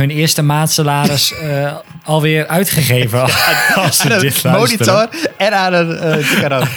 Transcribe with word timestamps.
hun 0.00 0.10
eerste 0.10 0.42
maandsalaris 0.42 1.32
uh, 1.42 1.72
alweer 2.04 2.46
uitgegeven. 2.46 3.22
als 3.74 3.98
ze 3.98 4.12
Aan 4.12 4.20
dit 4.20 4.44
een 4.44 4.50
luisteren. 4.50 4.52
monitor 4.52 5.08
en 5.36 5.52
aan 5.52 5.72
een 5.72 5.98
eh. 5.98 6.62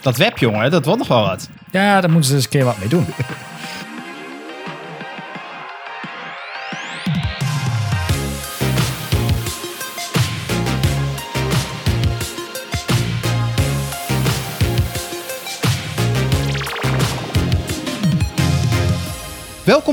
Dat 0.00 0.16
web, 0.16 0.38
jongen, 0.38 0.70
dat 0.70 0.84
wordt 0.84 0.98
nog 0.98 1.08
wel 1.08 1.22
wat. 1.22 1.48
Ja, 1.70 2.00
daar 2.00 2.10
moeten 2.10 2.28
ze 2.28 2.34
eens 2.34 2.44
een 2.44 2.50
keer 2.50 2.64
wat 2.64 2.78
mee 2.78 2.88
doen. 2.88 3.06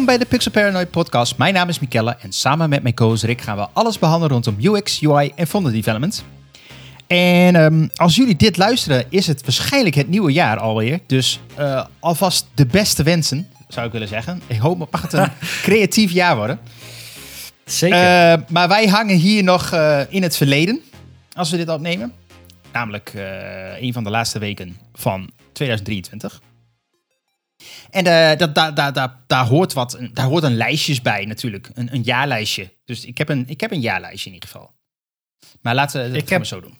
Bij 0.09 0.17
de 0.17 0.25
Pixel 0.25 0.51
Paranoid 0.51 0.91
podcast. 0.91 1.37
Mijn 1.37 1.53
naam 1.53 1.69
is 1.69 1.79
Mikelle 1.79 2.17
en 2.21 2.31
samen 2.31 2.69
met 2.69 2.83
mijn 2.83 2.93
co-host 2.95 3.23
Rick 3.23 3.41
gaan 3.41 3.57
we 3.57 3.67
alles 3.73 3.99
behandelen 3.99 4.31
rondom 4.31 4.55
UX, 4.61 5.03
UI 5.03 5.31
en 5.35 5.47
fonder 5.47 5.71
development. 5.71 6.23
En 7.07 7.55
ehm, 7.55 7.87
als 7.95 8.15
jullie 8.15 8.35
dit 8.35 8.57
luisteren, 8.57 9.05
is 9.09 9.27
het 9.27 9.41
waarschijnlijk 9.41 9.95
het 9.95 10.07
nieuwe 10.07 10.31
jaar 10.31 10.59
alweer. 10.59 10.99
Dus 11.07 11.39
eh, 11.55 11.85
alvast 11.99 12.47
de 12.53 12.65
beste 12.65 13.03
wensen, 13.03 13.47
zou 13.67 13.85
ik 13.85 13.91
willen 13.91 14.07
zeggen. 14.07 14.41
Ik 14.47 14.57
hoop 14.57 14.91
mag 14.91 15.01
het 15.01 15.13
een 15.13 15.31
creatief 15.67 16.11
jaar 16.11 16.35
worden. 16.35 16.59
Zeker. 17.65 18.31
Eh, 18.31 18.39
maar 18.47 18.67
wij 18.67 18.87
hangen 18.87 19.17
hier 19.17 19.43
nog 19.43 19.71
eh, 19.71 20.01
in 20.09 20.23
het 20.23 20.37
verleden, 20.37 20.81
als 21.33 21.51
we 21.51 21.57
dit 21.57 21.69
opnemen. 21.69 22.13
Namelijk 22.71 23.13
een 23.79 23.93
van 23.93 24.03
de 24.03 24.09
laatste 24.09 24.39
weken 24.39 24.77
van 24.93 25.29
2023. 25.51 26.41
En 27.89 28.05
eh, 28.05 28.37
dat, 28.37 28.55
daar, 28.55 28.73
daar, 28.73 28.93
daar, 28.93 29.15
daar, 29.27 29.45
hoort 29.45 29.73
wat, 29.73 29.99
daar 30.13 30.25
hoort 30.25 30.43
een 30.43 30.57
lijstjes 30.57 31.01
bij 31.01 31.25
natuurlijk, 31.25 31.69
een, 31.73 31.93
een 31.93 32.01
jaarlijstje. 32.01 32.71
Dus 32.85 33.05
ik 33.05 33.17
heb, 33.17 33.29
een, 33.29 33.43
ik 33.47 33.61
heb 33.61 33.71
een 33.71 33.81
jaarlijstje 33.81 34.29
in 34.29 34.33
ieder 34.33 34.49
geval. 34.49 34.71
Maar 35.61 35.75
laten 35.75 36.11
we 36.11 36.19
gaan 36.19 36.37
heb- 36.37 36.45
zo 36.45 36.61
doen. 36.61 36.77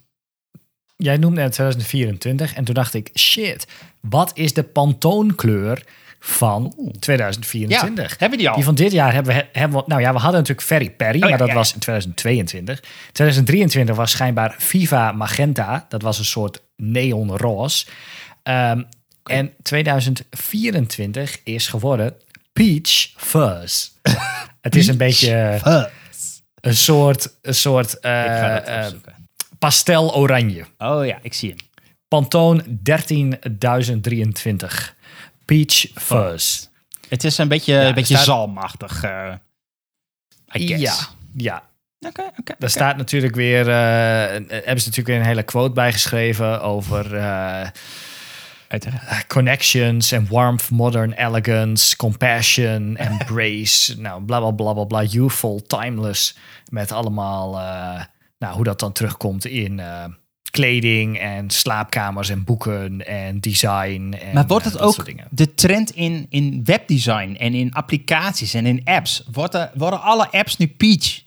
Jij 0.97 1.17
noemde 1.17 1.41
het 1.41 1.51
2024 1.51 2.53
en 2.53 2.63
toen 2.63 2.73
dacht 2.73 2.93
ik, 2.93 3.09
shit, 3.13 3.67
wat 4.01 4.31
is 4.33 4.53
de 4.53 4.63
pantoonkleur 4.63 5.83
van 6.19 6.73
2024? 6.99 8.09
Ja, 8.09 8.15
hebben 8.17 8.37
die 8.37 8.49
al? 8.49 8.55
Die 8.55 8.63
van 8.63 8.75
dit 8.75 8.91
jaar 8.91 9.13
hebben 9.13 9.35
we, 9.35 9.45
hebben 9.51 9.77
we, 9.77 9.83
nou 9.87 10.01
ja, 10.01 10.13
we 10.13 10.19
hadden 10.19 10.39
natuurlijk 10.39 10.67
Ferry 10.67 10.89
Perry, 10.89 11.15
Oh 11.15 11.23
ja, 11.23 11.29
maar 11.29 11.37
dat 11.37 11.47
ja, 11.47 11.53
was 11.53 11.73
in 11.73 11.79
2022. 11.79 12.79
2023 13.11 13.95
was 13.95 14.11
schijnbaar 14.11 14.55
Viva 14.57 15.11
Magenta, 15.11 15.85
dat 15.89 16.01
was 16.01 16.19
een 16.19 16.25
soort 16.25 16.61
neonroze. 16.75 17.85
Ehm, 18.43 18.83
En 19.29 19.53
2024 19.61 21.39
is 21.43 21.67
geworden 21.67 22.13
Peach 22.53 23.07
Fuzz. 23.15 23.89
het 24.61 24.75
is 24.75 24.87
een 24.87 24.97
beetje 24.97 25.59
Huh. 25.63 25.83
een 26.61 26.75
soort, 26.75 27.37
een 27.41 27.55
soort 27.55 27.99
eh, 27.99 28.77
eh, 28.77 28.83
opzoeken. 28.85 29.15
pastel 29.59 30.15
oranje. 30.15 30.65
oh 30.77 31.05
ja, 31.05 31.19
ik 31.21 31.33
zie 31.33 31.49
hem. 31.49 31.57
Pantone 32.07 32.63
13023. 32.83 34.95
Peach 35.45 35.85
Fuzz. 35.95 36.65
Het 37.09 37.23
is 37.23 37.37
een 37.37 37.47
beetje, 37.47 37.73
Ja, 37.73 37.87
een 37.87 37.93
beetje 37.93 38.13
staat- 38.13 38.25
zalmachtig, 38.25 39.03
eh 39.03 39.33
I 40.55 40.67
guess. 40.67 40.81
Ja, 40.83 40.95
ja. 41.35 41.67
Oké, 42.09 42.21
oké. 42.39 42.53
Daar 42.57 42.69
staat 42.69 42.97
natuurlijk 42.97 43.35
weer, 43.35 43.69
eh, 43.69 43.75
hebben 44.37 44.81
ze 44.81 44.89
natuurlijk 44.89 45.07
weer 45.07 45.19
een 45.19 45.25
hele 45.25 45.43
quote 45.43 45.73
bijgeschreven 45.73 46.61
over 46.61 47.15
eh, 47.15 47.67
Uiteraard. 48.69 49.27
connections 49.27 50.13
and 50.13 50.29
warmth, 50.29 50.71
modern 50.71 51.13
elegance, 51.13 51.95
compassion, 51.95 52.97
embrace, 53.09 53.95
nou 53.97 54.21
bla 54.21 54.39
bla 54.39 54.51
bla 54.51 54.73
bla 54.73 54.85
bla, 54.85 55.03
youthful, 55.03 55.61
timeless, 55.67 56.35
met 56.69 56.91
allemaal, 56.91 57.59
eh, 57.59 58.03
nou 58.37 58.55
hoe 58.55 58.63
dat 58.63 58.79
dan 58.79 58.91
terugkomt 58.91 59.45
in 59.45 59.79
eh, 59.79 60.05
kleding 60.51 61.19
en 61.19 61.49
slaapkamers 61.49 62.29
en 62.29 62.43
boeken 62.43 63.07
en 63.07 63.39
design. 63.39 64.15
En, 64.19 64.33
Maar 64.33 64.47
wordt 64.47 64.65
eh, 64.65 64.71
het 64.71 64.81
dat 64.81 64.99
ook 64.99 65.05
de 65.29 65.53
trend 65.53 65.91
in, 65.91 66.25
in 66.29 66.61
webdesign 66.63 67.35
en 67.39 67.53
in 67.53 67.73
applicaties 67.73 68.53
en 68.53 68.65
in 68.65 68.81
apps? 68.83 69.23
Worden, 69.31 69.71
worden 69.73 70.01
alle 70.01 70.31
apps 70.31 70.57
nu 70.57 70.67
peach? 70.67 71.21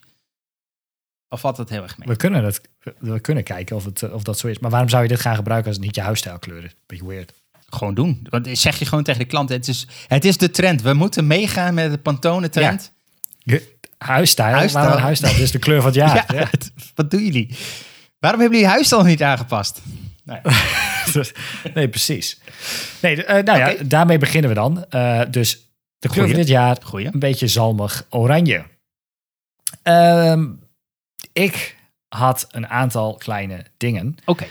Of 1.32 1.41
valt 1.41 1.56
dat 1.56 1.69
heel 1.69 1.82
erg 1.82 1.98
mee? 1.98 2.09
We 2.09 2.16
kunnen, 2.16 2.44
het, 2.44 2.60
we 2.98 3.20
kunnen 3.20 3.44
kijken 3.44 3.76
of, 3.76 3.84
het, 3.84 4.12
of 4.12 4.22
dat 4.22 4.38
zo 4.38 4.47
is. 4.47 4.59
Maar 4.59 4.70
waarom 4.70 4.88
zou 4.88 5.03
je 5.03 5.09
dit 5.09 5.20
gaan 5.20 5.37
gebruiken 5.37 5.69
als 5.69 5.76
het 5.76 5.87
niet 5.87 5.94
je 5.94 6.00
huisstijlkleur 6.00 6.65
is? 6.65 6.75
Beetje 6.87 7.06
weird. 7.06 7.32
Gewoon 7.69 7.94
doen. 7.94 8.26
Want 8.31 8.48
zeg 8.53 8.78
je 8.78 8.84
gewoon 8.87 9.04
tegen 9.04 9.20
de 9.20 9.26
klant, 9.26 9.48
het 9.48 9.69
is, 9.69 9.87
het 10.09 10.25
is 10.25 10.37
de 10.37 10.50
trend. 10.50 10.82
We 10.82 10.93
moeten 10.93 11.26
meegaan 11.26 11.75
met 11.75 11.91
de 11.91 11.98
Pantone 11.98 12.48
trend. 12.48 12.93
Je- 13.38 13.76
Huisstijl? 13.98 14.54
Huisstijl. 14.54 14.84
Waarom 14.84 15.03
huisstijl? 15.03 15.32
Dit 15.32 15.43
is 15.43 15.50
de 15.50 15.59
kleur 15.59 15.76
van 15.82 15.87
het 15.87 15.94
jaar. 16.03 16.15
Ja, 16.15 16.25
Ja. 16.41 16.48
het- 16.50 16.72
wat 16.94 17.10
doen 17.10 17.25
jullie? 17.25 17.56
Waarom 18.19 18.41
hebben 18.41 18.59
jullie 18.59 18.72
huisstijl 18.75 19.03
niet 19.04 19.22
aangepast? 19.22 19.82
Nou 20.25 20.41
ja. 20.43 20.53
nee, 21.75 21.88
precies. 21.88 22.41
Nee, 23.03 23.25
eh, 23.25 23.44
nou 23.44 23.59
ja, 23.59 23.75
daarmee 23.84 24.19
beginnen 24.19 24.49
we 24.50 24.56
dan. 24.56 24.84
Eh, 24.91 25.20
dus 25.31 25.72
de 25.99 26.09
kleur 26.09 26.26
van 26.26 26.37
dit 26.37 26.49
jaar, 26.49 26.76
Goeie. 26.82 27.06
een 27.12 27.19
beetje 27.19 27.47
zalmig 27.49 28.06
oranje. 28.10 28.64
Ehm, 29.82 30.47
ik 31.32 31.76
had 32.09 32.47
een 32.50 32.69
aantal 32.69 33.15
kleine 33.15 33.65
dingen. 33.76 34.16
Oké. 34.25 34.47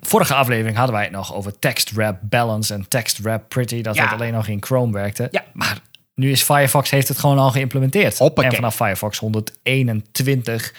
Vorige 0.00 0.34
aflevering 0.34 0.76
hadden 0.76 0.94
wij 0.94 1.04
het 1.04 1.12
nog 1.12 1.34
over 1.34 1.58
text 1.58 1.90
wrap 1.90 2.18
balance 2.22 2.74
en 2.74 2.88
text 2.88 3.18
wrap 3.18 3.48
pretty. 3.48 3.82
Dat 3.82 3.94
Ja. 3.94 4.02
dat 4.04 4.12
alleen 4.12 4.32
nog 4.32 4.46
in 4.46 4.62
Chrome 4.62 4.92
werkte. 4.92 5.28
Ja. 5.30 5.44
Maar 5.52 5.78
nu 6.14 6.30
is 6.30 6.42
Firefox 6.42 6.90
heeft 6.90 7.08
het 7.08 7.18
gewoon 7.18 7.38
al 7.38 7.50
geïmplementeerd. 7.50 8.18
Hoppakee. 8.18 8.50
En 8.50 8.56
vanaf 8.56 8.74
Firefox 8.76 9.18
121 9.18 10.74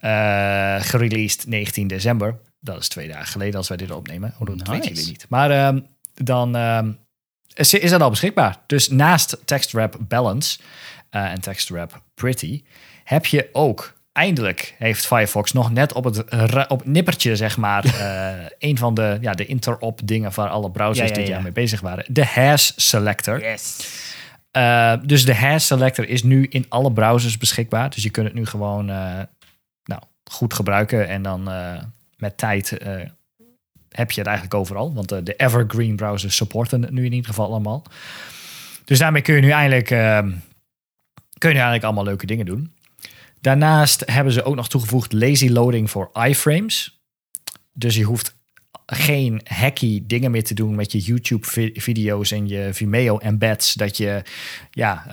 eh 0.00 0.76
gereleased 0.80 1.46
19 1.46 1.86
december. 1.86 2.38
Dat 2.60 2.78
is 2.80 2.88
twee 2.88 3.08
dagen 3.08 3.26
geleden 3.26 3.54
als 3.56 3.68
wij 3.68 3.76
dit 3.76 3.90
opnemen. 3.90 4.34
Oh, 4.38 4.46
dat 4.46 4.56
Nice. 4.56 4.70
weten 4.70 4.88
jullie 4.88 5.06
niet. 5.08 5.26
Maar 5.28 5.50
ehm, 5.50 5.80
dan 6.14 6.56
ehm, 6.56 6.92
is, 7.54 7.74
is 7.74 7.90
dat 7.90 8.00
al 8.00 8.10
beschikbaar. 8.10 8.58
Dus 8.66 8.88
naast 8.88 9.36
text 9.44 9.72
wrap 9.72 9.96
balance 10.00 10.58
eh, 11.10 11.24
en 11.24 11.40
text 11.40 11.68
wrap 11.68 12.02
pretty 12.14 12.62
heb 13.04 13.26
je 13.26 13.48
ook 13.52 13.94
eindelijk 14.12 14.74
heeft 14.78 15.06
Firefox 15.06 15.52
nog 15.52 15.70
net 15.70 15.92
op 15.92 16.04
het, 16.04 16.24
op 16.68 16.84
nippertje 16.84 17.36
zeg 17.36 17.56
maar 17.56 17.84
eh, 17.94 18.46
een 18.58 18.78
van 18.78 18.94
de 18.94 19.18
ja 19.20 19.32
de 19.32 19.46
interop 19.46 20.00
dingen 20.04 20.34
waar 20.34 20.48
alle 20.48 20.70
browsers 20.70 21.08
Ja, 21.08 21.14
ja, 21.14 21.20
dit 21.20 21.26
ja. 21.26 21.32
jaar 21.32 21.42
mee 21.42 21.52
bezig 21.52 21.80
waren. 21.80 22.04
De 22.08 22.26
hash 22.26 22.70
selector. 22.76 23.40
Yes. 23.40 24.00
Uh, 24.56 24.94
dus 25.04 25.24
de 25.24 25.34
hash 25.34 25.64
selector 25.64 26.08
is 26.08 26.22
nu 26.22 26.46
in 26.46 26.66
alle 26.68 26.92
browsers 26.92 27.38
beschikbaar. 27.38 27.90
Dus 27.90 28.02
je 28.02 28.10
kunt 28.10 28.26
het 28.26 28.34
nu 28.34 28.46
gewoon 28.46 28.90
uh, 28.90 29.18
nou, 29.84 30.02
goed 30.24 30.54
gebruiken. 30.54 31.08
En 31.08 31.22
dan 31.22 31.50
met 32.16 32.38
tijd 32.38 32.70
heb 33.88 34.10
je 34.10 34.18
het 34.18 34.26
eigenlijk 34.26 34.54
overal. 34.54 34.94
Want 34.94 35.08
de 35.08 35.34
evergreen 35.36 35.96
browsers 35.96 36.36
supporten 36.36 36.82
het 36.82 36.90
nu 36.90 37.04
in 37.04 37.12
ieder 37.12 37.28
geval 37.28 37.46
allemaal. 37.46 37.82
Dus 38.84 38.98
daarmee 38.98 39.22
kun 39.22 39.34
je 39.34 39.40
nu 39.40 39.50
eindelijk, 39.50 39.90
uh, 39.90 40.18
kun 41.38 41.48
je 41.48 41.54
nu 41.54 41.60
eigenlijk 41.60 41.84
allemaal 41.84 42.04
leuke 42.04 42.26
dingen 42.26 42.46
doen. 42.46 42.72
Daarnaast 43.42 44.02
hebben 44.06 44.32
ze 44.32 44.42
ook 44.42 44.54
nog 44.54 44.68
toegevoegd 44.68 45.12
lazy 45.12 45.48
loading 45.48 45.90
voor 45.90 46.10
iframes. 46.12 47.02
Dus 47.72 47.96
je 47.96 48.04
hoeft 48.04 48.36
geen 48.86 49.40
hacky 49.44 50.02
dingen 50.06 50.30
meer 50.30 50.44
te 50.44 50.54
doen 50.54 50.74
met 50.74 50.92
je 50.92 50.98
YouTube-video's 50.98 52.30
en 52.30 52.48
je 52.48 52.68
Vimeo 52.72 53.18
embeds. 53.18 53.74
Dat 53.74 53.96
je 53.96 54.22
ja, 54.70 55.04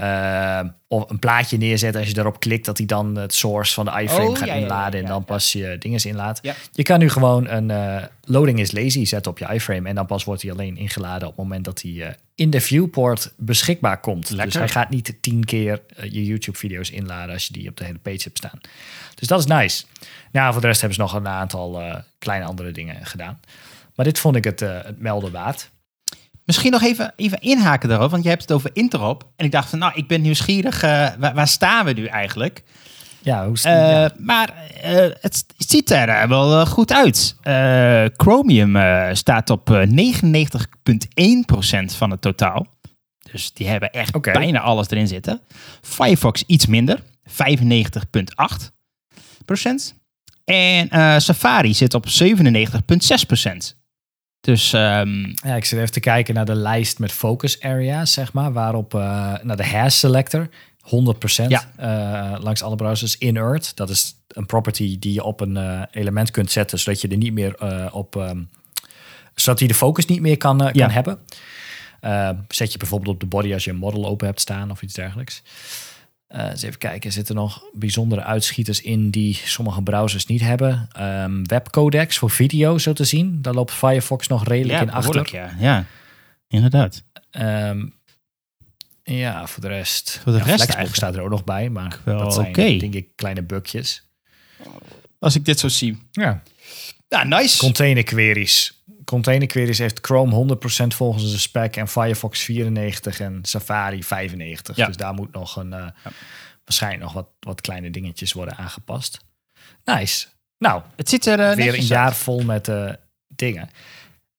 uh, 0.64 0.70
of 0.92 1.10
een 1.10 1.20
plaatje 1.20 1.58
neerzet 1.58 1.96
als 1.96 2.08
je 2.08 2.14
daarop 2.14 2.40
klikt, 2.40 2.66
dat 2.66 2.78
hij 2.78 2.86
dan 2.86 3.16
het 3.16 3.34
source 3.34 3.74
van 3.74 3.86
de 3.86 4.02
iframe 4.02 4.30
Oh, 4.30 4.38
gaat 4.38 4.48
ja, 4.48 4.54
inladen 4.54 5.00
ja, 5.00 5.06
en 5.06 5.12
dan 5.12 5.26
pas 5.26 5.52
je 5.52 5.76
dingen 5.80 6.04
inlaat. 6.04 6.42
Je 6.72 6.84
kan 6.84 7.00
nu 7.00 7.10
gewoon 7.10 7.48
een 7.48 7.70
uh, 7.70 8.04
loading 8.24 8.60
is 8.60 8.72
lazy 8.72 9.06
zetten 9.06 9.32
op 9.32 9.38
je 9.38 9.54
iframe 9.54 9.90
en 9.90 9.96
dan 9.96 10.06
pas 10.06 10.24
wordt 10.24 10.42
hij 10.42 10.52
alleen 10.52 10.78
ingeladen 10.78 11.28
op 11.28 11.36
het 11.36 11.44
moment 11.44 11.66
dat 11.66 11.82
hij 11.82 11.92
uh, 11.92 12.08
in 12.36 12.50
de 12.50 12.62
viewport 12.62 13.34
beschikbaar 13.38 14.00
komt. 14.00 14.30
Lekker. 14.30 14.46
Dus 14.46 14.56
hij 14.56 14.70
gaat 14.70 14.90
niet 14.90 15.18
tien 15.22 15.46
keer 15.46 15.82
uh, 15.98 16.12
je 16.12 16.26
YouTube-video's 16.26 16.90
inladen 16.90 17.34
als 17.34 17.48
je 17.48 17.54
die 17.54 17.69
op 17.69 17.78
de 17.78 17.86
hele 17.86 18.00
page 18.00 18.22
hebt 18.24 18.38
staan. 18.38 18.60
Dus 19.16 19.28
dat 19.28 19.40
is 19.40 19.46
nice. 19.46 19.86
Nou, 20.31 20.52
voor 20.52 20.62
de 20.62 20.68
rest 20.68 20.81
hebben 20.81 20.98
ze 20.98 21.04
nog 21.04 21.13
een 21.13 21.28
aantal 21.28 21.81
kleine 22.19 22.46
andere 22.46 22.72
dingen 22.72 23.06
gedaan. 23.06 23.40
Maar 23.96 24.06
dit 24.06 24.19
vond 24.19 24.36
ik 24.36 24.44
het, 24.44 24.60
het 24.60 25.00
melden 25.00 25.31
waard. 25.31 25.69
Misschien 26.50 26.72
nog 26.72 26.84
even, 26.84 27.13
even 27.16 27.42
inhaken 27.42 27.90
daarop, 27.90 28.12
want 28.12 28.24
je 28.24 28.30
hebt 28.30 28.42
het 28.42 28.51
over 28.51 28.69
interop. 28.74 29.30
En 29.36 29.46
ik 29.46 29.51
dacht 29.51 29.69
van, 29.69 29.80
nou, 29.80 29.92
ik 29.96 30.07
ben 30.07 30.22
nieuwsgierig, 30.22 30.84
uh, 30.84 30.90
waar, 31.19 31.34
waar, 31.34 31.48
staan 31.48 31.86
we 31.86 31.92
nu 31.92 32.06
eigenlijk? 32.06 32.63
Ja, 33.22 33.46
hoe 33.46 33.57
uh, 33.57 33.63
ja. 33.63 34.12
Maar 34.18 34.54
uh, 34.86 35.07
het 35.22 35.46
ziet 35.57 35.92
er 35.92 36.28
wel 36.28 36.66
goed 36.66 36.92
uit. 36.94 37.36
Chromium 38.18 38.78
staat 39.16 39.50
op 39.50 39.69
99,1% 39.69 39.86
van 41.86 42.12
het 42.12 42.22
totaal. 42.22 42.68
Dus 43.31 43.54
die 43.54 43.68
hebben 43.68 43.92
echt 43.92 44.16
okay. 44.16 44.34
bijna 44.34 44.60
alles 44.60 44.90
erin 44.90 45.07
zitten. 45.07 45.42
Firefox 45.81 46.44
iets 46.48 46.66
minder, 46.66 47.00
95,8%. 47.28 47.34
En 50.46 51.22
Safari 51.22 51.74
zit 51.74 51.94
op 51.94 52.06
97,6%. 52.24 53.79
Dus 54.41 54.74
um, 54.74 55.25
ja, 55.44 55.56
ik 55.56 55.65
zit 55.65 55.80
even 55.80 55.91
te 55.91 56.00
kijken 56.00 56.33
naar 56.33 56.45
de 56.45 56.56
lijst 56.56 57.00
met 57.00 57.12
focus 57.12 57.59
areas, 57.62 58.13
zeg 58.13 58.33
maar, 58.33 58.53
waarop 58.53 58.94
uh, 58.94 59.01
naar 59.41 59.57
de 59.57 59.65
hash 59.68 59.95
selector 59.97 60.50
100% 60.50 61.47
Ja. 61.47 61.71
eh, 61.77 62.39
langs 62.44 62.63
alle 62.63 62.75
browsers. 62.75 63.18
Inert, 63.18 63.75
dat 63.75 63.89
is 63.89 64.15
een 64.27 64.45
property 64.45 65.00
die 65.00 65.13
je 65.13 65.24
op 65.24 65.41
een 65.41 65.57
eh, 65.57 65.81
element 65.91 66.31
kunt 66.31 66.51
zetten, 66.51 66.80
zodat 66.80 67.01
je 67.01 67.07
er 67.07 67.18
niet 67.18 67.33
meer 67.33 67.56
eh, 67.56 67.86
op, 67.95 68.15
ehm, 68.15 68.41
zodat 69.36 69.59
hij 69.59 69.68
de 69.68 69.74
focus 69.74 70.06
niet 70.06 70.21
meer 70.21 70.38
kan, 70.38 70.62
eh, 70.62 70.74
Ja. 70.74 70.86
kan 70.86 70.94
hebben. 70.94 71.19
Eh, 72.00 72.30
zet 72.47 72.71
je 72.71 72.77
bijvoorbeeld 72.77 73.13
op 73.13 73.19
de 73.19 73.25
body 73.25 73.53
als 73.53 73.63
je 73.63 73.71
een 73.71 73.77
model 73.77 74.06
open 74.07 74.27
hebt 74.27 74.41
staan 74.41 74.71
of 74.71 74.81
iets 74.81 74.94
dergelijks. 74.94 75.41
Eh 76.30 76.50
eens 76.50 76.62
even 76.62 76.80
kijken, 76.80 77.12
zitten 77.12 77.36
er 77.36 77.42
nog 77.42 77.64
bijzondere 77.74 78.24
uitschieters 78.24 78.81
in 78.81 79.10
die 79.10 79.36
sommige 79.36 79.81
browsers 79.81 80.26
niet 80.26 80.42
hebben? 80.42 80.88
Ehm, 80.92 81.44
webcodecs 81.44 82.18
voor 82.18 82.30
video, 82.30 82.78
zo 82.78 82.94
te 82.94 83.04
zien. 83.04 83.42
Daar 83.42 83.54
loopt 83.54 83.72
Firefox 83.72 84.28
nog 84.28 84.48
redelijk 84.48 84.81
in 84.81 84.92
achter. 84.92 85.30
ja. 85.31 85.56
ja, 85.60 85.86
inderdaad. 86.48 87.04
Ehm, 87.31 87.86
ja, 89.04 89.48
voor 89.48 89.62
de 89.62 89.68
rest. 89.68 90.20
Voor 90.24 90.31
de 90.31 90.38
ja, 90.38 90.44
rest 90.44 90.64
Flexbox 90.64 90.96
staat 90.96 91.16
er 91.16 91.22
ook 91.22 91.30
nog 91.30 91.44
bij, 91.44 91.70
maar 91.70 92.00
wel 92.06 92.20
dat 92.20 92.34
zijn 92.34 92.54
denk 92.54 92.94
ik 92.94 93.08
kleine 93.16 93.44
bugjes. 93.44 94.04
Als 95.20 95.36
ik 95.36 95.46
dit 95.46 95.60
zo 95.60 95.68
zie. 95.68 95.98
Ja. 96.12 96.44
Ja, 97.08 97.24
nice. 97.24 97.58
Container 97.58 98.04
queries. 98.04 98.79
Container 99.10 99.48
queries 99.48 99.78
heeft 99.78 100.00
Chrome 100.02 100.56
100% 100.56 100.88
volgens 100.88 101.32
de 101.32 101.38
spec 101.38 101.76
en 101.76 101.88
Firefox 101.88 102.42
94 102.44 103.20
en 103.20 103.40
Safari 103.42 104.04
95. 104.04 104.76
Ja. 104.76 104.86
Dus 104.86 104.98
daar 104.98 105.14
moet 105.14 105.32
nog 105.32 105.56
een 105.56 105.74
eh, 105.74 105.88
waarschijnlijk 106.64 107.04
nog 107.04 107.14
wat, 107.14 107.28
wat 107.40 107.62
kleine 107.62 107.90
dingetjes 107.90 108.34
worden 108.34 108.58
aangepast. 108.58 109.20
Nice. 109.84 110.28
Nou, 110.58 110.82
het 110.96 111.10
zit 111.10 111.26
er 111.26 111.40
eh, 111.40 111.56
weer 111.56 111.74
een 111.74 111.86
jaar 111.86 112.06
uit. 112.06 112.16
vol 112.16 112.42
met 112.44 112.68
eh, 112.68 112.94
dingen. 113.28 113.70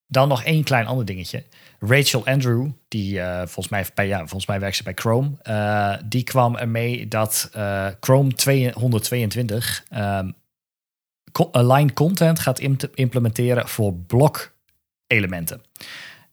Dan 0.06 0.28
nog 0.28 0.42
één 0.42 0.64
klein 0.64 0.86
ander 0.86 1.04
dingetje. 1.04 1.44
Rachel 1.78 2.26
Andrew, 2.26 2.70
die 2.88 3.20
eh, 3.20 3.36
volgens, 3.38 3.68
mij, 3.68 3.86
bij, 3.94 4.06
ja, 4.06 4.18
volgens 4.18 4.46
mij 4.46 4.60
werkt 4.60 4.76
ze 4.76 4.82
bij 4.82 4.94
Chrome. 4.94 5.30
die 6.04 6.22
kwam 6.22 6.56
ermee 6.56 7.08
dat 7.08 7.50
Chrome 8.00 8.32
222 8.34 9.84
ehm 9.88 10.30
co- 11.32 11.48
align 11.52 11.92
content 11.92 12.38
gaat 12.38 12.58
im- 12.58 12.76
implementeren 12.94 13.68
voor 13.68 13.94
blok 13.94 14.58
elementen. 15.10 15.62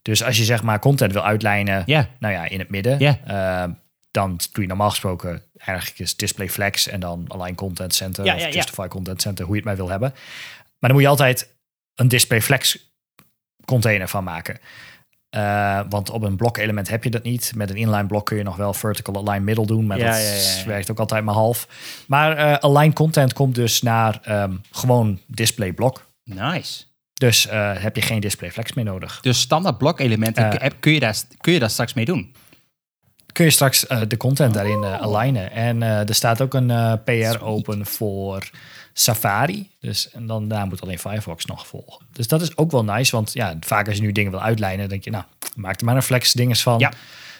Dus 0.02 0.22
als 0.24 0.36
je 0.36 0.44
zeg 0.44 0.62
maar 0.62 0.78
content 0.78 1.12
wil 1.12 1.24
uitlijnen, 1.24 1.82
Ja, 1.86 2.08
nou 2.18 2.34
ja, 2.34 2.44
in 2.48 2.58
het 2.58 2.68
midden, 2.68 2.98
eh, 2.98 3.64
dan 4.10 4.40
doe 4.52 4.62
je 4.62 4.68
normaal 4.68 4.90
gesproken 4.90 5.42
eigenlijk 5.56 5.98
is 5.98 6.16
display 6.16 6.48
flex 6.48 6.88
en 6.88 7.00
dan 7.00 7.24
align 7.28 7.54
content 7.54 7.94
center 7.94 8.24
Ja, 8.24 8.34
of 8.34 8.40
ja, 8.40 8.46
ja. 8.46 8.52
justify 8.52 8.88
content 8.88 9.22
center, 9.22 9.44
hoe 9.44 9.54
je 9.54 9.60
het 9.60 9.68
maar 9.68 9.78
wil 9.78 9.90
hebben. 9.90 10.10
Maar 10.78 10.90
dan 10.90 10.92
moet 10.92 11.02
je 11.02 11.08
altijd 11.08 11.56
een 11.94 12.08
display 12.08 12.42
flex 12.42 12.92
container 13.64 14.08
van 14.08 14.24
maken. 14.24 14.58
Eh, 15.30 15.80
want 15.88 16.10
op 16.10 16.22
een 16.22 16.36
blok 16.36 16.56
element 16.56 16.88
heb 16.88 17.04
je 17.04 17.10
dat 17.10 17.22
niet. 17.22 17.52
Met 17.54 17.70
een 17.70 17.76
inline 17.76 18.06
blok 18.06 18.26
kun 18.26 18.36
je 18.36 18.42
nog 18.42 18.56
wel 18.56 18.74
vertical 18.74 19.16
align 19.16 19.44
middle 19.44 19.66
doen, 19.66 19.86
maar 19.86 19.98
Ja, 19.98 20.10
dat 20.10 20.64
werkt 20.66 20.90
ook 20.90 20.98
altijd 20.98 21.24
maar 21.24 21.34
half. 21.34 21.68
Maar 22.06 22.36
eh, 22.36 22.54
align 22.54 22.92
content 22.92 23.32
komt 23.32 23.54
dus 23.54 23.82
naar 23.82 24.18
ehm, 24.22 24.56
gewoon 24.70 25.20
display 25.26 25.72
blok. 25.72 26.06
nice. 26.24 26.86
Dus 27.18 27.46
eh, 27.46 27.72
heb 27.76 27.96
je 27.96 28.02
geen 28.02 28.20
display 28.20 28.52
flex 28.52 28.72
meer 28.72 28.84
nodig. 28.84 29.20
Dus 29.20 29.40
standaard 29.40 29.78
blokelementen, 29.78 30.50
Eh. 30.52 30.58
kun- 30.68 30.78
kun, 30.80 30.92
je 30.92 31.00
daar, 31.00 31.16
kun 31.40 31.52
je 31.52 31.58
daar 31.58 31.70
straks 31.70 31.94
mee 31.94 32.04
doen? 32.04 32.34
kun 33.32 33.44
je 33.46 33.52
straks 33.52 33.86
eh, 33.86 34.00
de 34.08 34.16
content 34.16 34.54
daarin 34.54 34.84
alignen. 34.84 35.50
En 35.50 35.82
er 35.82 36.14
staat 36.14 36.40
ook 36.40 36.54
een 36.54 37.00
PR 37.04 37.42
open 37.42 37.86
voor 37.86 38.50
Safari. 38.92 39.70
Dus 39.80 40.10
en 40.10 40.26
dan 40.26 40.48
daar 40.48 40.66
moet 40.66 40.80
alleen 40.82 40.98
Firefox 40.98 41.44
nog 41.44 41.66
volgen. 41.66 42.06
Dus 42.12 42.28
dat 42.28 42.42
is 42.42 42.56
ook 42.56 42.70
wel 42.70 42.84
nice, 42.84 43.16
want 43.16 43.32
ja, 43.32 43.56
vaak 43.60 43.86
als 43.86 43.96
je 43.96 44.02
nu 44.02 44.12
dingen 44.12 44.30
wil 44.30 44.40
uitlijnen, 44.42 44.88
denk 44.88 45.04
je, 45.04 45.10
nou, 45.10 45.24
maak 45.54 45.78
er 45.80 45.84
maar 45.86 45.96
een 45.96 46.02
flex 46.02 46.32
dinges 46.32 46.62
van. 46.62 46.78
Ja. 46.78 46.92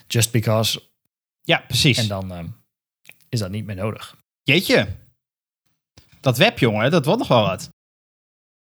Just 0.07 0.31
because. 0.33 0.83
Ja, 1.43 1.65
precies. 1.67 1.99
En 1.99 2.09
dan 2.09 2.55
is 3.29 3.39
dat 3.39 3.51
niet 3.51 3.67
meer 3.67 3.77
nodig. 3.77 4.17
Jeetje. 4.43 4.87
Dat 6.21 6.39
web, 6.39 6.59
jongen, 6.59 6.91
dat 6.91 7.05
wordt 7.05 7.19
nog 7.21 7.29
wel 7.29 7.43
wat. 7.43 7.69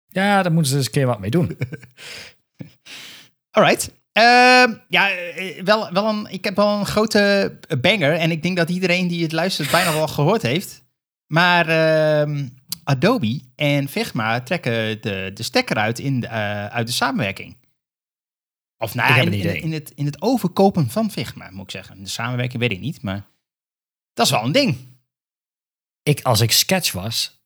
Ja, 0.09 0.41
daar 0.41 0.51
moeten 0.51 0.71
ze 0.71 0.77
eens 0.77 0.85
een 0.85 0.91
keer 0.91 1.05
wat 1.05 1.19
mee 1.19 1.29
doen. 1.29 1.57
Alright. 3.51 3.91
Ehm, 4.11 4.73
ja, 4.87 5.11
eh, 5.11 5.63
wel, 5.63 5.91
wel 5.91 6.05
een, 6.05 6.27
ik 6.31 6.43
heb 6.43 6.55
wel 6.55 6.79
een 6.79 6.85
grote 6.85 7.57
banger. 7.81 8.13
En 8.13 8.31
ik 8.31 8.43
denk 8.43 8.57
dat 8.57 8.69
iedereen 8.69 9.07
die 9.07 9.23
het 9.23 9.31
luistert 9.31 9.71
bijna 9.71 9.93
wel 9.93 10.07
gehoord 10.07 10.41
heeft. 10.41 10.83
Maar 11.27 11.67
ehm, 11.67 12.47
Adobe 12.83 13.41
en 13.55 13.87
Figma 13.87 14.41
trekken 14.41 15.01
de, 15.01 15.31
de 15.33 15.43
stekker 15.43 15.75
uit, 15.75 15.99
in 15.99 16.19
de, 16.19 16.27
eh, 16.27 16.65
uit 16.65 16.87
de 16.87 16.93
samenwerking. 16.93 17.57
Of 18.77 18.95
nou, 18.95 19.21
in, 19.21 19.61
in 19.61 19.73
het, 19.73 19.91
in 19.95 20.05
het 20.05 20.21
overkopen 20.21 20.89
van 20.89 21.11
Figma, 21.11 21.49
moet 21.49 21.63
ik 21.63 21.71
zeggen. 21.71 22.03
De 22.03 22.09
samenwerking 22.09 22.61
weet 22.61 22.71
ik 22.71 22.79
niet, 22.79 23.01
maar 23.01 23.29
dat 24.13 24.25
is 24.25 24.31
wel 24.31 24.43
een 24.43 24.51
ding. 24.51 24.77
ik, 26.03 26.21
als 26.21 26.41
ik 26.41 26.51
sketch 26.51 26.91
was, 26.91 27.38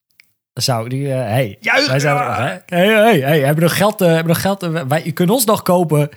zou 0.54 0.90
die, 0.90 1.12
eh, 1.14 1.16
hey, 1.20 1.58
Juichen! 1.60 1.90
wij 1.90 2.00
zijn 2.00 2.18
er, 2.18 2.62
hey, 2.66 2.88
hey, 2.88 3.20
hey, 3.20 3.38
hebben 3.40 3.56
we 3.56 3.62
nog 3.62 3.78
geld, 3.78 4.02
eh, 4.02 4.08
hebben 4.08 4.24
we 4.26 4.30
nog 4.32 4.42
geld, 4.42 4.64
eh, 4.64 4.82
wij, 4.88 5.02
je 5.04 5.12
kunt 5.12 5.30
ons 5.30 5.46
nog 5.46 5.62
kopen. 5.62 6.10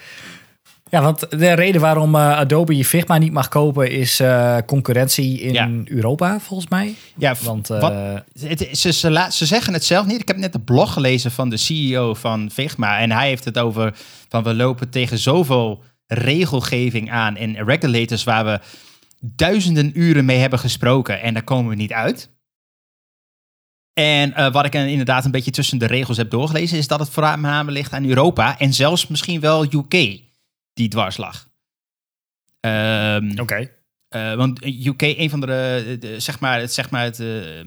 Ja, 0.91 1.03
want 1.03 1.31
de 1.31 1.53
reden 1.53 1.81
waarom 1.81 2.15
eh, 2.15 2.39
Adobe 2.39 2.85
Figma 2.85 3.19
niet 3.19 3.33
mag 3.33 3.49
kopen 3.49 3.91
is 3.91 4.23
concurrentie 4.67 5.41
in 5.41 5.53
Ja. 5.53 5.71
Europa, 5.85 6.41
volgens 6.41 6.71
mij. 6.71 6.95
Ja, 7.17 7.35
Want 7.43 7.69
wat- 7.69 8.23
Het- 8.41 8.69
ze, 8.73 8.93
ze, 8.93 9.11
la- 9.11 9.31
ze 9.31 9.47
zeggen 9.47 9.73
het 9.73 9.85
zelf 9.85 10.07
niet. 10.07 10.21
Ik 10.21 10.29
heb 10.29 10.37
net 10.37 10.53
de 10.53 10.61
blog 10.61 10.93
gelezen 10.93 11.31
van 11.31 11.49
de 11.49 11.57
CEO 11.57 12.15
van 12.15 12.51
Figma. 12.53 12.99
En 12.99 13.11
hij 13.13 13.29
heeft 13.29 13.45
het 13.45 13.59
over 13.59 13.95
van 14.29 14.43
we 14.43 14.55
lopen 14.55 14.91
tegen 14.91 15.19
zoveel 15.19 15.83
regelgeving 16.07 17.11
aan 17.11 17.37
en 17.37 17.65
regulators 17.65 18.25
waar 18.25 18.45
we 18.45 18.61
duizenden 19.21 19.91
uren 19.95 20.25
mee 20.25 20.39
hebben 20.39 20.59
gesproken. 20.59 21.21
En 21.23 21.35
daar 21.35 21.45
komen 21.45 21.71
we 21.71 21.77
niet 21.77 21.93
uit. 21.93 22.31
En 24.01 24.35
eh, 24.35 24.53
wat 24.53 24.65
ik 24.65 24.75
er 24.75 24.87
inderdaad 24.87 25.25
een 25.25 25.31
beetje 25.31 25.51
tussen 25.51 25.79
de 25.79 25.87
regels 25.87 26.17
heb 26.17 26.31
doorgelezen, 26.31 26.79
is 26.79 26.87
dat 26.87 26.99
het 27.01 27.09
voornamelijk 27.11 27.71
ligt 27.77 27.93
aan 27.93 28.05
Europa 28.05 28.59
en 28.59 28.75
zelfs 28.75 29.07
misschien 29.07 29.41
wel 29.41 29.65
UK 29.75 30.21
die 30.73 30.89
dwars 30.89 31.17
lag. 31.17 31.49
Ehm, 32.61 33.39
oké. 33.41 33.71
eh, 34.09 34.35
want 34.35 34.65
UK, 34.65 35.03
een 35.03 35.31
van 35.31 35.41
de, 35.41 35.97
de- 36.01 36.21
zeg 36.21 36.41
maar, 36.41 36.61
het, 36.61 36.73
zeg 36.73 36.91
maar 36.91 37.05
het, 37.05 37.21
eh, 37.21 37.61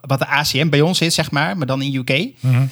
wat 0.00 0.18
de 0.18 0.26
ACM 0.26 0.68
bij 0.68 0.80
ons 0.80 1.00
is, 1.00 1.14
zeg 1.14 1.30
maar, 1.30 1.56
maar 1.56 1.66
dan 1.66 1.82
in 1.82 1.94
UK. 1.94 2.32
Mhm. 2.40 2.66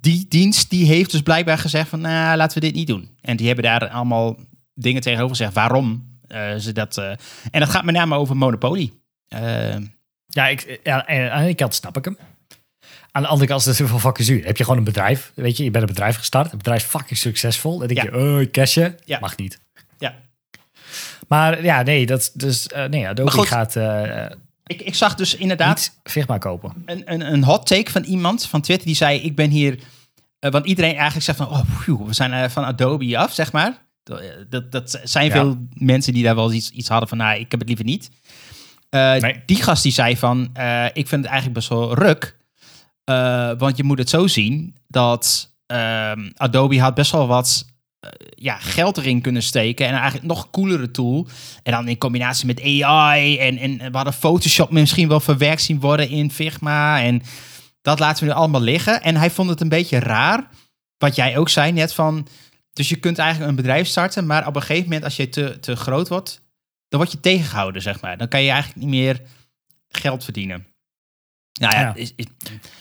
Die 0.00 0.26
dienst 0.28 0.70
die 0.70 0.86
heeft 0.86 1.10
dus 1.10 1.22
blijkbaar 1.22 1.58
gezegd 1.58 1.88
van, 1.88 2.00
nou, 2.00 2.36
laten 2.36 2.60
we 2.60 2.66
dit 2.66 2.74
niet 2.74 2.86
doen. 2.86 3.08
En 3.20 3.36
die 3.36 3.46
hebben 3.46 3.64
daar 3.64 3.88
allemaal 3.88 4.36
dingen 4.74 5.02
tegenover 5.02 5.36
gezegd 5.36 5.54
waarom 5.54 6.18
ze 6.58 6.70
dat. 6.72 6.98
en 7.50 7.60
dat 7.60 7.68
gaat 7.68 7.84
met 7.84 7.94
name 7.94 8.14
over 8.16 8.36
Monopoly. 8.36 8.92
Eh, 10.28 10.34
Ja, 10.34 10.48
ik, 10.48 10.80
ja, 10.84 11.06
en 11.06 11.30
aan 11.32 11.38
de 11.38 11.44
ene 11.44 11.54
kant 11.54 11.74
snap 11.74 11.96
ik 11.96 12.04
hem. 12.04 12.18
Aan 13.12 13.22
de 13.22 13.28
andere 13.28 13.46
kant 13.48 13.60
is 13.60 13.66
het 13.66 13.78
heel 13.78 13.86
veel 13.86 13.98
fucking 13.98 14.26
zuur. 14.26 14.44
Heb 14.44 14.56
je 14.56 14.62
gewoon 14.64 14.78
een 14.78 14.84
bedrijf, 14.84 15.32
weet 15.34 15.56
je, 15.56 15.64
je 15.64 15.70
bent 15.70 15.82
een 15.82 15.94
bedrijf 15.94 16.16
gestart, 16.16 16.52
een 16.52 16.58
bedrijf 16.58 16.82
is 16.82 16.88
fucking 16.88 17.18
succesvol. 17.18 17.78
Dan 17.78 17.86
denk 17.88 18.00
Ja. 18.12 18.18
je, 18.18 18.90
oh, 18.90 18.94
Ja. 19.04 19.18
mag 19.18 19.36
niet. 19.36 19.60
ja. 19.98 20.14
Maar 21.28 21.64
ja, 21.64 21.82
nee, 21.82 22.06
dat, 22.06 22.30
dus, 22.34 22.66
eh, 22.66 22.84
nee, 22.84 23.08
Adobe 23.08 23.30
goed. 23.30 23.46
gaat 23.46 23.76
eh, 23.76 24.26
Ik, 24.66 24.80
ik 24.82 24.94
zag 24.94 25.14
dus 25.14 25.34
inderdaad 25.36 25.98
Figma 26.02 26.38
kopen. 26.38 26.82
een, 26.86 27.02
een, 27.12 27.32
een 27.32 27.44
hot 27.44 27.66
take 27.66 27.90
van 27.90 28.02
iemand 28.02 28.46
van 28.46 28.60
Twitter 28.60 28.86
die 28.86 28.96
zei: 28.96 29.20
Ik 29.20 29.34
ben 29.34 29.50
hier. 29.50 29.78
eh, 30.38 30.50
want 30.50 30.66
iedereen 30.66 30.94
eigenlijk 30.94 31.24
zegt 31.24 31.38
van: 31.38 31.48
Oh, 31.48 31.60
phew, 31.80 32.06
we 32.06 32.12
zijn 32.14 32.32
eh, 32.32 32.48
van 32.48 32.64
Adobe 32.64 33.18
af, 33.18 33.32
zeg 33.32 33.52
maar. 33.52 33.84
Dat, 34.02 34.22
dat, 34.48 34.72
dat 34.72 35.00
zijn 35.04 35.26
Ja. 35.26 35.30
veel 35.32 35.56
mensen 35.74 36.12
die 36.12 36.22
daar 36.24 36.34
wel 36.34 36.52
iets, 36.52 36.70
iets 36.70 36.88
hadden 36.88 37.08
van: 37.08 37.18
Nou, 37.18 37.38
ik 37.38 37.50
heb 37.50 37.60
het 37.60 37.68
liever 37.68 37.84
niet. 37.84 38.10
Nee. 38.90 39.42
Die 39.46 39.62
gast 39.62 39.82
die 39.82 39.92
zei 39.92 40.16
van: 40.16 40.50
eh, 40.52 40.84
Ik 40.84 41.08
vind 41.08 41.22
het 41.22 41.24
eigenlijk 41.24 41.54
best 41.54 41.68
wel 41.68 41.94
ruk. 41.94 42.36
Eh, 43.04 43.50
want 43.58 43.76
je 43.76 43.84
moet 43.84 43.98
het 43.98 44.10
zo 44.10 44.26
zien 44.26 44.76
dat 44.88 45.54
ehm, 45.66 46.30
Adobe 46.34 46.80
had 46.80 46.94
best 46.94 47.12
wel 47.12 47.26
wat 47.26 47.66
ja, 48.34 48.56
geld 48.58 48.96
erin 48.96 49.20
kunnen 49.20 49.42
steken. 49.42 49.86
En 49.86 49.94
eigenlijk 49.94 50.24
nog 50.24 50.50
coolere 50.50 50.90
tool. 50.90 51.26
En 51.62 51.72
dan 51.72 51.88
in 51.88 51.98
combinatie 51.98 52.46
met 52.46 52.82
AI. 52.82 53.38
En, 53.38 53.58
en 53.58 53.78
we 53.78 53.96
hadden 53.96 54.12
Photoshop 54.12 54.70
misschien 54.70 55.08
wel 55.08 55.20
verwerkt 55.20 55.62
zien 55.62 55.80
worden 55.80 56.08
in 56.08 56.30
Figma. 56.30 57.02
En 57.02 57.22
dat 57.82 57.98
laten 57.98 58.24
we 58.24 58.30
nu 58.30 58.36
allemaal 58.36 58.60
liggen. 58.60 59.02
En 59.02 59.16
hij 59.16 59.30
vond 59.30 59.48
het 59.48 59.60
een 59.60 59.68
beetje 59.68 59.98
raar. 59.98 60.48
Wat 60.98 61.16
jij 61.16 61.38
ook 61.38 61.48
zei 61.48 61.72
net 61.72 61.94
van. 61.94 62.28
Dus 62.72 62.88
je 62.88 62.96
kunt 62.96 63.18
eigenlijk 63.18 63.50
een 63.50 63.56
bedrijf 63.56 63.86
starten. 63.86 64.26
Maar 64.26 64.46
op 64.46 64.56
een 64.56 64.62
gegeven 64.62 64.84
moment, 64.84 65.04
als 65.04 65.16
je 65.16 65.28
te, 65.28 65.60
te 65.60 65.76
groot 65.76 66.08
wordt. 66.08 66.40
Dan 66.88 67.00
word 67.00 67.12
je 67.12 67.20
tegengehouden, 67.20 67.82
zeg 67.82 68.00
maar. 68.00 68.16
Dan 68.16 68.28
kan 68.28 68.42
je 68.42 68.50
eigenlijk 68.50 68.80
niet 68.80 68.90
meer 68.90 69.20
geld 69.88 70.24
verdienen. 70.24 70.66
Nou 71.60 71.74
ja, 71.74 71.80
Ja. 71.80 71.94
is- 71.94 72.12
is- 72.16 72.24
ik 72.26 72.32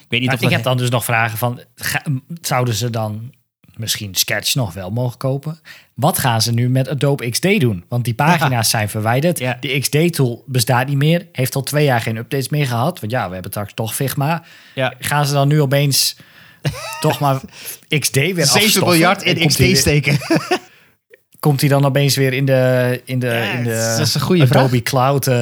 weet 0.09 0.19
niet 0.19 0.25
Maar 0.25 0.33
of 0.37 0.41
ik 0.41 0.49
heb 0.49 0.63
dan 0.63 0.77
dus 0.77 0.89
nog 0.89 1.05
vragen 1.05 1.37
van, 1.37 1.59
ga- 1.75 2.03
zouden 2.41 2.73
ze 2.73 2.89
dan 2.89 3.33
misschien 3.75 4.15
Sketch 4.15 4.55
nog 4.55 4.73
wel 4.73 4.89
mogen 4.91 5.17
kopen? 5.17 5.59
Wat 5.93 6.17
gaan 6.17 6.41
ze 6.41 6.51
nu 6.53 6.69
met 6.69 6.89
Adobe 6.89 7.29
XD 7.29 7.59
doen? 7.59 7.85
Want 7.89 8.05
die 8.05 8.13
pagina's 8.13 8.69
zijn 8.69 8.89
verwijderd. 8.89 9.39
Ja. 9.39 9.57
Die 9.59 9.79
XD-tool 9.79 10.43
bestaat 10.47 10.87
niet 10.87 10.97
meer. 10.97 11.27
Heeft 11.31 11.55
al 11.55 11.63
twee 11.63 11.85
jaar 11.85 12.01
geen 12.01 12.17
updates 12.17 12.49
meer 12.49 12.67
gehad. 12.67 12.99
Want 12.99 13.11
ja, 13.11 13.27
we 13.27 13.33
hebben 13.33 13.51
straks 13.51 13.73
toch 13.73 13.95
Figma. 13.95 14.43
Ja. 14.75 14.93
Gaan 14.99 15.25
ze 15.25 15.33
dan 15.33 15.47
nu 15.47 15.61
opeens 15.61 16.15
toch 17.01 17.19
maar 17.19 17.41
XD 17.99 18.15
weer 18.15 18.33
7 18.33 18.41
afstoffen? 18.43 18.81
miljard 18.83 19.21
in 19.23 19.51
weer- 19.57 19.75
steken. 19.77 20.17
Komt 21.45 21.59
hij 21.59 21.69
dan 21.69 21.85
opeens 21.85 22.15
weer 22.15 22.33
in 22.33 22.45
de, 22.45 23.01
in 23.05 23.19
de, 23.19 23.27
Ja, 23.27 23.51
in 23.51 23.63
de 23.63 23.95
dat 23.97 24.07
is 24.07 24.15
een 24.15 24.21
goede 24.21 24.43
Adobe 24.43 24.69
vraag. 24.69 24.81
Cloud 24.81 25.27
eh, 25.27 25.35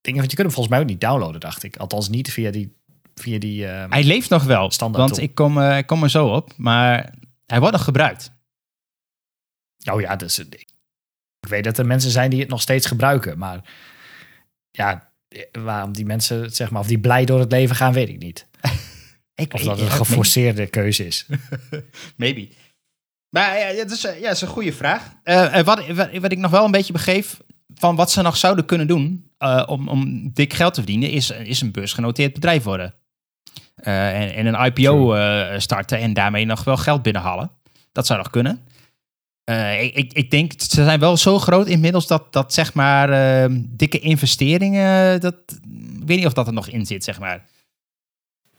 dingen? 0.00 0.18
Want 0.18 0.30
je 0.30 0.36
kunt 0.36 0.38
hem 0.38 0.50
volgens 0.50 0.68
mij 0.68 0.80
ook 0.80 0.86
niet 0.86 1.00
downloaden, 1.00 1.40
dacht 1.40 1.62
ik. 1.62 1.76
Althans 1.76 2.08
niet 2.08 2.32
via 2.32 2.50
die, 2.50 2.76
via 3.14 3.38
die 3.38 3.66
eh, 3.66 3.90
Hij 3.90 4.04
leeft 4.04 4.30
nog 4.30 4.44
wel, 4.44 4.70
Standaard 4.70 5.02
want 5.02 5.14
tool. 5.14 5.24
ik 5.24 5.34
kom, 5.34 5.60
eh, 5.60 5.78
ik 5.78 5.86
kom 5.86 6.02
er 6.02 6.10
zo 6.10 6.26
op. 6.26 6.52
Maar 6.56 7.14
hij 7.46 7.58
wordt 7.60 7.74
nog 7.74 7.84
gebruikt. 7.84 8.32
Oh 9.92 10.00
ja, 10.00 10.16
dus 10.16 10.38
ik 10.38 10.66
ik 11.40 11.48
weet 11.48 11.64
dat 11.64 11.78
er 11.78 11.86
mensen 11.86 12.10
zijn 12.10 12.30
die 12.30 12.40
het 12.40 12.48
nog 12.48 12.60
steeds 12.60 12.86
gebruiken, 12.86 13.38
maar 13.38 13.60
ja, 14.70 15.12
waarom 15.52 15.92
die 15.92 16.04
mensen 16.04 16.50
zeg 16.50 16.70
maar 16.70 16.80
of 16.80 16.86
die 16.86 17.00
blij 17.00 17.24
door 17.24 17.40
het 17.40 17.52
leven 17.52 17.76
gaan, 17.76 17.92
weet 17.92 18.08
ik 18.08 18.18
niet. 18.18 18.46
Ik 19.34 19.54
Of 19.54 19.62
dat 19.62 19.78
het 19.78 19.88
een 19.88 19.96
geforceerde 19.96 20.66
keuze 20.66 21.06
is. 21.06 21.26
Maybe. 22.16 22.48
Maar 23.32 23.58
ja, 23.58 23.66
het 23.66 23.90
is, 23.90 24.04
eh, 24.04 24.20
ja, 24.20 24.26
het 24.26 24.36
is 24.36 24.42
een 24.42 24.48
goede 24.48 24.72
vraag. 24.72 25.12
Eh, 25.22 25.60
wat, 25.60 25.86
wat, 25.86 26.08
wat 26.20 26.32
ik 26.32 26.38
nog 26.38 26.50
wel 26.50 26.64
een 26.64 26.70
beetje 26.70 26.92
begreep 26.92 27.26
van 27.74 27.96
wat 27.96 28.10
ze 28.10 28.22
nog 28.22 28.36
zouden 28.36 28.64
kunnen 28.64 28.86
doen 28.86 29.30
eh, 29.38 29.62
om, 29.66 29.88
om 29.88 30.30
dik 30.32 30.52
geld 30.52 30.74
te 30.74 30.80
verdienen, 30.80 31.10
is, 31.10 31.30
is 31.30 31.60
een 31.60 31.72
beursgenoteerd 31.72 32.32
bedrijf 32.32 32.62
worden. 32.62 32.94
En, 33.74 34.34
en 34.34 34.46
een 34.46 34.64
IPO 34.64 35.16
starten 35.58 35.98
en 35.98 36.12
daarmee 36.12 36.44
nog 36.44 36.64
wel 36.64 36.76
geld 36.76 37.02
binnenhalen. 37.02 37.50
Dat 37.92 38.06
zou 38.06 38.18
nog 38.18 38.30
kunnen. 38.30 38.60
Ik, 39.80 40.12
ik, 40.12 40.30
denk, 40.30 40.52
ze 40.56 40.84
zijn 40.84 41.00
wel 41.00 41.16
zo 41.16 41.38
groot 41.38 41.66
inmiddels 41.66 42.06
dat, 42.06 42.32
dat 42.32 42.54
zeg 42.54 42.74
maar 42.74 43.48
dikke 43.58 43.98
investeringen, 43.98 45.20
dat, 45.20 45.34
ik 46.00 46.06
weet 46.06 46.16
niet 46.16 46.26
of 46.26 46.32
dat 46.32 46.46
er 46.46 46.52
nog 46.52 46.68
in 46.68 46.86
zit, 46.86 47.04
zeg 47.04 47.20
maar. 47.20 47.44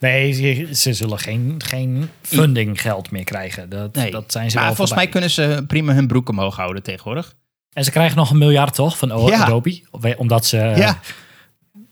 Nee, 0.04 0.32
ze, 0.32 0.76
ze 0.76 0.94
zullen 0.94 1.20
geen, 1.20 1.56
geen 1.66 2.10
funding 2.22 2.82
geld 2.82 3.12
meer 3.12 3.24
krijgen. 3.24 3.70
Dat, 3.70 3.96
Nee. 3.96 4.12
dat 4.12 4.32
zijn 4.32 4.50
ze 4.50 4.56
Maar 4.58 4.66
wel 4.66 4.76
volgens 4.76 4.98
mij 4.98 5.08
kunnen 5.10 5.30
ze 5.30 5.64
prima 5.68 5.94
hun 5.94 6.08
broek 6.08 6.30
omhoog 6.30 6.56
houden 6.56 6.84
tegenwoordig. 6.84 7.36
En 7.74 7.84
ze 7.84 7.92
krijgen 7.92 8.18
nog 8.18 8.30
een 8.30 8.38
miljard 8.38 8.74
toch 8.74 8.98
van 8.98 9.12
O- 9.12 9.28
Ja. 9.28 9.44
Adobe? 9.44 9.82
Of- 9.92 10.16
Omdat 10.16 10.46
ze 10.46 10.58
eh, 10.60 10.78
Ja. 10.78 11.00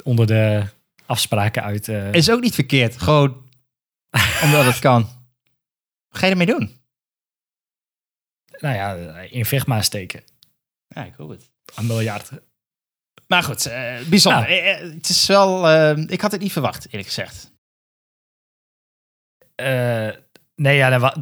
onder 0.04 0.28
de 0.28 0.64
afspraken 1.06 1.64
uit... 1.64 1.88
eh, 1.88 2.14
Is 2.14 2.30
ook 2.32 2.42
niet 2.42 2.56
verkeerd. 2.56 3.02
Gewoon 3.02 3.50
omdat 4.44 4.66
het 4.66 4.80
kan. 4.80 5.02
Wat 6.10 6.20
ga 6.20 6.26
je 6.26 6.32
ermee 6.32 6.46
doen? 6.46 6.80
nou 8.60 8.76
ja, 8.76 8.96
in 9.20 9.46
Figma 9.46 9.82
steken. 9.82 10.24
Ja, 10.88 11.06
ik 11.06 11.14
hoop 11.18 11.30
het. 11.30 11.50
Een 11.76 11.86
miljard. 11.86 12.30
Maar 13.28 13.44
goed, 13.44 13.66
eh, 13.66 14.00
bijzonder. 14.10 14.42
Nou. 14.42 14.52
Eh, 14.52 14.72
eh, 14.82 14.94
het 14.94 15.10
is 15.10 15.28
wel... 15.28 15.70
eh, 15.70 15.98
ik 16.08 16.22
had 16.22 16.32
het 16.32 16.42
niet 16.42 16.52
verwacht, 16.52 16.86
eerlijk 16.86 17.06
gezegd. 17.08 17.51
Eh, 19.62 20.16
nee, 20.56 20.78
ja, 20.78 20.90
nou, 20.98 21.22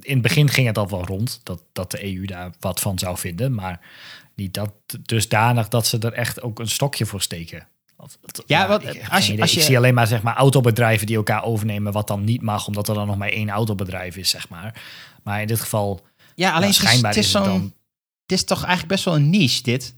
in 0.00 0.12
het 0.12 0.22
begin 0.22 0.48
ging 0.48 0.66
het 0.66 0.78
al 0.78 0.88
wel 0.88 1.04
rond 1.04 1.40
dat, 1.42 1.62
dat 1.72 1.90
de 1.90 2.04
EU 2.14 2.24
daar 2.26 2.50
wat 2.60 2.80
van 2.80 2.98
zou 2.98 3.18
vinden, 3.18 3.54
maar 3.54 3.80
niet 4.34 4.54
dat 4.54 4.72
dusdanig 5.02 5.68
dat 5.68 5.86
ze 5.86 5.98
er 5.98 6.12
echt 6.12 6.42
ook 6.42 6.58
een 6.58 6.68
stokje 6.68 7.06
voor 7.06 7.22
steken. 7.22 7.68
Ja, 8.46 8.68
wat- 8.68 8.82
ik, 8.82 8.86
heb 9.02 9.10
als 9.12 9.26
je- 9.26 9.40
als 9.40 9.52
je- 9.52 9.58
ik 9.60 9.64
zie 9.66 9.76
alleen 9.76 9.94
maar 9.94 10.06
zeg 10.06 10.22
maar 10.22 10.36
autobedrijven 10.36 11.06
die 11.06 11.16
elkaar 11.16 11.44
overnemen, 11.44 11.92
wat 11.92 12.08
dan 12.08 12.24
niet 12.24 12.42
mag, 12.42 12.66
omdat 12.66 12.88
er 12.88 12.94
dan 12.94 13.06
nog 13.06 13.16
maar 13.16 13.28
één 13.28 13.48
autobedrijf 13.50 14.16
is, 14.16 14.30
zeg 14.30 14.48
maar. 14.48 14.82
Maar 15.22 15.40
in 15.40 15.46
dit 15.46 15.60
geval, 15.60 16.00
Ja, 16.34 16.48
alleen 16.50 16.60
ja, 16.60 16.66
het 16.66 16.68
is- 16.68 16.76
schijnbaar 16.76 17.10
het 17.14 17.24
is, 17.24 17.32
het 17.32 17.42
zo'n... 17.44 17.52
dan, 17.52 17.74
Het 18.22 18.32
is 18.38 18.44
toch 18.44 18.58
eigenlijk 18.58 18.88
best 18.88 19.04
wel 19.04 19.14
een 19.14 19.30
niche, 19.30 19.62
dit. 19.62 19.94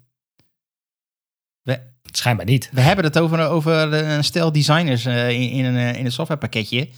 We, 1.63 1.81
schijnbaar 2.13 2.47
niet. 2.47 2.69
we 2.73 2.81
hebben 2.81 3.05
het 3.05 3.19
over, 3.19 3.47
over 3.49 3.73
een 3.93 4.25
stel 4.25 4.53
designers 4.53 5.05
eh, 5.05 5.31
in, 5.31 5.51
in, 5.51 5.65
een, 5.65 5.77
eh, 5.77 5.99
in 5.99 6.05
een 6.05 6.13
softwarepakketje. 6.13 6.89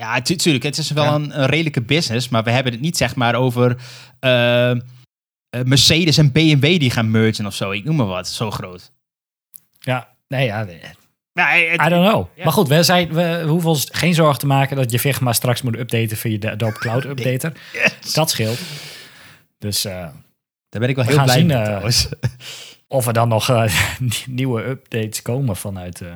Ja, 0.00 0.20
tu- 0.22 0.36
tuurlijk, 0.36 0.64
het 0.64 0.78
is 0.78 0.90
wel 0.90 1.04
Ja. 1.04 1.14
een, 1.14 1.40
een 1.40 1.46
redelijke 1.46 1.80
business, 1.82 2.28
maar 2.28 2.42
we 2.44 2.50
hebben 2.50 2.72
het 2.72 2.80
niet 2.80 2.96
zeg 2.96 3.14
maar 3.16 3.34
over 3.34 3.76
eh, 4.20 4.70
eh, 4.70 4.78
Mercedes 5.64 6.18
en 6.18 6.32
BMW 6.32 6.62
die 6.78 6.90
gaan 6.90 7.10
mergen 7.10 7.46
of 7.46 7.54
zo. 7.54 7.70
Ik 7.70 7.84
noem 7.84 7.96
maar 7.96 8.06
wat, 8.06 8.28
zo 8.28 8.50
groot. 8.50 8.92
Ja, 9.80 10.08
nee, 10.28 10.46
ja, 10.46 10.64
nee. 10.64 10.80
Het- 10.80 10.98
I 11.86 11.88
don't 11.88 12.08
know. 12.08 12.26
Ja. 12.34 12.44
Maar 12.44 12.52
goed, 12.52 12.68
we, 12.68 12.82
zijn, 12.82 13.12
we 13.12 13.42
hoeven 13.46 13.68
ons 13.70 13.86
geen 13.92 14.14
zorgen 14.14 14.38
te 14.38 14.46
maken 14.46 14.76
dat 14.76 14.90
je 14.90 14.98
Figma 14.98 15.32
straks 15.32 15.62
moet 15.62 15.76
updaten 15.78 16.16
via 16.16 16.38
de 16.38 16.50
Adobe 16.50 16.78
Cloud 16.78 17.04
Updater. 17.12 17.52
Yes. 17.72 18.12
Dat 18.12 18.30
scheelt. 18.30 18.58
Dus 19.58 19.84
eh, 19.84 19.92
Daar 20.68 20.80
ben 20.80 20.88
ik 20.88 20.96
wel 20.96 21.04
We 21.04 21.12
heel 21.12 21.22
blij 21.22 21.36
zien, 21.36 21.46
mee 21.46 21.56
eh, 21.56 21.84
of 22.98 23.06
er 23.06 23.12
dan 23.12 23.28
nog 23.28 23.48
eh, 23.50 23.72
nieuwe 24.26 24.64
updates 24.64 25.22
komen 25.22 25.56
vanuit 25.56 26.00
eh, 26.00 26.08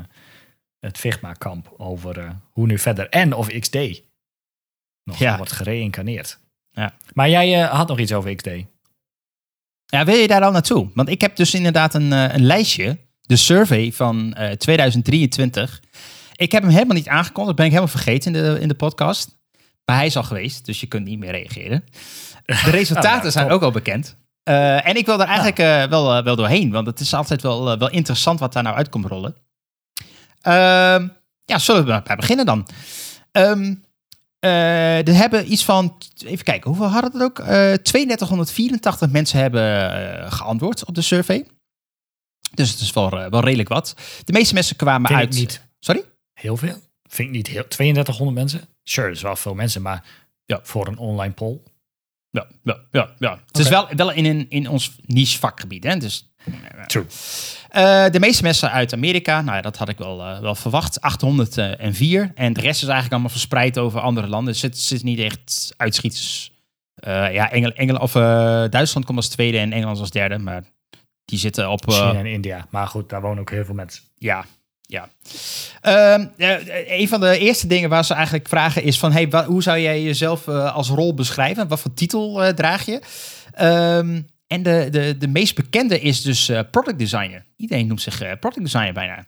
het 0.84 0.98
Figma-kamp 0.98 1.74
over 1.76 2.18
eh, 2.18 2.30
hoe 2.52 2.66
nu 2.66 2.78
verder. 2.78 3.08
En 3.08 3.34
of 3.34 3.48
XD 3.48 3.76
nog 5.04 5.18
Ja. 5.18 5.36
wordt 5.36 5.52
gereïncarneerd. 5.52 6.38
Ja. 6.70 6.94
Maar 7.14 7.28
jij 7.30 7.62
eh, 7.62 7.70
had 7.70 7.88
nog 7.88 7.98
iets 7.98 8.12
over 8.12 8.34
XD. 8.34 8.48
Ja, 9.86 10.04
wil 10.04 10.14
je 10.16 10.26
daar 10.28 10.42
al 10.42 10.50
naartoe? 10.50 10.90
Want 10.94 11.08
ik 11.08 11.20
heb 11.20 11.36
dus 11.36 11.54
inderdaad 11.54 11.94
een, 11.94 12.12
eh, 12.12 12.34
een 12.34 12.46
lijstje, 12.46 12.98
de 13.20 13.36
survey 13.36 13.92
van 13.92 14.34
eh, 14.34 14.50
2023. 14.50 15.82
Ik 16.36 16.52
heb 16.52 16.62
hem 16.62 16.72
helemaal 16.72 16.96
niet 16.96 17.08
aangekondigd, 17.08 17.56
ben 17.56 17.66
ik 17.66 17.72
helemaal 17.72 17.94
vergeten 17.94 18.34
in 18.34 18.42
de, 18.42 18.60
in 18.60 18.68
de 18.68 18.74
podcast. 18.74 19.36
Maar 19.84 19.96
hij 19.96 20.06
is 20.06 20.16
al 20.16 20.22
geweest, 20.22 20.64
dus 20.64 20.80
je 20.80 20.86
kunt 20.86 21.04
niet 21.06 21.18
meer 21.18 21.30
reageren. 21.30 21.84
De 22.44 22.54
resultaten 22.80 23.18
nou, 23.18 23.30
zijn 23.30 23.50
ook 23.50 23.62
al 23.62 23.70
bekend. 23.70 24.16
En 24.44 24.96
ik 24.96 25.06
wil 25.06 25.16
daar 25.16 25.26
eigenlijk 25.26 25.58
eh, 25.58 25.84
wel, 25.84 26.22
wel 26.22 26.36
doorheen, 26.36 26.70
want 26.70 26.86
het 26.86 27.00
is 27.00 27.14
altijd 27.14 27.42
wel, 27.42 27.78
wel 27.78 27.90
interessant 27.90 28.40
wat 28.40 28.52
daar 28.52 28.62
nou 28.62 28.76
uit 28.76 28.88
komt 28.88 29.06
rollen. 29.06 29.36
Ehm, 30.44 31.08
ja, 31.44 31.58
zullen 31.58 31.84
we 31.84 32.02
maar 32.06 32.16
beginnen 32.16 32.46
dan? 32.46 32.66
Eh, 34.38 35.08
er 35.08 35.14
hebben 35.14 35.52
iets 35.52 35.64
van, 35.64 35.96
even 36.24 36.44
kijken, 36.44 36.70
hoeveel 36.70 36.88
hadden 36.88 37.12
het 37.12 37.22
ook? 37.22 37.38
Eh 37.38 37.72
3284 37.72 39.10
mensen 39.10 39.38
hebben 39.38 39.90
eh, 40.22 40.32
geantwoord 40.32 40.84
op 40.84 40.94
de 40.94 41.02
survey. 41.02 41.46
Dus 42.54 42.70
het 42.70 42.80
is 42.80 42.92
wel, 42.92 43.10
wel 43.10 43.40
redelijk 43.40 43.68
wat. 43.68 43.94
De 44.24 44.32
meeste 44.32 44.54
mensen 44.54 44.76
kwamen 44.76 45.06
Vind 45.06 45.20
uit. 45.20 45.34
ik 45.34 45.40
niet 45.40 45.66
Sorry? 45.78 46.04
heel 46.32 46.56
veel. 46.56 46.80
Vind 47.02 47.28
ik 47.28 47.34
niet 47.34 47.46
heel. 47.46 47.68
3200 47.68 48.38
mensen? 48.38 48.68
Sure, 48.82 49.06
dat 49.06 49.16
is 49.16 49.22
wel 49.22 49.36
veel 49.36 49.54
mensen, 49.54 49.82
maar 49.82 50.04
Ja. 50.46 50.60
voor 50.62 50.86
een 50.86 50.98
online 50.98 51.32
poll. 51.34 51.60
Ja, 52.30 52.46
ja, 52.62 52.78
ja. 52.90 53.14
ja. 53.18 53.40
Het 53.46 53.58
is 53.58 53.68
wel, 53.68 53.88
wel 53.96 54.10
in, 54.12 54.24
een, 54.24 54.46
in 54.48 54.68
ons 54.68 54.96
niche 55.06 55.38
vakgebied. 55.38 55.84
Hè? 55.84 55.96
Dus, 55.96 56.33
True. 56.86 57.06
Eh, 57.74 58.04
de 58.10 58.20
meeste 58.20 58.42
mensen 58.42 58.70
uit 58.70 58.92
Amerika, 58.92 59.40
nou 59.40 59.56
ja, 59.56 59.62
dat 59.62 59.76
had 59.76 59.88
ik 59.88 59.98
wel, 59.98 60.20
eh, 60.20 60.40
wel 60.40 60.54
verwacht, 60.54 61.00
804. 61.00 62.32
En 62.34 62.52
de 62.52 62.60
rest 62.60 62.76
is 62.76 62.82
eigenlijk 62.82 63.12
allemaal 63.12 63.30
verspreid 63.30 63.78
over 63.78 64.00
andere 64.00 64.26
landen. 64.26 64.52
Dus 64.52 64.62
het 64.62 64.78
zit 64.78 65.02
niet 65.02 65.18
echt 65.18 65.74
uitschieters. 65.76 66.52
Eh 66.94 67.32
ja, 67.32 67.50
Engel, 67.50 67.72
Engel, 67.72 67.96
of, 67.96 68.12
Duitsland 68.70 69.06
komt 69.06 69.18
als 69.18 69.28
tweede 69.28 69.58
en 69.58 69.72
Engeland 69.72 69.98
als 69.98 70.10
derde. 70.10 70.38
Maar 70.38 70.62
die 71.24 71.38
zitten 71.38 71.70
op... 71.70 71.90
China 71.90 72.14
en 72.14 72.26
India. 72.26 72.66
Maar 72.70 72.86
goed, 72.86 73.08
daar 73.08 73.20
wonen 73.20 73.40
ook 73.40 73.50
heel 73.50 73.64
veel 73.64 73.74
mensen. 73.74 74.02
Ja, 74.18 74.44
ja. 74.80 75.08
Ehm, 75.80 76.26
eh, 76.36 77.00
een 77.00 77.08
van 77.08 77.20
de 77.20 77.38
eerste 77.38 77.66
dingen 77.66 77.88
waar 77.88 78.04
ze 78.04 78.14
eigenlijk 78.14 78.48
vragen 78.48 78.82
is 78.82 78.98
van... 78.98 79.12
Hey, 79.12 79.28
hoe 79.46 79.62
zou 79.62 79.78
jij 79.78 80.02
jezelf 80.02 80.48
als 80.48 80.88
rol 80.88 81.14
beschrijven? 81.14 81.68
Wat 81.68 81.80
voor 81.80 81.94
titel 81.94 82.54
draag 82.54 82.86
je? 82.86 83.00
Ehm, 83.52 84.20
en 84.46 84.62
de, 84.62 84.88
de, 84.90 85.16
de 85.18 85.28
meest 85.28 85.54
bekende 85.54 86.00
is 86.00 86.22
dus 86.22 86.48
eh, 86.48 86.60
product 86.70 86.98
designer. 86.98 87.44
Iedereen 87.56 87.86
noemt 87.86 88.02
zich 88.02 88.20
eh, 88.20 88.38
product 88.40 88.64
designer 88.64 88.92
bijna. 88.92 89.26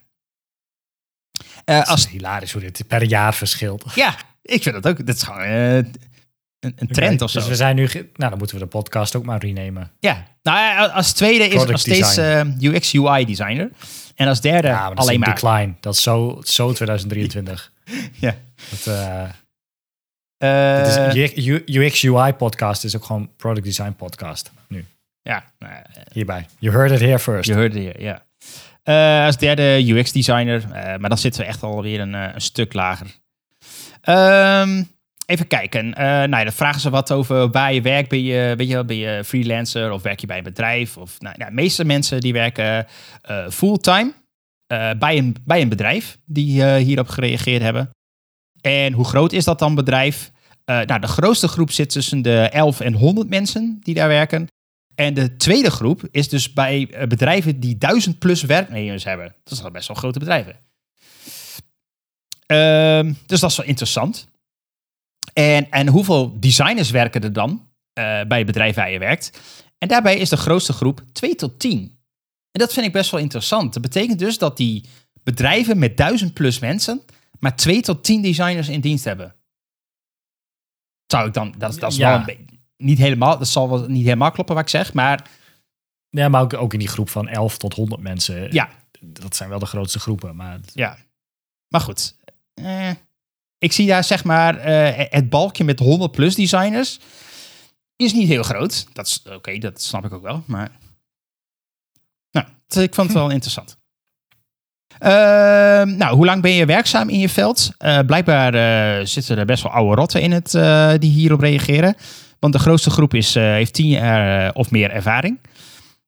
Het 1.65 1.87
als, 1.87 2.05
is 2.05 2.11
hilarisch 2.11 2.51
hoe 2.51 2.61
dit 2.61 2.87
per 2.87 3.03
jaar 3.03 3.33
verschilt. 3.33 3.83
ja, 3.95 4.15
ik 4.41 4.63
vind 4.63 4.83
dat 4.83 4.87
ook. 4.87 5.05
Dat 5.05 5.15
is 5.15 5.23
gewoon 5.23 5.41
een, 5.41 5.93
een 6.59 6.87
trend 6.87 7.21
of 7.21 7.29
zo. 7.29 7.39
Dus 7.39 7.47
we 7.47 7.55
zijn 7.55 7.75
nu... 7.75 7.89
Nou, 7.93 8.29
dan 8.29 8.37
moeten 8.37 8.57
we 8.57 8.63
de 8.63 8.69
podcast 8.69 9.15
ook 9.15 9.25
maar 9.25 9.39
renemen. 9.39 9.91
Ja, 9.99 10.27
nou, 10.41 10.91
als 10.91 11.13
tweede 11.13 11.47
is 11.47 11.59
het 11.59 11.69
nog 11.69 11.79
steeds 11.79 12.17
UX 12.59 12.93
UI 12.93 13.25
designer. 13.25 13.69
En 14.15 14.27
als 14.27 14.41
derde 14.41 14.67
Ja, 14.67 14.79
maar 14.79 14.89
dat 14.89 14.97
alleen 14.97 15.09
is 15.09 15.15
een 15.15 15.19
maar... 15.19 15.57
decline. 15.57 15.73
Dat 15.79 15.93
is 15.93 16.01
zo, 16.01 16.41
zo 16.43 16.71
2023. 16.71 17.71
Ja. 18.19 18.35
Dat, 18.69 18.85
het 20.37 21.35
is 21.35 21.45
UX 21.75 22.03
UI 22.03 22.33
podcast 22.33 22.83
is 22.83 22.95
ook 22.95 23.03
gewoon 23.03 23.29
product 23.35 23.65
design 23.65 23.91
podcast 23.91 24.51
nu. 24.67 24.85
Ja, 25.27 25.43
nou, 25.59 25.73
ja, 25.73 25.83
Hierbij. 26.11 26.45
You 26.59 26.75
heard 26.75 26.91
it 26.91 26.99
here 26.99 27.19
first. 27.19 27.49
Je 27.49 27.55
hoorde 27.55 27.79
hier, 27.79 28.01
ja. 28.01 28.25
Eh, 28.83 29.25
als 29.25 29.37
derde 29.37 29.91
UX-designer, 29.91 30.63
eh, 30.71 30.97
maar 30.97 31.09
dan 31.09 31.17
zitten 31.17 31.41
we 31.41 31.47
echt 31.47 31.63
alweer 31.63 31.99
een, 31.99 32.15
eh, 32.15 32.33
een 32.33 32.41
stuk 32.41 32.73
lager. 32.73 33.07
Ehm, 34.01 34.83
even 35.25 35.47
kijken. 35.47 35.93
Eh 35.93 36.05
nou, 36.05 36.29
ja, 36.29 36.43
dan 36.43 36.53
vragen 36.53 36.81
ze 36.81 36.89
wat 36.89 37.11
over 37.11 37.49
waar 37.49 37.73
je 37.73 37.81
werkt. 37.81 38.09
Ben 38.09 38.23
je, 38.23 38.53
weet 38.57 38.69
je, 38.69 38.85
ben 38.85 38.97
je 38.97 39.23
freelancer 39.23 39.91
of 39.91 40.01
werk 40.01 40.19
je 40.19 40.27
bij 40.27 40.37
een 40.37 40.43
bedrijf? 40.43 40.97
Of, 40.97 41.19
nou, 41.19 41.35
nou, 41.37 41.49
de 41.49 41.55
meeste 41.55 41.85
mensen 41.85 42.19
die 42.19 42.33
werken 42.33 42.87
eh, 43.21 43.49
fulltime 43.49 44.13
eh, 44.67 44.89
bij, 44.99 45.17
een, 45.17 45.35
bij 45.45 45.61
een 45.61 45.69
bedrijf 45.69 46.17
die 46.25 46.63
eh, 46.63 46.83
hierop 46.83 47.07
gereageerd 47.07 47.61
hebben. 47.61 47.89
En 48.61 48.93
hoe 48.93 49.05
groot 49.05 49.31
is 49.31 49.43
dat 49.43 49.59
dan 49.59 49.75
bedrijf? 49.75 50.31
Eh, 50.65 50.81
nou, 50.81 50.99
de 50.99 51.07
grootste 51.07 51.47
groep 51.47 51.71
zit 51.71 51.89
tussen 51.89 52.21
de 52.21 52.39
11 52.39 52.79
en 52.79 52.93
100 52.93 53.29
mensen 53.29 53.77
die 53.81 53.93
daar 53.93 54.07
werken. 54.07 54.47
En 54.97 55.13
de 55.13 55.35
tweede 55.35 55.71
groep 55.71 56.07
is 56.11 56.29
dus 56.29 56.53
bij 56.53 56.89
eh, 56.91 57.07
bedrijven 57.07 57.59
die 57.59 57.77
1000 57.77 58.19
plus 58.19 58.41
werknemers 58.41 59.03
hebben. 59.03 59.35
Dat 59.43 59.57
zijn 59.57 59.71
best 59.71 59.87
wel 59.87 59.97
grote 59.97 60.19
bedrijven. 60.19 60.59
Ehm, 62.45 63.13
dus 63.25 63.39
dat 63.39 63.51
is 63.51 63.57
wel 63.57 63.65
interessant. 63.65 64.27
En, 65.33 65.69
en 65.71 65.87
hoeveel 65.87 66.39
designers 66.39 66.89
werken 66.89 67.21
er 67.23 67.33
dan? 67.33 67.65
eh, 67.93 68.03
bij 68.27 68.37
het 68.37 68.45
bedrijf 68.47 68.75
waar 68.75 68.91
je 68.91 68.99
werkt. 68.99 69.39
En 69.77 69.87
daarbij 69.87 70.17
is 70.17 70.29
de 70.29 70.37
grootste 70.37 70.73
groep 70.73 71.01
2 71.11 71.35
tot 71.35 71.59
10. 71.59 71.79
En 72.51 72.59
dat 72.59 72.73
vind 72.73 72.85
ik 72.85 72.91
best 72.91 73.11
wel 73.11 73.19
interessant. 73.19 73.73
Dat 73.73 73.81
betekent 73.81 74.19
dus 74.19 74.37
dat 74.37 74.57
die 74.57 74.85
bedrijven 75.23 75.77
met 75.79 75.97
1000 75.97 76.33
plus 76.33 76.59
mensen 76.59 77.01
maar 77.39 77.55
2 77.55 77.81
tot 77.81 78.03
10 78.03 78.21
designers 78.21 78.67
in 78.69 78.81
dienst 78.81 79.03
hebben. 79.03 79.35
Zou 81.07 81.27
ik 81.27 81.33
dan, 81.33 81.53
dat, 81.57 81.73
is- 81.73 81.79
dat 81.79 81.91
is 81.91 81.97
Ja. 81.97 82.09
wel 82.09 82.19
een 82.19 82.25
be- 82.47 82.56
niet 82.77 82.97
helemaal, 82.97 83.37
dat 83.37 83.47
zal 83.47 83.69
wel 83.69 83.87
niet 83.87 84.03
helemaal 84.03 84.31
kloppen 84.31 84.55
wat 84.55 84.63
ik 84.63 84.69
zeg, 84.69 84.93
maar 84.93 85.29
Ja, 86.09 86.29
maar 86.29 86.41
ook, 86.41 86.53
ook 86.53 86.73
in 86.73 86.79
die 86.79 86.87
groep 86.87 87.09
van 87.09 87.27
11 87.27 87.57
tot 87.57 87.73
100 87.73 88.01
mensen. 88.01 88.53
ja, 88.53 88.69
Dat 88.99 89.35
zijn 89.35 89.49
wel 89.49 89.59
de 89.59 89.65
grootste 89.65 89.99
groepen. 89.99 90.35
Maar 90.35 90.59
Ja. 90.73 90.97
Maar 91.67 91.81
goed. 91.81 92.15
Eh, 92.53 92.91
ik 93.57 93.71
zie 93.71 93.87
daar 93.87 94.03
zeg 94.03 94.23
maar 94.23 94.57
eh, 94.57 95.05
het 95.09 95.29
balkje 95.29 95.63
met 95.63 95.79
100 95.79 96.11
plus 96.11 96.35
designers 96.35 96.99
is 97.95 98.13
niet 98.13 98.27
heel 98.27 98.43
groot. 98.43 98.87
Dat 98.93 99.07
is 99.07 99.23
oké, 99.23 99.57
dat 99.57 99.81
snap 99.81 100.05
ik 100.05 100.13
ook 100.13 100.21
wel. 100.21 100.43
Maar 100.45 100.71
nou, 102.31 102.45
ik 102.67 102.95
vond 102.95 103.07
het 103.07 103.17
wel 103.17 103.29
interessant. 103.29 103.77
Ehm, 104.99 105.97
nou, 105.97 106.15
hoe 106.15 106.25
lang 106.25 106.41
ben 106.41 106.51
je 106.51 106.65
werkzaam 106.65 107.09
in 107.09 107.19
je 107.19 107.29
veld? 107.29 107.71
Eh, 107.77 107.99
blijkbaar 107.99 108.53
eh, 108.53 109.05
zitten 109.05 109.37
er 109.37 109.45
best 109.45 109.63
wel 109.63 109.71
oude 109.71 109.95
rotten 109.95 110.21
in 110.21 110.31
het 110.31 110.51
die 111.01 111.11
hierop 111.11 111.39
reageren. 111.39 111.95
Want 112.39 112.53
de 112.53 112.59
grootste 112.59 112.89
groep 112.89 113.13
is, 113.13 113.35
eh, 113.35 113.43
heeft 113.43 113.73
10 113.73 113.87
jaar 113.87 114.47
eh, 114.47 114.51
of 114.53 114.71
meer 114.71 114.91
ervaring. 114.91 115.39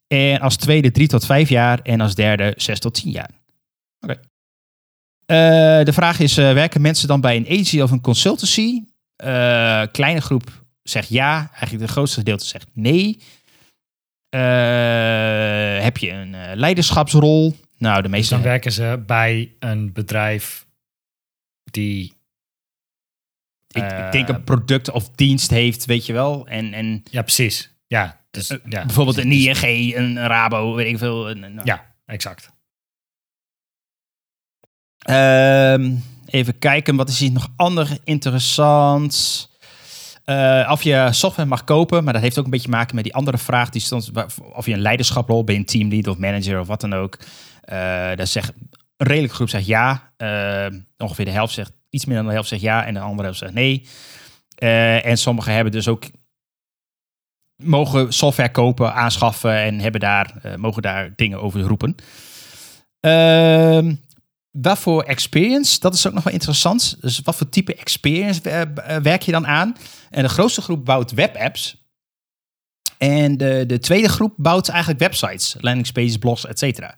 En 0.07 0.39
als 0.39 0.55
tweede 0.55 0.91
3 0.91 1.07
tot 1.07 1.25
5 1.25 1.50
jaar. 1.50 1.79
En 1.79 2.01
als 2.01 2.15
derde 2.15 2.53
6 2.57 2.79
tot 2.79 2.93
10 2.93 3.12
jaar. 3.12 3.29
Eh, 5.25 5.86
de 5.86 5.93
vraag 5.93 6.19
is, 6.19 6.36
werken 6.36 6.81
mensen 6.81 7.07
dan 7.07 7.21
bij 7.21 7.36
een 7.36 7.45
agency 7.45 7.81
of 7.81 7.91
een 7.91 8.01
consultancy? 8.01 8.83
Eh, 9.15 9.83
kleine 9.91 10.21
groep 10.21 10.63
zegt 10.83 11.09
ja. 11.09 11.50
Eigenlijk 11.51 11.86
de 11.86 11.91
grootste 11.91 12.19
gedeelte 12.19 12.45
zegt 12.45 12.67
nee. 12.74 13.21
Heb 15.81 15.98
je 15.98 16.12
een 16.12 16.36
leiderschapsrol? 16.55 17.55
Nou, 17.77 17.95
de 17.95 18.01
dus 18.01 18.12
meeste... 18.12 18.33
dan 18.33 18.43
werken 18.43 18.71
ze 18.71 19.03
bij 19.05 19.55
een 19.59 19.93
bedrijf 19.93 20.67
die... 21.71 22.13
ik, 23.71 23.83
eh, 23.83 24.05
ik 24.05 24.11
denk 24.11 24.27
een 24.27 24.43
product 24.43 24.91
of 24.91 25.09
dienst 25.09 25.49
heeft, 25.49 25.85
weet 25.85 26.05
je 26.05 26.13
wel. 26.13 26.47
En, 26.47 26.73
en 26.73 27.03
Ja, 27.11 27.21
precies. 27.21 27.71
Ja, 27.88 28.19
dus, 28.31 28.47
ja. 28.69 28.85
bijvoorbeeld 28.85 29.17
een 29.17 29.31
ING, 29.31 29.95
een 29.95 30.27
Rabo, 30.27 30.73
weet 30.75 30.88
ik 30.88 30.97
veel. 30.97 31.29
Een, 31.29 31.43
een- 31.43 31.61
Ja, 31.63 31.95
exact. 32.05 32.51
Ehm, 34.99 35.95
even 36.25 36.59
kijken, 36.59 36.95
wat 36.95 37.09
is 37.09 37.19
hier 37.19 37.31
nog 37.31 37.47
ander 37.55 37.97
interessant? 38.03 39.47
Eh, 40.25 40.69
of 40.71 40.83
je 40.83 41.07
software 41.11 41.49
mag 41.49 41.63
kopen, 41.63 42.03
maar 42.03 42.13
dat 42.13 42.21
heeft 42.21 42.38
ook 42.39 42.45
een 42.45 42.51
beetje 42.51 42.69
te 42.69 42.75
maken 42.75 42.95
met 42.95 43.03
die 43.03 43.13
andere 43.13 43.38
vraag. 43.38 43.69
Die 43.69 43.81
stond, 43.81 44.11
of 44.53 44.65
je 44.65 44.73
een 44.73 44.81
leiderschaprol 44.81 45.43
bent, 45.43 45.57
een 45.57 45.65
teamlead 45.65 46.07
of 46.07 46.17
manager 46.17 46.59
of 46.59 46.67
wat 46.67 46.81
dan 46.81 46.93
ook. 46.93 47.17
Eh 47.61 48.15
dat 48.15 48.27
zegt, 48.29 48.53
een 48.97 49.07
redelijke 49.07 49.35
groep 49.35 49.49
zegt 49.49 49.65
ja. 49.65 50.11
Eh, 50.17 50.67
ongeveer 50.97 51.25
de 51.25 51.31
helft 51.31 51.53
zegt, 51.53 51.71
iets 51.89 52.05
meer 52.05 52.15
dan 52.15 52.25
de 52.25 52.31
helft 52.31 52.50
zegt 52.50 52.62
ja 52.62 52.86
en 52.86 52.93
de 52.93 53.00
andere 53.00 53.24
helft 53.24 53.39
zegt 53.39 53.53
nee. 53.53 53.86
Eh, 54.55 55.05
en 55.05 55.17
sommigen 55.17 55.53
hebben 55.53 55.72
dus 55.72 55.88
ook 55.88 56.03
mogen 57.63 58.13
software 58.13 58.51
kopen, 58.51 58.93
aanschaffen 58.93 59.55
en 59.55 59.79
hebben 59.79 60.01
daar, 60.01 60.34
eh, 60.41 60.55
mogen 60.55 60.81
daar 60.81 61.13
dingen 61.15 61.41
over 61.41 61.62
roepen. 61.62 61.96
Ehm 63.00 63.93
wat 64.51 64.79
voor 64.79 65.03
experience, 65.03 65.79
dat 65.79 65.93
is 65.93 66.08
ook 66.08 66.13
nog 66.13 66.24
wel 66.24 66.34
interessant. 66.34 66.98
Dus 67.01 67.19
wat 67.19 67.36
voor 67.36 67.50
type 67.50 67.75
experience 67.75 68.50
eh, 68.50 68.98
werk 68.98 69.22
je 69.22 69.31
dan 69.31 69.48
aan? 69.48 69.75
En 70.10 70.24
de 70.24 70.29
grootste 70.29 70.62
groep 70.62 70.86
bouwt 70.86 71.12
webapps. 71.12 71.88
En 72.98 73.38
de, 73.38 73.63
de 73.67 73.79
tweede 73.79 74.10
groep 74.10 74.34
bouwt 74.38 74.69
eigenlijk 74.69 75.00
websites, 75.00 75.55
landingspages, 75.60 76.17
blogs, 76.17 76.46
et 76.46 76.60
cetera. 76.60 76.96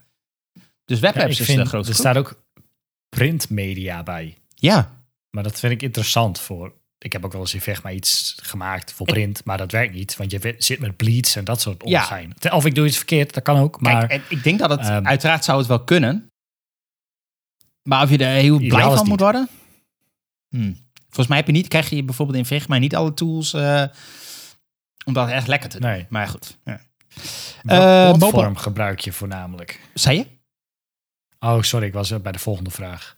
Dus 0.86 1.00
webapps 1.00 1.40
is 1.40 1.48
de 1.48 1.60
er 1.60 1.66
grootste 1.66 1.94
groep. 1.94 2.06
staat 2.06 2.18
ook 2.18 2.44
printmedia 3.10 4.04
bij. 4.04 4.38
Ja, 4.62 5.00
Maar 5.30 5.44
dat 5.44 5.60
vind 5.60 5.74
ik 5.74 5.82
interessant 5.82 6.40
voor... 6.40 6.74
Ik 6.98 7.14
heb 7.14 7.26
ook 7.26 7.32
wel 7.32 7.42
eens 7.42 7.54
in 7.54 7.62
Vechtma 7.62 7.92
iets 7.92 8.36
gemaakt 8.42 8.94
voor 8.94 9.06
print, 9.06 9.44
maar 9.46 9.58
dat 9.58 9.72
werkt 9.72 9.94
niet. 9.94 10.18
Want 10.18 10.32
je 10.32 10.56
zit 10.58 10.80
met 10.80 10.96
bleeds 10.98 11.36
en 11.36 11.44
dat 11.44 11.62
soort 11.62 11.82
Ja. 11.86 12.02
ongein. 12.02 12.34
Of 12.52 12.66
ik 12.66 12.76
doe 12.76 12.88
iets 12.88 12.98
verkeerd, 12.98 13.34
dat 13.34 13.44
kan 13.44 13.58
ook. 13.58 13.82
Maar 13.82 14.08
Kijk, 14.08 14.24
ik 14.30 14.44
denk 14.44 14.60
dat 14.60 14.70
het, 14.70 14.80
ehm, 14.80 15.06
uiteraard 15.08 15.44
zou 15.44 15.58
het 15.58 15.68
wel 15.68 15.84
kunnen. 15.84 16.32
Maar 17.90 18.04
of 18.04 18.10
je 18.10 18.18
er 18.18 18.42
heel 18.42 18.58
blij 18.58 18.82
van 18.82 18.96
moet 18.96 19.08
niet. 19.08 19.20
worden? 19.20 19.50
Hm. 20.50 20.74
Volgens 21.04 21.28
mij 21.28 21.38
heb 21.38 21.48
je 21.48 21.54
niet, 21.54 21.68
krijg 21.68 21.90
je 21.90 22.04
bijvoorbeeld 22.04 22.38
in 22.38 22.46
Vechtma 22.46 22.78
niet 22.78 22.96
alle 22.96 23.14
tools 23.14 23.54
eh, 23.54 23.84
om 25.06 25.14
dat 25.14 25.30
echt 25.30 25.48
lekker 25.48 25.70
te 25.70 25.80
doen. 25.80 25.90
Nee. 25.90 26.06
Maar 26.10 26.28
goed. 26.28 26.58
Ja. 26.66 26.82
welk 27.64 28.34
eh, 28.34 28.56
gebruik 28.56 29.00
je 29.00 29.12
voornamelijk? 29.14 29.80
Zei 29.94 30.18
je? 30.18 30.26
Oh, 31.40 31.62
sorry, 31.62 31.88
ik 31.88 31.94
was 31.94 32.12
er 32.12 32.22
bij 32.22 32.32
de 32.32 32.40
volgende 32.40 32.72
vraag. 32.72 33.18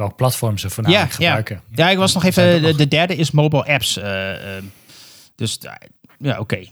Welk 0.00 0.16
platform 0.16 0.58
ze 0.58 0.70
voornamelijk 0.70 1.10
Ja, 1.10 1.14
gebruiken? 1.16 1.62
Ja, 1.74 1.90
ik 1.90 1.96
was 1.98 2.14
nog 2.14 2.24
even. 2.24 2.76
De, 2.76 2.88
derde 2.88 3.16
is 3.16 3.30
mobile 3.30 3.64
apps. 3.64 3.96
eh, 3.96 4.32
dus 5.34 5.58
ja, 6.18 6.38
oké. 6.38 6.64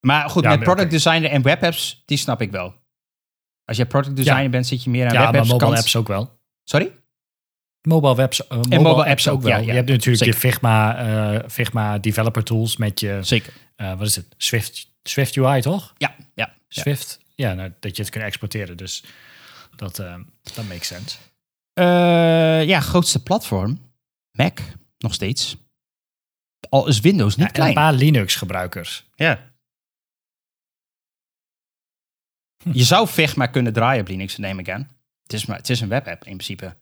Maar 0.00 0.30
goed, 0.30 0.42
Ja, 0.42 0.48
met 0.50 0.60
product 0.62 0.90
designer 0.90 1.30
en 1.30 1.42
webapps, 1.42 2.02
die 2.06 2.18
snap 2.18 2.40
ik 2.40 2.50
wel. 2.50 2.74
Als 3.64 3.76
je 3.76 3.86
product 3.86 4.16
designer 4.16 4.42
Ja. 4.42 4.48
bent, 4.48 4.66
zit 4.66 4.84
je 4.84 4.90
meer 4.90 5.06
aan 5.06 5.12
Ja, 5.12 5.18
maar 5.18 5.26
webapps. 5.32 5.48
mobile 5.50 5.68
kant. 5.70 5.80
apps 5.82 5.96
ook 5.96 6.08
wel. 6.08 6.38
Sorry? 6.64 6.92
Mobile, 7.82 8.14
webs, 8.14 8.46
eh, 8.46 8.56
mobile, 8.56 8.76
mobile 8.82 8.94
apps, 8.96 9.08
apps 9.10 9.28
ook 9.28 9.42
wel. 9.42 9.50
ja, 9.50 9.56
ja. 9.58 9.62
Je 9.66 9.72
hebt 9.72 9.88
natuurlijk 9.88 10.18
Zeker. 10.18 10.34
je 10.34 10.40
Figma, 10.40 10.96
eh, 10.96 11.48
Figma 11.48 11.98
developer 11.98 12.44
tools 12.44 12.76
met 12.76 13.00
je, 13.00 13.18
Zeker. 13.22 13.52
wat 13.76 14.00
is 14.06 14.16
het? 14.16 14.26
Swift, 14.36 14.90
Swift 15.02 15.36
UI, 15.36 15.60
toch? 15.60 15.94
Ja, 15.98 16.14
ja. 16.18 16.24
ja. 16.34 16.54
Swift, 16.82 17.20
ja, 17.34 17.54
nou, 17.54 17.72
dat 17.80 17.96
je 17.96 18.02
het 18.02 18.10
kunt 18.10 18.24
exporteren. 18.24 18.76
Dus 18.76 19.04
dat, 19.76 19.96
dat 20.54 20.64
makes 20.68 20.86
sense. 20.86 21.16
Eh, 21.78 22.64
ja, 22.66 22.80
grootste 22.80 23.22
platform. 23.22 23.92
Mac, 24.32 24.58
nog 24.98 25.14
steeds. 25.14 25.56
Al 26.68 26.86
is 26.86 27.00
Windows 27.00 27.36
niet 27.36 27.46
Ja, 27.46 27.52
en 27.52 27.54
een 27.66 27.72
klein. 27.72 27.74
paar 27.74 27.92
Linux-gebruikers. 27.92 29.08
Ja. 29.14 29.52
Je 32.72 32.84
zou 32.84 33.06
Figma 33.06 33.46
kunnen 33.46 33.72
draaien 33.72 34.00
op 34.00 34.08
Linux, 34.08 34.36
neem 34.36 34.58
ik 34.58 34.70
aan. 34.70 34.88
Het 35.22 35.32
is, 35.32 35.46
maar, 35.46 35.56
het 35.56 35.70
is 35.70 35.80
een 35.80 35.88
webapp 35.88 36.24
in 36.24 36.36
principe. 36.36 36.76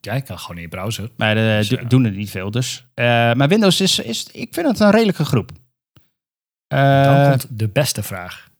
Ja, 0.00 0.12
ik 0.12 0.24
kan 0.24 0.38
gewoon 0.38 0.56
in 0.56 0.62
je 0.62 0.68
browser. 0.68 1.10
Maar 1.16 1.34
Dus, 1.34 1.68
do- 1.68 1.76
ja. 1.80 1.84
doen 1.84 2.04
er 2.04 2.10
niet 2.10 2.30
veel 2.30 2.50
dus. 2.50 2.86
Eh, 2.94 3.04
maar 3.34 3.48
Windows 3.48 3.80
is, 3.80 3.98
is, 3.98 4.24
ik 4.26 4.54
vind 4.54 4.66
het 4.66 4.80
een 4.80 4.90
redelijke 4.90 5.24
groep. 5.24 5.50
Dan 6.66 6.78
Eh, 6.78 7.28
komt 7.28 7.58
de 7.58 7.68
beste 7.68 8.02
vraag. 8.02 8.50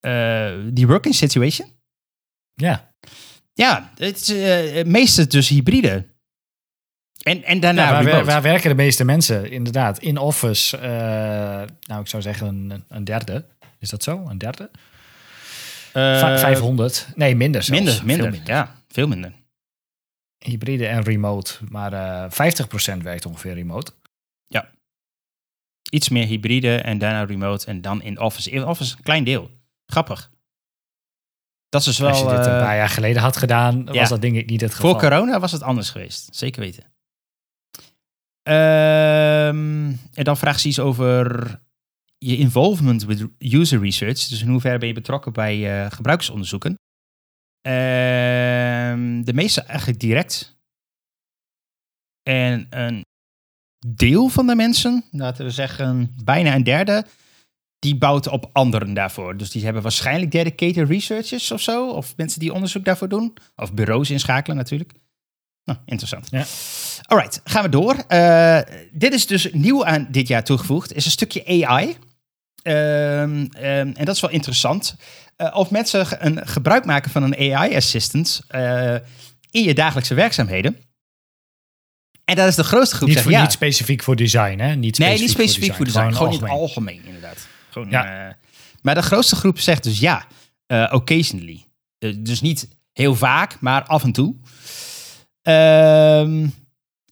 eh, 0.00 0.58
die 0.72 0.86
working 0.86 1.14
situation? 1.14 1.68
Ja, 2.54 2.93
Ja, 3.54 3.90
het 3.96 4.20
is 4.20 4.28
eh, 4.28 4.84
meestal 4.84 5.28
dus 5.28 5.48
hybride. 5.48 6.06
En, 7.22 7.42
en 7.42 7.60
daarna 7.60 8.00
ja 8.02 8.24
waar, 8.24 8.42
werken 8.42 8.68
de 8.68 8.74
meeste 8.74 9.04
mensen? 9.04 9.50
Inderdaad, 9.50 9.98
in 9.98 10.18
Office, 10.18 10.76
eh, 10.76 10.90
nou 11.86 12.00
ik 12.00 12.06
zou 12.08 12.22
zeggen 12.22 12.46
een, 12.46 12.84
een 12.88 13.04
derde. 13.04 13.44
Is 13.78 13.88
dat 13.90 14.02
zo? 14.02 14.24
Een 14.28 14.38
derde? 14.38 14.70
Eh, 15.92 16.18
Vij- 16.18 16.38
500? 16.38 17.08
Nee, 17.14 17.36
minder 17.36 17.62
zelfs. 17.62 17.80
Minder, 18.02 18.18
Veel 18.22 18.30
minder. 18.30 18.54
Ja, 18.54 18.82
veel 18.88 19.08
minder. 19.08 19.32
Hybride 20.38 20.86
en 20.86 21.02
remote. 21.02 21.54
Maar 21.68 21.92
eh 21.92 22.30
50% 22.30 23.02
werkt 23.02 23.26
ongeveer 23.26 23.54
remote. 23.54 23.92
Iets 25.90 26.08
meer 26.08 26.26
hybride 26.26 26.76
en 26.76 26.98
daarna 26.98 27.24
remote 27.24 27.66
en 27.66 27.80
dan 27.80 28.02
in 28.02 28.20
office. 28.20 28.50
In 28.50 28.64
office 28.64 28.94
een 28.96 29.02
klein 29.02 29.24
deel. 29.24 29.50
Grappig. 29.86 30.30
Dat 31.74 31.86
is 31.86 31.98
wel... 31.98 32.08
Als 32.08 32.18
je 32.18 32.24
dit 32.24 32.46
een 32.46 32.52
eh, 32.52 32.62
paar 32.62 32.76
jaar 32.76 32.88
geleden 32.88 33.22
had 33.22 33.36
gedaan, 33.36 33.82
ja. 33.84 33.92
was 33.92 34.08
dat 34.08 34.20
denk 34.20 34.36
ik 34.36 34.50
niet 34.50 34.60
het 34.60 34.74
geval. 34.74 34.90
Voor 34.90 35.00
corona 35.00 35.40
was 35.40 35.52
het 35.52 35.62
anders 35.62 35.90
geweest. 35.90 36.36
Zeker 36.36 36.60
weten. 36.60 36.84
Ehm, 38.42 39.92
en 40.12 40.24
dan 40.24 40.36
vraagt 40.36 40.60
ze 40.60 40.68
iets 40.68 40.78
over 40.78 41.60
je 42.18 42.36
involvement 42.36 43.04
with 43.04 43.26
user 43.38 43.80
research. 43.80 44.28
Dus 44.28 44.42
in 44.42 44.48
hoeverre 44.48 44.78
ben 44.78 44.88
je 44.88 44.94
betrokken 44.94 45.32
bij 45.32 45.84
eh, 45.84 45.90
gebruikersonderzoeken? 45.90 46.78
Ehm, 47.60 49.22
de 49.22 49.34
meeste 49.34 49.60
eigenlijk 49.60 50.00
direct. 50.00 50.56
En 52.22 52.66
een 52.70 53.04
deel 53.86 54.28
van 54.28 54.46
de 54.46 54.54
mensen, 54.54 55.04
laten 55.10 55.44
we 55.44 55.50
zeggen 55.50 56.14
bijna 56.24 56.54
een 56.54 56.64
derde, 56.64 57.06
die 57.84 57.96
bouwt 57.96 58.28
op 58.28 58.50
anderen 58.52 58.94
daarvoor. 58.94 59.36
Dus 59.36 59.50
die 59.50 59.64
hebben 59.64 59.82
waarschijnlijk 59.82 60.30
dedicated 60.30 60.88
researchers 60.88 61.50
of 61.50 61.60
zo. 61.60 61.90
Of 61.90 62.16
mensen 62.16 62.40
die 62.40 62.52
onderzoek 62.52 62.84
daarvoor 62.84 63.08
doen. 63.08 63.34
Of 63.56 63.72
bureaus 63.72 64.10
inschakelen 64.10 64.56
natuurlijk. 64.56 64.92
Nou, 65.64 65.78
interessant. 65.86 66.28
Ja. 66.30 66.44
Alright, 67.02 67.40
gaan 67.44 67.62
we 67.62 67.68
door. 67.68 67.94
Eh, 68.08 68.60
dit 68.92 69.12
is 69.12 69.26
dus 69.26 69.48
nieuw 69.52 69.84
aan 69.84 70.08
dit 70.10 70.28
jaar 70.28 70.44
toegevoegd. 70.44 70.94
Is 70.94 71.04
een 71.04 71.10
stukje 71.10 71.66
AI. 71.66 71.96
Ehm, 72.62 73.46
ehm, 73.52 73.92
en 73.94 74.04
dat 74.04 74.14
is 74.14 74.20
wel 74.20 74.30
interessant. 74.30 74.96
Eh, 75.36 75.56
of 75.56 75.70
mensen 75.70 76.26
een 76.26 76.46
gebruik 76.46 76.84
maken 76.84 77.10
van 77.10 77.22
een 77.22 77.54
AI-assistant 77.54 78.40
eh, 78.48 78.94
in 79.50 79.62
je 79.62 79.74
dagelijkse 79.74 80.14
werkzaamheden. 80.14 80.76
En 82.24 82.36
dat 82.36 82.48
is 82.48 82.54
de 82.54 82.64
grootste 82.64 82.96
groep. 82.96 83.08
Niet, 83.08 83.20
voor, 83.20 83.30
ja. 83.30 83.40
niet 83.40 83.52
specifiek 83.52 84.02
voor 84.02 84.16
design, 84.16 84.58
hè? 84.58 84.74
Niet 84.74 84.98
nee, 84.98 85.18
niet 85.18 85.30
specifiek 85.30 85.74
voor 85.74 85.84
design. 85.84 86.12
Gewoon, 86.12 86.32
in 86.32 86.40
het 86.40 86.50
algemeen, 86.50 87.00
inderdaad. 87.04 87.52
Gewoon, 87.74 87.90
Ja. 87.90 88.28
eh, 88.28 88.34
maar 88.82 88.94
de 88.94 89.02
grootste 89.02 89.36
groep 89.36 89.58
zegt 89.58 89.82
dus 89.82 89.98
ja. 89.98 90.26
eh, 90.66 90.90
occasionally. 90.92 91.64
Eh, 91.98 92.14
dus 92.18 92.40
niet 92.40 92.68
heel 92.92 93.14
vaak, 93.14 93.60
maar 93.60 93.82
af 93.84 94.02
en 94.02 94.12
toe. 94.12 94.34
Ehm, 95.42 96.42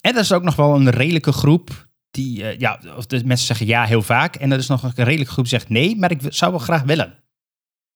en 0.00 0.12
dat 0.14 0.16
is 0.24 0.32
ook 0.32 0.42
nog 0.42 0.56
wel 0.56 0.74
een 0.74 0.90
redelijke 0.90 1.32
groep. 1.32 1.88
Die, 2.10 2.58
ja, 2.60 2.80
of 2.96 3.06
de 3.06 3.24
mensen 3.24 3.46
zeggen 3.46 3.66
ja 3.66 3.84
heel 3.84 4.02
vaak. 4.02 4.36
En 4.36 4.52
er 4.52 4.58
is 4.58 4.66
nog 4.66 4.82
een 4.82 4.92
redelijke 5.04 5.32
groep 5.32 5.44
die 5.48 5.58
zegt 5.58 5.68
nee, 5.70 5.96
maar 5.96 6.10
ik 6.10 6.20
zou 6.28 6.50
wel 6.50 6.60
graag 6.60 6.82
willen. 6.82 7.14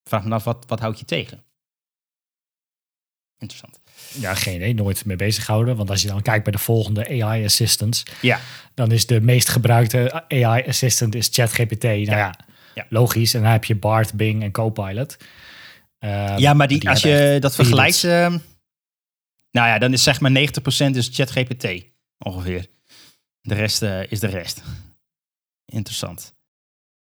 Vraag 0.03 0.23
me 0.23 0.33
af, 0.33 0.43
wat, 0.43 0.65
wat 0.67 0.79
houd 0.79 0.99
je 0.99 1.05
tegen? 1.05 1.43
Interessant. 3.37 3.79
Ja, 4.13 4.33
geen 4.35 4.55
idee. 4.55 4.73
Nooit 4.73 5.05
mee 5.05 5.15
bezig 5.15 5.45
gehouden. 5.45 5.75
Want 5.75 5.89
als 5.89 6.01
je 6.01 6.07
dan 6.07 6.21
kijkt 6.21 6.43
bij 6.43 6.51
de 6.53 6.57
volgende 6.59 7.23
AI 7.23 7.45
assistants, 7.45 8.03
Ja, 8.21 8.39
dan 8.73 8.91
is 8.91 9.05
de 9.05 9.21
meest 9.21 9.49
gebruikte 9.49 10.25
AI 10.27 10.67
assistant 10.67 11.15
is 11.15 11.27
ChatGPT. 11.31 11.83
Nou 11.83 12.05
ja, 12.05 12.17
Ja. 12.17 12.35
Logisch. 12.89 13.33
En 13.33 13.41
dan 13.41 13.51
heb 13.51 13.65
je 13.65 13.75
Bart, 13.75 14.13
Bing 14.13 14.43
en 14.43 14.51
Copilot. 14.51 15.17
Ehm, 15.99 16.37
ja 16.37 16.53
maar 16.53 16.67
die, 16.67 16.89
als 16.89 17.01
je 17.01 17.37
dat 17.39 17.55
vergelijkt... 17.55 18.03
ehm, 18.03 18.37
nou 19.51 19.67
ja, 19.67 19.77
dan 19.77 19.93
is 19.93 20.03
zeg 20.03 20.19
maar 20.19 20.31
90% 20.31 20.35
is 20.95 21.09
ChatGPT 21.13 21.67
ongeveer. 22.17 22.65
De 23.41 23.55
rest 23.55 23.81
eh, 23.81 24.11
is 24.11 24.19
de 24.19 24.27
rest. 24.27 24.61
Interessant. 25.65 26.35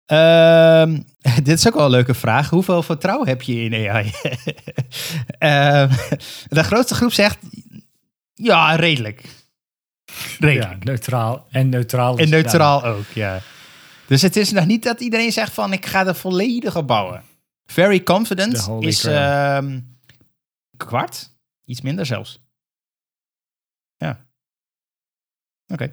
Ehm, 0.07 0.99
dit 1.43 1.59
is 1.59 1.67
ook 1.67 1.75
wel 1.75 1.85
een 1.85 1.91
leuke 1.91 2.15
vraag. 2.15 2.51
Hoeveel 2.51 2.83
vertrouwen 2.83 3.29
heb 3.29 3.43
je 3.43 3.55
in 3.55 3.89
AI? 3.91 4.11
De 6.49 6.63
grootste 6.65 6.95
groep 6.95 7.13
zegt... 7.13 7.39
Ja, 8.35 8.75
redelijk. 8.75 9.23
Redelijk. 10.39 10.71
Ja, 10.71 10.77
neutraal. 10.81 11.47
En 11.51 11.69
neutraal. 11.69 12.17
En 12.19 12.25
is- 12.25 12.31
neutraal 12.31 12.85
ook, 12.85 13.07
ja. 13.15 13.41
Dus 14.09 14.23
het 14.23 14.37
is 14.37 14.53
nog 14.53 14.67
niet 14.67 14.83
dat 14.83 15.01
iedereen 15.01 15.33
zegt 15.33 15.53
van... 15.53 15.73
ik 15.73 15.87
ga 15.87 16.07
er 16.07 16.15
volledig 16.15 16.77
op 16.77 16.87
bouwen. 16.87 17.23
Very 17.67 18.03
confident 18.03 18.69
is 18.81 19.05
ehm, 19.05 19.81
kwart. 20.77 21.31
Iets 21.65 21.81
minder 21.81 22.07
zelfs. 22.07 22.41
Ja. 23.97 24.27
Oké. 25.67 25.93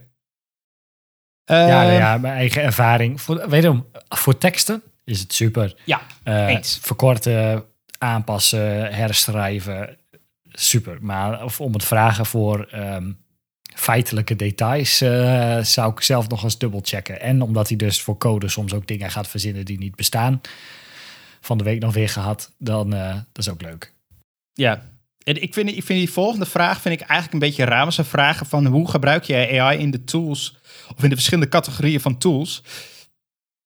Ja, 1.45 1.67
ja, 1.67 1.91
ja, 1.91 2.17
mijn 2.17 2.33
eigen 2.33 2.61
ervaring. 2.61 3.21
Voor, 3.21 3.49
weet 3.49 3.63
je, 3.63 3.83
voor 4.09 4.37
teksten 4.37 4.83
is 5.03 5.19
het 5.19 5.33
super. 5.33 5.75
Ja, 5.85 6.01
Eh, 6.23 6.47
eens. 6.47 6.77
Verkorten, 6.81 7.65
aanpassen, 7.97 8.93
herschrijven, 8.93 9.97
super. 10.51 10.97
Maar 11.01 11.43
of 11.43 11.61
om 11.61 11.73
het 11.73 11.83
vragen 11.83 12.25
voor 12.25 12.63
ehm, 12.65 13.11
feitelijke 13.75 14.35
details 14.35 15.01
eh, 15.01 15.59
zou 15.63 15.91
ik 15.91 16.01
zelf 16.01 16.27
nog 16.27 16.43
eens 16.43 16.57
dubbel 16.57 16.79
checken. 16.83 17.21
En 17.21 17.41
omdat 17.41 17.67
hij 17.67 17.77
dus 17.77 18.01
voor 18.01 18.17
code 18.17 18.47
soms 18.47 18.73
ook 18.73 18.87
dingen 18.87 19.11
gaat 19.11 19.27
verzinnen 19.27 19.65
die 19.65 19.77
niet 19.77 19.95
bestaan. 19.95 20.41
Van 21.41 21.57
de 21.57 21.63
week 21.63 21.79
nog 21.79 21.93
weer 21.93 22.09
gehad, 22.09 22.51
dan 22.57 22.93
eh, 22.93 23.13
dat 23.13 23.45
is 23.45 23.49
ook 23.49 23.61
leuk. 23.61 23.93
Ja. 24.53 24.93
En 25.23 25.41
ik 25.41 25.53
vind, 25.53 25.69
ik 25.69 25.83
vind 25.83 25.99
die 25.99 26.11
volgende 26.11 26.45
vraag 26.45 26.81
vind 26.81 27.01
ik 27.01 27.07
eigenlijk 27.07 27.33
een 27.33 27.49
beetje 27.49 27.65
raar. 27.65 27.93
Ze 27.93 28.03
vragen 28.03 28.45
van 28.45 28.65
hoe 28.65 28.89
gebruik 28.89 29.23
je 29.23 29.59
AI 29.59 29.79
in 29.79 29.91
de 29.91 30.03
tools... 30.03 30.57
of 30.95 31.03
in 31.03 31.09
de 31.09 31.15
verschillende 31.15 31.49
categorieën 31.49 32.01
van 32.01 32.17
tools. 32.17 32.63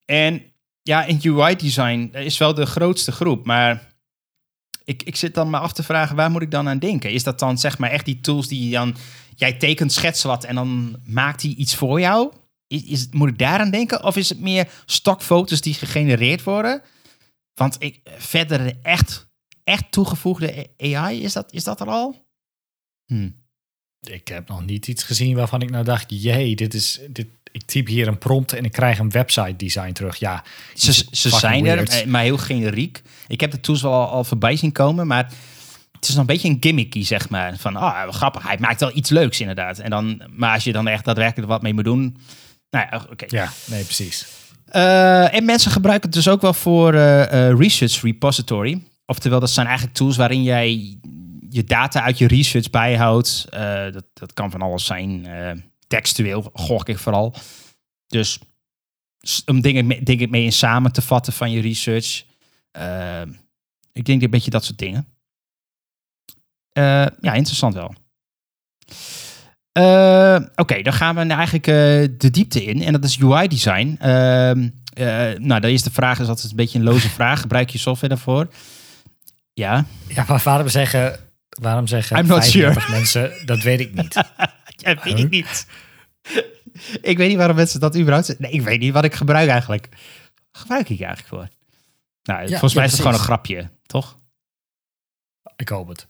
En 0.06 0.42
ja, 0.82 1.06
in 1.06 1.20
UI-design 1.24 2.10
is 2.14 2.38
wel 2.38 2.54
de 2.54 2.66
grootste 2.66 3.12
groep. 3.12 3.46
Maar 3.46 3.88
ik, 4.84 5.04
ik 5.04 5.16
zit 5.16 5.34
dan 5.34 5.50
maar 5.50 5.62
af 5.62 5.74
te 5.74 5.84
vragen, 5.84 6.16
waar 6.16 6.32
moet 6.32 6.42
ik 6.42 6.52
dan 6.52 6.68
aan 6.68 6.80
denken? 6.80 7.12
Is 7.12 7.24
dat 7.24 7.40
dan 7.40 7.58
zeg 7.58 7.78
maar 7.78 7.90
echt 7.90 8.06
die 8.06 8.22
tools 8.22 8.48
die 8.48 8.66
je 8.66 8.72
dan... 8.72 8.96
Jij 9.40 9.54
tekent, 9.54 9.94
schets 9.94 10.24
wat 10.24 10.44
en 10.44 10.56
dan 10.56 11.00
maakt 11.06 11.42
hij 11.42 11.52
iets 11.52 11.76
voor 11.76 12.00
jou? 12.00 12.32
Is, 12.68 12.84
is, 12.84 13.08
moet 13.12 13.30
ik 13.30 13.38
daaraan 13.38 13.72
denken? 13.72 14.04
Of 14.04 14.16
is 14.16 14.30
het 14.30 14.40
meer 14.40 14.72
stokfoto's 14.86 15.62
die 15.62 15.74
gegenereerd 15.74 16.44
worden? 16.44 16.82
Want 17.54 17.76
ik, 17.80 18.00
verder 18.18 18.78
echt, 18.82 19.28
echt 19.64 19.92
toegevoegde 19.92 20.68
AI, 20.78 21.24
is 21.24 21.34
dat, 21.34 21.54
is 21.54 21.64
dat 21.64 21.80
er 21.80 21.88
al? 21.88 22.26
Hm. 23.06 23.30
Ik 24.00 24.28
heb 24.28 24.48
nog 24.48 24.66
niet 24.66 24.88
iets 24.88 25.04
gezien 25.04 25.36
waarvan 25.36 25.62
ik 25.62 25.70
nou 25.70 25.84
dacht, 25.84 26.06
jee, 26.08 26.56
dit 26.56 26.74
is, 26.74 27.00
dit, 27.10 27.28
ik 27.52 27.64
typ 27.66 27.88
hier 27.88 28.08
een 28.08 28.18
prompt 28.18 28.54
en 28.54 28.64
ik 28.66 28.72
krijg 28.72 29.00
een 29.00 29.10
website 29.10 29.56
design 29.56 29.92
terug. 29.92 30.16
Ja, 30.18 30.44
Ze, 30.76 30.94
ze 31.12 31.30
zijn 31.30 31.66
er, 31.66 31.76
weird. 31.76 31.90
eh, 32.02 32.06
maar 32.06 32.24
heel 32.24 32.38
generiek. 32.38 33.02
Ik 33.28 33.42
heb 33.42 33.52
de 33.52 33.60
tools 33.60 33.82
wel 33.82 33.94
al, 33.94 34.08
al 34.08 34.24
voorbij 34.24 34.56
zien 34.56 34.72
komen, 34.72 35.08
maar 35.08 35.32
het 36.00 36.10
is 36.10 36.16
nog 36.16 36.20
een 36.20 36.26
beetje 36.26 36.50
een 36.50 36.58
gimmicky, 36.60 37.04
zeg 37.04 37.30
maar. 37.30 37.58
Van, 37.58 37.76
ah, 37.76 38.06
wat 38.06 38.16
grappig, 38.16 38.44
hij 38.44 38.58
maakt 38.60 38.80
wel 38.80 38.92
iets 38.94 39.10
leuks 39.10 39.40
inderdaad. 39.40 39.80
En 39.80 39.90
dan, 39.90 40.22
maar 40.30 40.54
als 40.54 40.64
je 40.64 40.72
dan 40.72 40.88
echt 40.88 41.06
daadwerkelijk 41.06 41.52
wat 41.52 41.62
mee 41.62 41.74
moet 41.74 41.84
doen... 41.84 42.18
Nou 42.70 42.88
ja, 42.92 43.06
oké. 43.12 43.26
ja, 43.28 43.52
nee, 43.66 43.84
precies. 43.84 44.28
Eh, 44.66 45.34
en 45.34 45.46
mensen 45.46 45.72
gebruiken 45.72 46.10
het 46.10 46.18
dus 46.18 46.28
ook 46.28 46.42
wel 46.42 46.54
voor 46.54 46.94
eh, 46.94 47.50
eh, 47.50 47.58
research 47.58 48.02
repository. 48.02 48.84
Oftewel, 49.06 49.40
dat 49.40 49.50
zijn 49.50 49.68
eigenlijk 49.68 49.98
tools 49.98 50.18
waarin 50.18 50.44
jij 50.44 50.98
je 51.50 51.64
data 51.64 52.02
uit 52.02 52.18
je 52.18 52.28
research 52.28 52.70
bijhoudt. 52.70 53.48
Dat, 53.92 54.06
dat 54.14 54.34
kan 54.34 54.52
van 54.52 54.62
alles 54.62 54.86
zijn. 54.86 55.28
textueel, 55.88 56.50
gok 56.54 56.90
ik 56.90 57.00
vooral. 57.00 57.36
Dus 58.08 58.40
om 59.46 59.62
dingen, 59.62 59.88
mee- 59.88 60.04
dingen 60.04 60.30
mee 60.30 60.44
in 60.44 60.52
samen 60.52 60.92
te 60.92 61.02
vatten 61.02 61.34
van 61.34 61.52
je 61.52 61.62
research. 61.62 62.24
Ik 63.94 64.06
denk 64.06 64.22
een 64.22 64.30
beetje 64.30 64.52
dat 64.52 64.66
soort 64.66 64.78
dingen. 64.78 65.08
Eh, 66.80 67.06
ja, 67.22 67.34
interessant 67.34 67.74
wel. 67.74 67.94
Eh, 69.72 70.40
Oké, 70.56 70.82
dan 70.82 70.94
gaan 70.94 71.16
we 71.16 71.24
nou 71.24 71.38
eigenlijk 71.38 71.68
eh, 71.68 71.74
de 72.18 72.30
diepte 72.32 72.64
in. 72.64 72.82
En 72.82 72.94
dat 72.94 73.04
is 73.04 73.20
UI-design. 73.20 73.96
Ehm 74.00 74.68
eh, 75.00 75.40
nou, 75.40 75.62
de 75.62 75.70
eerste 75.70 75.92
vraag 75.92 76.20
is 76.20 76.28
altijd 76.28 76.50
een 76.50 76.56
beetje 76.56 76.80
een 76.80 76.86
loze 76.86 77.10
vraag. 77.10 77.42
Gebruik 77.42 77.70
je 77.70 77.78
software 77.78 78.14
daarvoor? 78.14 78.48
Ja. 79.54 79.86
Ja, 80.08 80.26
maar 80.28 80.42
waarom 80.44 80.68
zeggen, 80.68 81.20
waarom 81.50 81.88
zeggen 81.88 82.18
I'm 82.18 82.28
not 82.28 82.48
35 82.48 82.90
mensen, 82.90 83.46
dat 83.46 83.62
weet 83.62 83.80
ik 83.80 83.94
niet. 83.94 84.14
ja, 84.84 84.96
weet 85.04 85.20
ik 85.20 85.30
niet. 85.30 85.68
ik 87.02 87.18
weet 87.18 87.28
niet 87.28 87.38
waarom 87.38 87.56
mensen 87.56 87.80
dat 87.80 87.98
überhaupt 87.98 88.26
zeggen. 88.26 88.46
Nee, 88.46 88.54
ik 88.54 88.62
weet 88.62 88.80
niet 88.80 88.94
wat 88.94 89.04
ik 89.04 89.14
gebruik 89.14 89.50
eigenlijk. 89.50 89.90
Gebruik 90.52 90.90
ik 90.90 91.02
eigenlijk 91.02 91.28
voor? 91.28 91.48
Nou, 92.24 92.48
volgens 92.50 92.74
mij 92.74 92.84
ja, 92.84 92.90
is 92.90 92.98
het 92.98 93.02
gewoon 93.02 93.18
een 93.18 93.26
grapje, 93.26 93.70
toch? 93.86 94.20
Ik 95.56 95.70
hoop 95.70 95.88
het. 95.88 96.08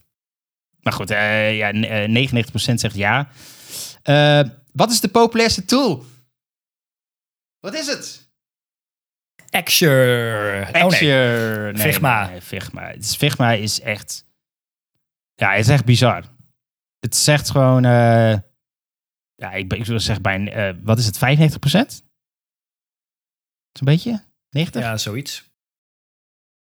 Maar 0.82 0.94
goed, 0.94 1.10
eh, 1.12 1.58
ja, 1.58 1.72
n- 1.72 1.84
eh, 1.84 2.08
99% 2.08 2.80
zegt 2.80 2.96
ja. 2.96 3.30
Eh, 4.04 4.42
wat 4.72 4.92
is 4.92 5.00
de 5.00 5.08
populairste 5.10 5.66
tool? 5.66 6.06
Wat 7.60 7.74
is 7.74 7.88
het? 7.88 8.28
Axure. 9.50 10.62
Oh, 10.68 10.90
nee. 10.90 11.72
Nee, 11.72 11.74
Figma. 11.76 12.28
nee, 12.30 12.42
Figma. 12.42 12.88
Het 12.88 13.04
is, 13.04 13.16
Figma 13.16 13.52
is 13.52 13.80
echt... 13.82 14.26
Ja, 15.36 15.52
het 15.52 15.60
is 15.60 15.68
echt 15.68 15.86
bizar. 15.86 16.24
Het 17.00 17.16
zegt 17.16 17.50
gewoon... 17.50 17.84
ja, 17.84 19.52
ik, 19.54 19.74
ik 19.74 19.86
wil 19.86 20.00
zeggen 20.00 20.24
bij... 20.24 20.76
wat 20.84 20.98
is 21.00 21.06
het, 21.06 21.18
95%? 21.18 22.06
Zo'n 23.72 23.86
beetje? 23.86 24.24
90? 24.50 24.82
Ja, 24.82 24.98
zoiets. 24.98 25.49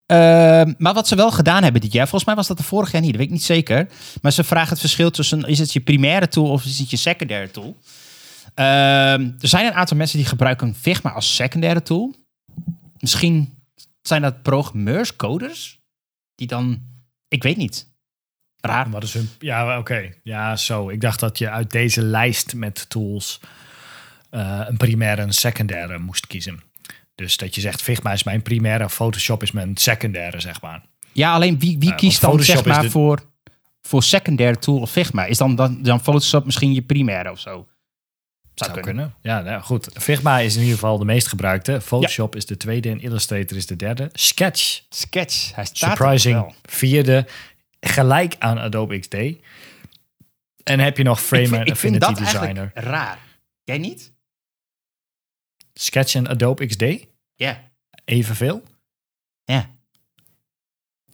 Ehm, 0.06 0.72
maar 0.78 0.94
wat 0.94 1.08
ze 1.08 1.16
wel 1.16 1.30
gedaan 1.30 1.62
hebben 1.62 1.80
dit 1.80 1.92
jaar, 1.92 2.08
volgens 2.08 2.24
mij 2.24 2.34
was 2.34 2.46
dat 2.46 2.56
de 2.56 2.62
vorig 2.62 2.92
jaar 2.92 3.00
niet, 3.00 3.10
dat 3.10 3.18
weet 3.18 3.28
ik 3.28 3.34
niet 3.34 3.44
zeker. 3.44 3.88
Maar 4.22 4.32
ze 4.32 4.44
vragen 4.44 4.70
het 4.70 4.80
verschil 4.80 5.10
tussen, 5.10 5.42
is 5.42 5.58
het 5.58 5.72
je 5.72 5.80
primaire 5.80 6.28
tool 6.28 6.50
of 6.50 6.64
is 6.64 6.78
het 6.78 6.90
je 6.90 6.96
secundaire 6.96 7.50
tool? 7.50 7.76
Ehm, 8.54 9.30
er 9.40 9.48
zijn 9.48 9.66
een 9.66 9.72
aantal 9.72 9.96
mensen 9.96 10.18
die 10.18 10.26
gebruiken 10.26 10.74
Figma 10.74 11.10
als 11.10 11.34
secundaire 11.34 11.82
tool. 11.82 12.14
Misschien 12.98 13.58
zijn 14.02 14.22
dat 14.22 14.42
programmeurs, 14.42 15.16
coders, 15.16 15.80
die 16.34 16.46
dan, 16.46 16.82
ik 17.28 17.42
weet 17.42 17.56
niet. 17.56 17.94
Raar. 18.60 18.90
Wat 18.90 19.02
is 19.02 19.14
hun... 19.14 19.28
Ja, 19.38 19.78
oké. 19.78 20.12
Ja, 20.22 20.56
zo. 20.56 20.88
Ik 20.88 21.00
dacht 21.00 21.20
dat 21.20 21.38
je 21.38 21.50
uit 21.50 21.70
deze 21.70 22.02
lijst 22.02 22.54
met 22.54 22.88
tools 22.88 23.40
eh, 24.30 24.60
een 24.66 24.76
primaire 24.76 25.22
en 25.22 25.32
secundaire 25.32 25.98
moest 25.98 26.26
kiezen. 26.26 26.62
Dus 27.16 27.36
dat 27.36 27.54
je 27.54 27.60
zegt, 27.60 27.82
Figma 27.82 28.12
is 28.12 28.22
mijn 28.24 28.42
primaire, 28.42 28.88
Photoshop 28.90 29.42
is 29.42 29.52
mijn 29.52 29.76
secundaire, 29.76 30.40
zeg 30.40 30.60
maar. 30.60 30.82
Ja, 31.12 31.32
alleen 31.34 31.58
wie, 31.58 31.78
wie 31.78 31.94
kiest 31.94 32.20
dan 32.20 32.30
Photoshop 32.30 32.56
zeg 32.56 32.64
maar 32.74 32.82
de- 32.82 32.90
voor, 32.90 33.22
voor 33.82 34.02
secundaire 34.02 34.58
tool 34.58 34.78
of 34.80 34.90
Figma? 34.90 35.24
Is 35.24 35.38
dan, 35.38 35.54
dan, 35.54 35.82
dan 35.82 36.00
Photoshop 36.02 36.44
misschien 36.44 36.72
je 36.74 36.82
primaire 36.82 37.30
of 37.30 37.40
zo? 37.40 37.66
Zou 38.54 38.80
kunnen. 38.80 39.14
Ja, 39.22 39.40
nou, 39.40 39.62
goed. 39.62 39.88
Figma 39.94 40.38
is 40.38 40.54
in 40.54 40.60
ieder 40.60 40.74
geval 40.74 40.98
de 40.98 41.04
meest 41.04 41.26
gebruikte. 41.28 41.80
Photoshop 41.80 42.36
is 42.36 42.46
de 42.46 42.56
tweede 42.56 42.90
en 42.90 43.00
Illustrator 43.00 43.56
is 43.56 43.66
de 43.66 43.76
derde. 43.76 44.10
Sketch, 44.12 44.82
Sketch, 44.88 45.54
hij 45.54 45.64
staat 45.64 45.96
surprising, 45.96 46.54
vierde. 46.62 47.26
Gelijk 47.80 48.36
aan 48.38 48.58
Adobe 48.58 48.98
XD. 48.98 49.14
En 50.64 50.80
heb 50.80 50.96
je 50.96 51.02
nog 51.02 51.20
Frame 51.20 51.42
ik 51.44 51.48
vind, 51.48 51.68
en 51.68 51.76
vind 51.76 52.02
Affinity 52.04 52.30
dat 52.32 52.40
Designer. 52.40 52.70
raar. 52.74 53.18
Jij 53.64 53.78
niet? 53.78 54.12
Sketch 55.80 56.14
en 56.14 56.28
Adobe 56.28 56.66
XD, 56.66 56.84
Ja. 57.34 57.62
evenveel. 58.04 58.62
Ja. 59.44 59.70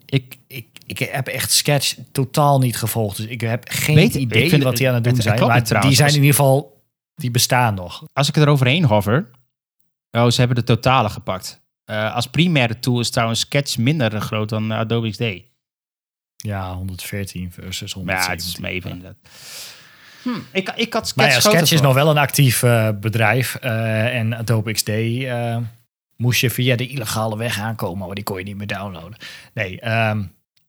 Ik, 0.07 0.39
ik, 0.47 0.67
Ik 0.87 0.99
heb 0.99 1.27
echt 1.29 1.51
Sketch 1.53 1.97
totaal 2.13 2.59
niet 2.59 2.77
gevolgd. 2.77 3.17
Dus 3.17 3.27
ik 3.27 3.41
heb 3.41 3.65
geen 3.69 3.95
Weet- 3.95 4.15
idee 4.15 4.49
vind- 4.49 4.63
wat 4.63 4.77
die 4.77 4.89
aan 4.89 4.95
het 4.95 5.05
doen 5.05 5.13
het- 5.13 5.23
zijn. 5.23 5.41
Maar 5.41 5.63
trouwens. 5.65 5.97
die 5.97 6.05
zijn 6.07 6.09
in 6.17 6.21
ieder 6.25 6.37
geval... 6.37 6.81
Die 7.15 7.31
bestaan 7.31 7.75
nog. 7.75 8.05
Als 8.13 8.29
ik 8.29 8.37
er 8.37 8.49
overheen 8.49 8.85
hover... 8.85 9.31
Oh, 10.11 10.29
ze 10.29 10.39
hebben 10.39 10.57
de 10.57 10.65
totale 10.65 11.09
gepakt. 11.09 11.63
Eh, 11.85 12.15
als 12.15 12.27
primaire 12.27 12.79
tool 12.79 13.01
is 13.01 13.11
trouwens 13.11 13.41
Sketch 13.41 13.79
minder 13.79 14.21
groot 14.21 14.49
dan 14.49 14.73
eh, 14.73 14.79
Adobe 14.79 15.11
XD. 15.11 15.25
Ja, 16.37 16.75
114 16.75 17.53
versus 17.53 17.95
Maar 17.95 18.05
ja, 18.05 18.21
117. 18.27 18.31
het 18.47 18.55
is 18.55 18.59
me 18.61 18.69
even 18.69 18.91
inderdaad. 18.91 19.17
Hm, 20.23 20.29
ik, 20.53 20.73
ik 20.77 20.93
had 20.93 21.09
Sketch 21.09 21.15
Maar 21.17 21.35
ja, 21.35 21.41
Sketch 21.41 21.73
is 21.73 21.81
nog 21.81 21.95
wel 21.95 22.11
een 22.11 22.19
actief 22.19 22.63
eh, 22.63 22.89
bedrijf. 23.01 23.55
eh, 23.55 24.17
en 24.17 24.35
Adobe 24.37 24.73
XD 24.73 24.89
eh, 24.89 25.57
moest 26.17 26.41
je 26.41 26.51
via 26.51 26.77
de 26.77 26.87
illegale 26.89 27.37
weg 27.37 27.59
aankomen, 27.61 28.07
maar 28.07 28.15
die 28.15 28.25
kon 28.25 28.39
je 28.39 28.45
niet 28.45 28.57
meer 28.57 28.67
downloaden. 28.67 29.17
Nee, 29.55 29.81
ehm, 29.81 30.23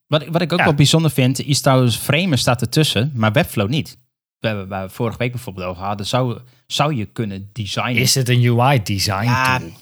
Wat, 0.06 0.22
ik- 0.22 0.28
wat 0.32 0.42
ik 0.42 0.52
ook 0.52 0.58
Ja. 0.58 0.64
wel 0.64 0.74
bijzonder 0.74 1.10
vind, 1.10 1.40
is 1.44 1.60
trouwens 1.60 1.96
Framer 1.96 2.38
staat 2.38 2.60
ertussen, 2.60 3.12
maar 3.14 3.32
Webflow 3.32 3.68
niet. 3.68 3.98
We 4.38 4.46
hebben 4.46 4.68
waar 4.68 4.86
we 4.86 4.92
vorige 4.92 5.18
week 5.18 5.32
bijvoorbeeld 5.32 5.66
over 5.66 5.82
hadden, 5.82 6.06
zou, 6.06 6.38
zou 6.66 6.94
je 6.94 7.04
kunnen 7.04 7.50
designen. 7.52 7.96
is 7.96 8.14
het 8.14 8.28
een 8.28 8.44
UI 8.58 8.82
design 8.82 9.24
Ja. 9.24 9.58
tool? 9.58 9.72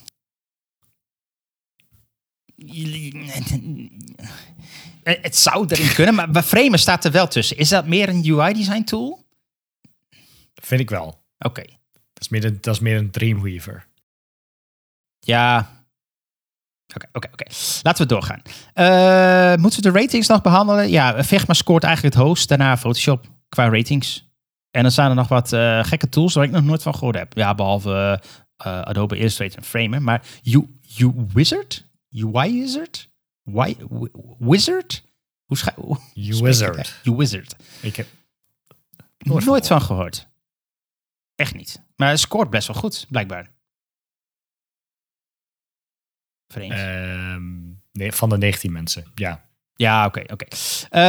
Het 5.05 5.37
zou 5.37 5.67
erin 5.69 5.95
kunnen, 5.95 6.15
maar 6.33 6.43
Framer 6.43 6.79
staat 6.79 7.05
er 7.05 7.11
wel 7.13 7.29
tussen. 7.29 7.57
Is 7.57 7.69
dat 7.69 7.87
meer 7.87 8.09
een 8.09 8.25
UI 8.31 8.53
design 8.55 8.83
tool? 8.83 9.22
Vind 10.65 10.81
ik 10.81 10.91
wel. 10.91 11.23
Oké. 11.39 11.63
Dat 11.93 12.23
is 12.23 12.29
meer 12.29 12.45
een, 12.45 12.59
dat 12.61 12.75
is 12.75 12.81
meer 12.81 12.97
een 12.97 13.11
Dreamweaver. 13.11 13.87
Ja. 15.21 15.71
Oké, 16.95 17.07
oké, 17.13 17.29
oké. 17.33 17.45
Laten 17.83 18.03
we 18.03 18.09
doorgaan. 18.09 18.43
Eh, 18.75 19.61
moeten 19.63 19.83
we 19.83 19.93
de 19.93 19.99
ratings 19.99 20.27
nog 20.27 20.43
behandelen? 20.43 20.91
Ja, 20.91 21.25
Figma 21.25 21.55
scoort 21.55 21.85
eigenlijk 21.85 22.15
het 22.15 22.25
hoogst. 22.25 22.49
Daarna 22.49 22.77
Photoshop 22.77 23.27
qua 23.49 23.69
ratings. 23.69 24.31
En 24.71 24.83
dan 24.83 24.91
staan 24.91 25.09
er 25.09 25.17
nog 25.17 25.29
wat 25.29 25.53
eh, 25.53 25.85
gekke 25.85 26.09
tools 26.09 26.35
waar 26.35 26.45
ik 26.45 26.51
nog 26.51 26.63
nooit 26.65 26.83
van 26.83 26.95
gehoord 26.95 27.17
heb. 27.17 27.37
Ja, 27.37 27.55
behalve 27.55 28.23
eh, 28.57 28.81
Adobe 28.81 29.17
Illustrator 29.17 29.57
en 29.59 29.65
Framer. 29.65 30.03
Maar 30.03 30.23
U, 30.45 30.79
U 30.99 31.13
Wizard? 31.33 31.85
UI 32.11 32.61
Wizard? 32.61 33.11
Why, 33.43 33.77
Wizard? 34.39 35.03
Hoe 35.45 35.57
schrijf 35.57 35.77
je 36.15 36.43
Wizard. 36.43 36.77
dat? 36.77 37.01
U 37.05 37.17
Wizard. 37.17 37.57
Ik 37.81 37.97
heb 37.97 38.07
Nooit, 39.19 39.45
Nooit 39.45 39.67
van 39.67 39.83
gehoord. 39.83 40.29
Echt 41.43 41.55
niet. 41.55 41.83
Maar 41.97 42.09
het 42.09 42.21
scoort 42.21 42.51
best 42.51 42.67
wel 42.67 42.77
goed, 42.77 43.07
blijkbaar. 43.09 43.51
Vreemd. 46.53 46.73
ehm, 46.73 47.43
nee, 47.93 48.13
van 48.13 48.29
de 48.29 48.39
19 48.39 48.73
mensen. 48.73 49.05
Ja. 49.15 49.51
Ja, 49.75 50.07
oké, 50.07 50.23
oké. 50.27 50.45
Eh, 50.91 51.03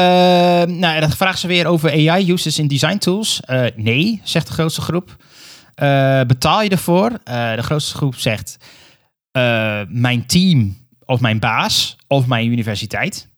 nou, 0.76 1.00
dan 1.00 1.12
vragen 1.12 1.40
ze 1.40 1.48
weer 1.48 1.68
over 1.68 1.92
AI-uses 1.92 2.60
in 2.60 2.68
design 2.68 2.98
tools. 2.98 3.42
Eh, 3.42 3.66
nee, 3.76 4.22
zegt 4.24 4.48
de 4.48 4.54
grootste 4.54 4.82
groep. 4.82 5.24
Eh, 5.74 6.22
betaal 6.22 6.62
je 6.62 6.70
ervoor? 6.70 7.20
Eh, 7.24 7.56
de 7.56 7.64
grootste 7.64 7.96
groep 7.96 8.16
zegt 8.16 8.58
mijn 9.88 10.26
team 10.26 10.88
of 11.06 11.20
mijn 11.20 11.40
baas 11.40 11.96
of 12.08 12.28
mijn 12.28 12.52
universiteit. 12.52 13.30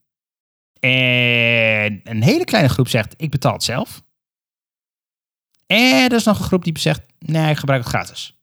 En 0.79 2.01
een 2.03 2.23
hele 2.23 2.43
kleine 2.43 2.69
groep 2.69 2.87
zegt 2.87 3.13
ik 3.17 3.31
betaal 3.31 3.53
het 3.53 3.63
zelf. 3.63 4.04
En 5.65 6.09
er 6.09 6.15
is 6.15 6.23
nog 6.23 6.39
een 6.39 6.45
groep 6.45 6.63
die 6.63 6.79
zegt 6.79 7.01
nee, 7.19 7.49
ik 7.49 7.57
gebruik 7.57 7.81
het 7.81 7.89
gratis. 7.89 8.35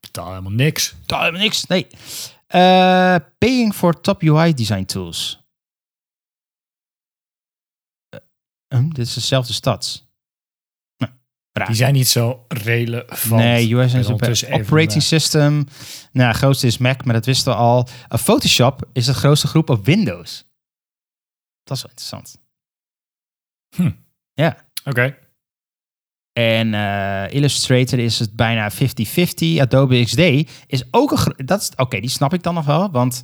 Betaal 0.00 0.28
helemaal 0.28 0.52
niks. 0.52 0.94
Betaal 1.00 1.20
helemaal 1.20 1.40
niks, 1.40 1.66
nee. 1.66 1.86
Eh, 2.46 3.16
paying 3.38 3.74
for 3.74 4.00
top 4.00 4.22
UI 4.22 4.54
design 4.54 4.84
tools. 4.84 5.46
Eh, 8.08 8.20
hm, 8.78 8.88
dit 8.88 9.06
is 9.06 9.14
dezelfde 9.14 9.52
stats. 9.52 10.10
Nou, 10.96 11.12
raar. 11.52 11.66
Die 11.66 11.76
zijn 11.76 11.92
niet 11.92 12.08
zo 12.08 12.44
relevant. 12.48 13.42
Nee, 13.42 13.74
US 13.74 13.92
een 13.92 14.12
operating 14.12 15.02
eh, 15.02 15.08
system. 15.08 15.66
Nou, 16.12 16.28
het 16.28 16.36
grootste 16.36 16.66
is 16.66 16.78
Mac, 16.78 17.04
maar 17.04 17.14
dat 17.14 17.26
wisten 17.26 17.52
we 17.52 17.58
al. 17.58 17.88
Uh, 17.88 18.18
Photoshop 18.18 18.88
is 18.92 19.06
de 19.06 19.14
grootste 19.14 19.46
groep 19.46 19.70
op 19.70 19.84
Windows. 19.84 20.44
Dat 21.62 21.76
is 21.76 21.82
wel 21.82 21.90
interessant. 21.90 22.40
Oké. 24.84 25.18
En 26.32 26.74
eh, 26.74 27.34
Illustrator 27.34 27.98
is 27.98 28.18
het 28.18 28.36
bijna 28.36 28.70
50-50. 28.72 28.76
Adobe 29.58 30.04
XD 30.04 30.18
is 30.66 30.84
ook 30.90 31.10
een... 31.10 31.46
Dat 31.46 31.60
is 31.60 31.70
Oké, 31.76 32.00
die 32.00 32.10
snap 32.10 32.32
ik 32.34 32.42
dan 32.42 32.54
nog 32.54 32.64
wel. 32.64 32.90
Want 32.90 33.22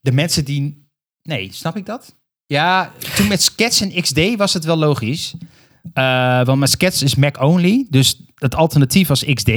de 0.00 0.12
mensen 0.12 0.44
die... 0.44 0.88
Nee, 1.22 1.52
snap 1.52 1.76
ik 1.76 1.86
dat? 1.86 2.16
Ja, 2.46 2.92
toen 3.16 3.28
met 3.28 3.42
Sketch 3.42 3.80
en 3.80 4.02
XD 4.02 4.36
was 4.36 4.52
het 4.52 4.64
wel 4.64 4.76
logisch. 4.76 5.34
Eh, 5.92 6.44
want 6.44 6.58
met 6.58 6.70
Sketch 6.70 7.02
is 7.02 7.14
Mac 7.14 7.40
only. 7.42 7.86
Dus 7.90 8.22
het 8.34 8.54
alternatief 8.54 9.08
was 9.08 9.24
XD. 9.24 9.48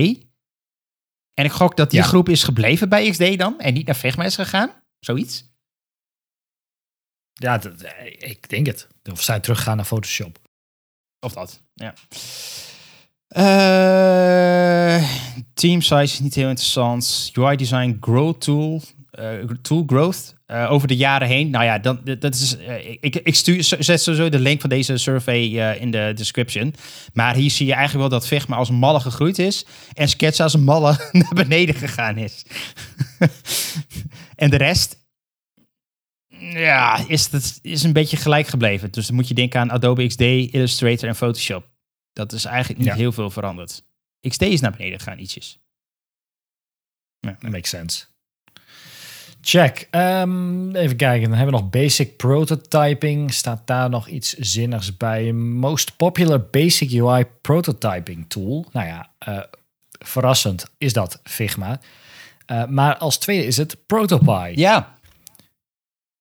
En 1.33 1.45
ik 1.45 1.51
gok 1.51 1.77
dat 1.77 1.89
die 1.89 1.99
Ja. 1.99 2.05
groep 2.05 2.29
is 2.29 2.43
gebleven 2.43 2.89
bij 2.89 3.09
XD 3.09 3.37
dan. 3.37 3.59
En 3.59 3.73
niet 3.73 3.85
naar 3.85 3.95
Figma 3.95 4.23
is 4.23 4.35
gegaan. 4.35 4.71
Zoiets. 4.99 5.43
Ja, 7.33 7.57
dat- 7.57 7.81
eh, 7.81 8.29
ik 8.29 8.49
denk 8.49 8.65
het. 8.65 8.87
Of 9.11 9.21
zij 9.21 9.39
teruggaan 9.39 9.75
naar 9.75 9.85
Photoshop. 9.85 10.39
Of 11.19 11.34
dat, 11.34 11.62
ja. 11.73 11.93
Eh, 13.29 15.03
team 15.53 15.82
size 15.82 16.01
is 16.01 16.19
niet 16.19 16.36
heel 16.36 16.49
interessant. 16.49 17.32
UI 17.34 17.55
design 17.55 17.97
growth 18.01 18.41
tool. 18.41 18.82
eh, 19.12 19.34
tool 19.62 19.84
growth. 19.88 20.38
eh, 20.45 20.71
over 20.71 20.88
de 20.88 20.95
jaren 20.95 21.27
heen. 21.27 21.49
Nou 21.49 21.65
ja, 21.65 21.79
dan, 21.79 22.01
dat 22.19 22.34
is, 22.34 22.55
ik, 22.99 23.15
ik 23.15 23.36
stuur, 23.36 23.63
zet 23.79 24.01
sowieso 24.01 24.29
de 24.29 24.39
link 24.39 24.62
van 24.62 24.69
deze 24.69 24.97
survey 24.97 25.43
in 25.79 25.91
de 25.91 26.12
description. 26.15 26.73
Maar 27.13 27.36
hier 27.36 27.51
zie 27.51 27.65
je 27.65 27.73
eigenlijk 27.73 28.10
wel 28.10 28.19
dat 28.19 28.27
Figma 28.27 28.55
als 28.55 28.69
malle 28.71 28.99
gegroeid 28.99 29.39
is. 29.39 29.65
En 29.93 30.08
Sketch 30.10 30.39
als 30.39 30.53
een 30.53 30.63
malle 30.63 30.97
naar 31.12 31.34
beneden 31.34 31.75
gegaan 31.75 32.17
is. 32.17 32.45
en 34.36 34.49
de 34.49 34.58
rest, 34.58 34.97
ja, 36.39 37.06
is, 37.08 37.32
het 37.32 37.60
is 37.62 37.84
een 37.84 37.93
beetje 37.93 38.17
gelijk 38.17 38.47
gebleven. 38.47 38.91
Dus 38.91 39.08
dan 39.08 39.15
moet 39.15 39.28
je 39.28 39.34
denken 39.34 39.60
aan 39.60 39.71
Adobe 39.71 40.08
XD, 40.08 40.21
Illustrator 40.21 41.08
en 41.10 41.15
Photoshop. 41.15 41.65
Dat 42.13 42.32
is 42.32 42.45
eigenlijk 42.45 42.80
niet 42.80 42.88
Ja. 42.88 42.95
heel 42.95 43.12
veel 43.12 43.30
veranderd. 43.30 43.84
XD 44.28 44.41
is 44.41 44.60
naar 44.62 44.71
beneden 44.71 44.99
gegaan, 44.99 45.19
ietsjes. 45.19 45.60
Ja. 47.19 47.38
Makes 47.39 47.69
sense. 47.69 48.06
Check. 49.41 49.88
Ehm, 49.91 50.75
even 50.75 50.95
kijken. 50.97 51.30
Dan 51.30 51.38
hebben 51.38 51.56
we 51.56 51.62
nog 51.62 51.69
basic 51.69 52.17
prototyping. 52.17 53.34
Staat 53.34 53.67
daar 53.67 53.89
nog 53.89 54.08
iets 54.08 54.34
zinnigs 54.34 54.97
bij? 54.97 55.32
Most 55.34 55.95
popular 55.97 56.41
basic 56.52 56.91
UI 56.91 57.25
prototyping 57.41 58.25
tool. 58.30 58.65
Nou 58.71 58.88
ja, 58.88 59.12
eh, 59.17 59.39
verrassend 60.06 60.65
is 60.78 60.93
dat 60.93 61.19
Figma. 61.23 61.80
Eh, 62.45 62.65
maar 62.65 62.97
als 62.97 63.17
tweede 63.17 63.45
is 63.45 63.58
het 63.58 63.78
Protopie. 63.86 64.60
Ja, 64.60 64.97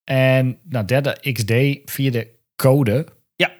En 0.09 0.59
nou, 0.63 0.85
derde 0.85 1.31
XD, 1.33 1.51
vierde 1.91 2.27
code. 2.55 3.05
Ja. 3.35 3.51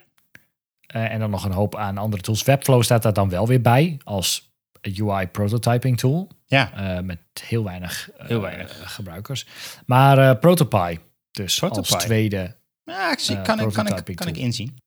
Eh, 0.87 1.11
en 1.11 1.19
dan 1.19 1.29
nog 1.29 1.43
een 1.45 1.51
hoop 1.51 1.75
aan 1.75 1.97
andere 1.97 2.21
tools. 2.21 2.43
Webflow 2.43 2.83
staat 2.83 3.03
daar 3.03 3.13
dan 3.13 3.29
wel 3.29 3.47
weer 3.47 3.61
bij 3.61 3.97
als 4.03 4.53
UI 4.81 5.27
prototyping 5.27 5.97
tool. 5.97 6.29
ja. 6.45 6.73
Eh, 6.97 7.03
met 7.03 7.19
heel 7.43 7.63
weinig, 7.63 8.11
eh, 8.11 8.27
Heel 8.27 8.41
weinig. 8.41 8.93
gebruikers. 8.95 9.47
Maar 9.85 10.37
Protopie, 10.37 10.99
dus 11.31 11.59
Protopie. 11.59 11.93
als 11.93 12.03
tweede. 12.03 12.55
ja 12.83 13.11
ik 13.11 13.19
zie, 13.19 13.41
kan, 13.41 13.59
ik, 13.59 13.73
kan, 13.73 13.87
ik, 13.97 14.15
kan 14.15 14.27
ik 14.27 14.37
inzien. 14.37 14.77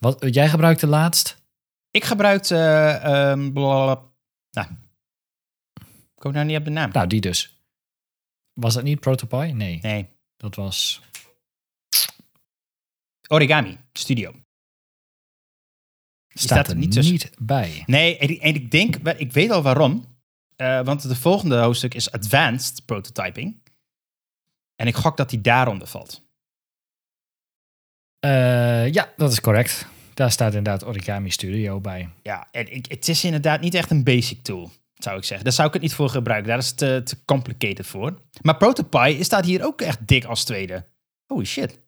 Wat 0.00 0.26
jij 0.34 0.48
gebruikte 0.48 0.86
laatst? 0.86 1.42
Ik 1.90 2.04
gebruikte... 2.04 2.56
eh 2.56 3.30
ehm, 3.30 3.52
blablabla. 3.52 4.10
nou, 4.50 4.68
ik 5.74 5.84
kom 6.14 6.32
nou 6.32 6.44
niet 6.46 6.58
op 6.58 6.64
de 6.64 6.70
naam. 6.70 6.90
Nou, 6.92 7.06
die 7.06 7.20
dus. 7.20 7.58
Was 8.52 8.74
dat 8.74 8.82
niet 8.82 9.00
Protopie? 9.00 9.54
Nee, 9.54 9.78
Nee, 9.82 10.08
dat 10.44 10.54
was. 10.54 11.00
Origami 13.28 13.78
Studio. 13.92 14.30
Staat, 16.28 16.48
staat 16.48 16.68
er 16.68 16.76
niet, 16.76 17.32
bij. 17.38 17.82
Nee, 17.86 18.18
en, 18.18 18.28
ik- 18.28 18.40
en 18.42 18.54
ik 18.54 18.70
denk, 18.70 18.96
ik 18.96 19.32
weet 19.32 19.50
al 19.50 19.62
waarom. 19.62 20.16
Eh, 20.56 20.84
want 20.84 21.02
de 21.08 21.16
volgende 21.16 21.56
hoofdstuk 21.58 21.94
is 21.94 22.10
Advanced 22.12 22.84
Prototyping. 22.84 23.62
En 24.76 24.86
ik 24.86 24.94
gok 24.94 25.16
dat 25.16 25.30
die 25.30 25.40
daaronder 25.40 25.88
valt. 25.88 26.22
Eh, 28.18 28.92
ja, 28.92 29.12
dat 29.16 29.32
is 29.32 29.40
correct. 29.40 29.86
Daar 30.14 30.30
staat 30.32 30.54
inderdaad 30.54 30.84
Origami 30.84 31.30
Studio 31.30 31.80
bij. 31.80 32.08
Ja, 32.22 32.48
en 32.50 32.72
ik, 32.72 32.86
het 32.86 33.08
is 33.08 33.24
inderdaad 33.24 33.60
niet 33.60 33.74
echt 33.74 33.90
een 33.90 34.04
basic 34.04 34.42
tool, 34.42 34.70
zou 35.04 35.16
ik 35.16 35.24
zeggen. 35.24 35.44
Daar 35.44 35.54
zou 35.54 35.66
ik 35.68 35.72
het 35.74 35.82
niet 35.82 35.94
voor 35.94 36.08
gebruiken. 36.08 36.48
Daar 36.48 36.58
is 36.58 36.68
het 36.68 36.76
te, 36.76 37.00
te 37.04 37.16
complicated 37.24 37.86
voor. 37.86 38.14
Maar 38.42 38.56
Protopie 38.56 39.24
staat 39.24 39.44
hier 39.44 39.64
ook 39.64 39.80
echt 39.80 40.06
dik 40.06 40.24
als 40.24 40.44
tweede. 40.44 40.86
Holy 41.26 41.44
shit. 41.44 41.78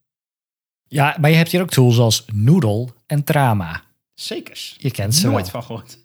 Ja, 0.88 1.16
maar 1.20 1.30
je 1.30 1.36
hebt 1.36 1.50
hier 1.50 1.60
ook 1.60 1.70
tools 1.70 1.98
als 1.98 2.24
Noodle 2.32 2.88
en 3.06 3.24
Trama. 3.24 3.82
Zekers. 4.14 4.74
Je 4.78 4.90
kent 4.90 5.14
ze 5.14 5.28
Nooit 5.28 5.50
wel. 5.50 5.62
van 5.62 5.62
gehoord. 5.62 5.98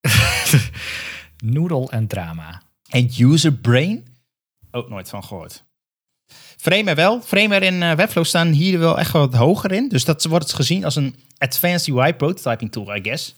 Noodle 1.54 1.90
en 1.90 2.06
Trama. 2.06 2.62
En 2.88 3.10
User 3.18 3.52
Brain? 3.52 4.06
Ook 4.70 4.88
nooit 4.88 5.08
van 5.08 5.24
gehoord. 5.24 5.64
Framer 6.56 6.94
wel. 6.94 7.20
Framer 7.20 7.62
en 7.62 7.82
eh, 7.82 7.92
Webflow 7.96 8.24
staan 8.24 8.48
hier 8.48 8.78
wel 8.78 8.98
echt 8.98 9.12
wat 9.12 9.34
hoger 9.34 9.72
in. 9.72 9.88
Dus 9.88 10.04
dat 10.04 10.24
wordt 10.24 10.52
gezien 10.52 10.84
als 10.84 10.96
een 10.96 11.16
advanced 11.38 11.94
UI 11.94 12.12
prototyping 12.14 12.72
tool, 12.72 12.96
I 12.96 13.00
guess. 13.02 13.34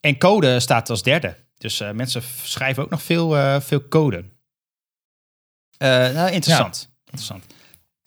En 0.00 0.18
code 0.18 0.60
staat 0.60 0.90
als 0.90 1.02
derde. 1.02 1.36
Dus 1.62 1.80
eh, 1.80 1.90
mensen 1.90 2.22
schrijven 2.42 2.82
ook 2.82 2.90
nog 2.90 3.02
veel, 3.02 3.36
eh, 3.36 3.60
veel 3.60 3.88
code. 3.88 4.24
Eh, 5.76 5.88
nou, 5.88 6.30
interessant. 6.30 6.94
interessant. 7.04 7.44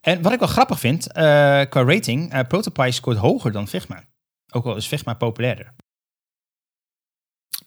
En 0.01 0.21
wat 0.21 0.33
ik 0.33 0.39
wel 0.39 0.47
grappig 0.47 0.79
vind, 0.79 1.07
qua 1.11 1.83
rating, 1.83 2.47
Protopie 2.47 2.91
scoort 2.91 3.17
hoger 3.17 3.51
dan 3.51 3.67
Figma. 3.67 4.03
Ook 4.51 4.65
al 4.65 4.75
is 4.75 4.87
Figma 4.87 5.13
populairder. 5.13 5.73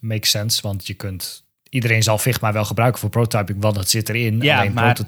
Makes 0.01 0.31
sense, 0.31 0.63
want 0.63 0.87
je 0.87 0.95
kunt... 0.95 1.47
Iedereen 1.69 2.03
zal 2.03 2.19
Figma 2.19 2.53
wel 2.53 2.65
gebruiken 2.65 3.01
voor 3.01 3.11
prototyping, 3.11 3.61
want 3.63 3.77
het 3.77 3.91
zit 3.91 4.09
erin. 4.09 4.41
Ja, 4.41 4.59
Alleen 4.59 4.73
maar 4.73 4.99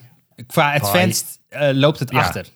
qua 0.47 0.75
advanced 0.75 1.41
loopt 1.73 1.99
het 1.99 2.11
Ja. 2.11 2.19
achter. 2.19 2.47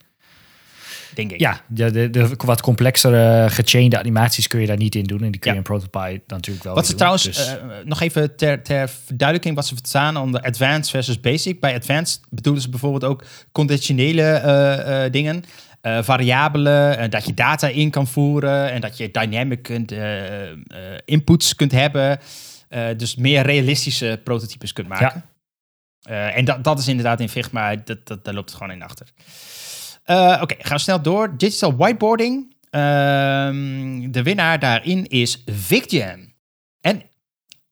Denk 1.15 1.33
ik. 1.33 1.41
ja, 1.41 1.61
de, 1.69 1.91
de, 1.91 2.11
de 2.11 2.31
wat 2.37 2.61
complexere 2.61 3.47
gechainde 3.51 3.99
animaties 3.99 4.47
kun 4.47 4.61
je 4.61 4.67
daar 4.67 4.77
niet 4.77 4.95
in 4.95 5.05
doen. 5.05 5.23
En 5.23 5.31
die 5.31 5.41
kun 5.41 5.51
je 5.51 5.57
in 5.57 5.63
Prototype 5.63 6.21
natuurlijk 6.27 6.65
wel 6.65 6.75
Wat 6.75 6.83
ze 6.85 6.89
doen. 6.89 6.99
trouwens, 6.99 7.23
Dus- 7.25 7.47
eh, 7.49 7.63
nog 7.85 8.01
even 8.01 8.37
ter, 8.37 8.63
ter 8.63 8.89
verduidelijking, 8.89 9.55
wat 9.57 9.67
ze 9.67 9.75
verstaan 9.77 10.17
onder 10.17 10.41
advanced 10.41 10.91
versus 10.91 11.21
basic. 11.21 11.61
Bij 11.61 11.75
advanced 11.75 12.21
bedoelen 12.31 12.63
ze 12.63 12.69
bijvoorbeeld 12.69 13.05
ook 13.05 13.25
conditionele 13.53 14.23
eh, 14.23 15.05
eh, 15.05 15.13
dingen, 15.13 15.43
eh, 15.81 16.03
variabelen, 16.03 16.99
eh, 16.99 17.11
dat 17.11 17.27
je 17.27 17.35
data 17.35 17.69
in 17.69 17.91
kan 17.91 18.07
voeren 18.07 18.71
en 18.71 18.81
dat 18.81 18.97
je 18.97 19.11
dynamic 19.11 19.63
kunt, 19.63 19.93
eh, 19.93 20.51
eh, 20.51 20.57
inputs 21.05 21.55
kunt 21.55 21.73
hebben. 21.73 22.19
Eh, 22.69 22.87
dus 22.97 23.17
meer 23.17 23.43
realistische 23.43 24.21
prototypes 24.25 24.73
kunt 24.73 24.89
maken. 24.89 25.25
Eh, 26.03 26.37
en 26.37 26.45
dat, 26.45 26.65
dat 26.65 26.79
is 26.79 26.89
inderdaad 26.89 27.21
in 27.21 27.29
Figma, 27.29 27.77
dat, 27.77 28.07
dat, 28.07 28.25
daar 28.25 28.35
loopt 28.35 28.49
het 28.51 28.59
gewoon 28.59 28.73
in 28.77 28.83
achter. 28.83 29.07
Eh, 30.05 30.39
Oké, 30.43 30.55
gaan 30.59 30.77
we 30.77 30.83
snel 30.83 31.03
door. 31.03 31.37
Digital 31.37 31.77
whiteboarding. 31.77 32.55
Ehm, 32.71 34.11
de 34.11 34.23
winnaar 34.23 34.59
daarin 34.59 35.07
is 35.07 35.43
VicJam. 35.47 36.33
En 36.81 37.03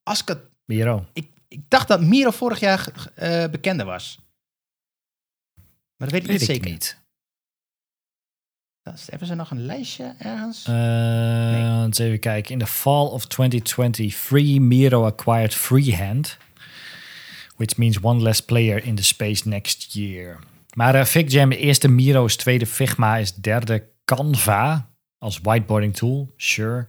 als 0.03 0.21
ik 0.21 0.29
het... 0.29 0.38
Miro. 0.64 1.07
Ik, 1.12 1.29
ik 1.49 1.61
dacht 1.68 1.88
dat 1.88 2.01
Miro 2.01 2.31
vorig 2.31 2.61
jaar 2.61 2.88
eh 3.14 3.47
bekender 3.51 3.87
was. 3.87 4.18
Maar 5.97 6.09
dat 6.09 6.11
weet 6.11 6.23
ik 6.23 6.27
Weet 6.27 6.38
niet 6.40 6.49
ik 6.49 6.55
zeker. 6.55 6.71
niet. 6.71 7.01
Dat 8.83 8.95
is- 8.95 9.07
Hebben 9.11 9.29
ze 9.29 9.35
nog 9.35 9.51
een 9.51 9.64
lijstje 9.66 10.14
ergens? 10.18 10.66
Uh, 10.68 11.83
eens 11.83 11.99
even 11.99 12.18
kijken. 12.21 12.53
In 12.53 12.59
the 12.59 12.66
fall 12.66 13.07
of 13.07 13.27
2020, 13.27 14.14
Free 14.14 14.61
Miro 14.61 15.05
acquired 15.05 15.55
Freehand. 15.55 16.37
Which 17.57 17.77
means 17.77 18.01
one 18.01 18.23
less 18.23 18.40
player 18.40 18.85
in 18.85 18.95
the 18.95 19.05
space 19.05 19.49
next 19.49 19.92
year. 19.95 20.38
Maar 20.75 20.95
uh, 20.95 21.05
FigJam, 21.05 21.51
eerste 21.51 21.89
Miro 21.89 22.25
is 22.25 22.37
tweede 22.37 22.67
Figma 22.67 23.17
is 23.17 23.35
derde 23.35 23.89
Canva 24.05 24.91
als 25.19 25.39
whiteboarding 25.43 25.97
tool. 25.97 26.33
Sure. 26.37 26.87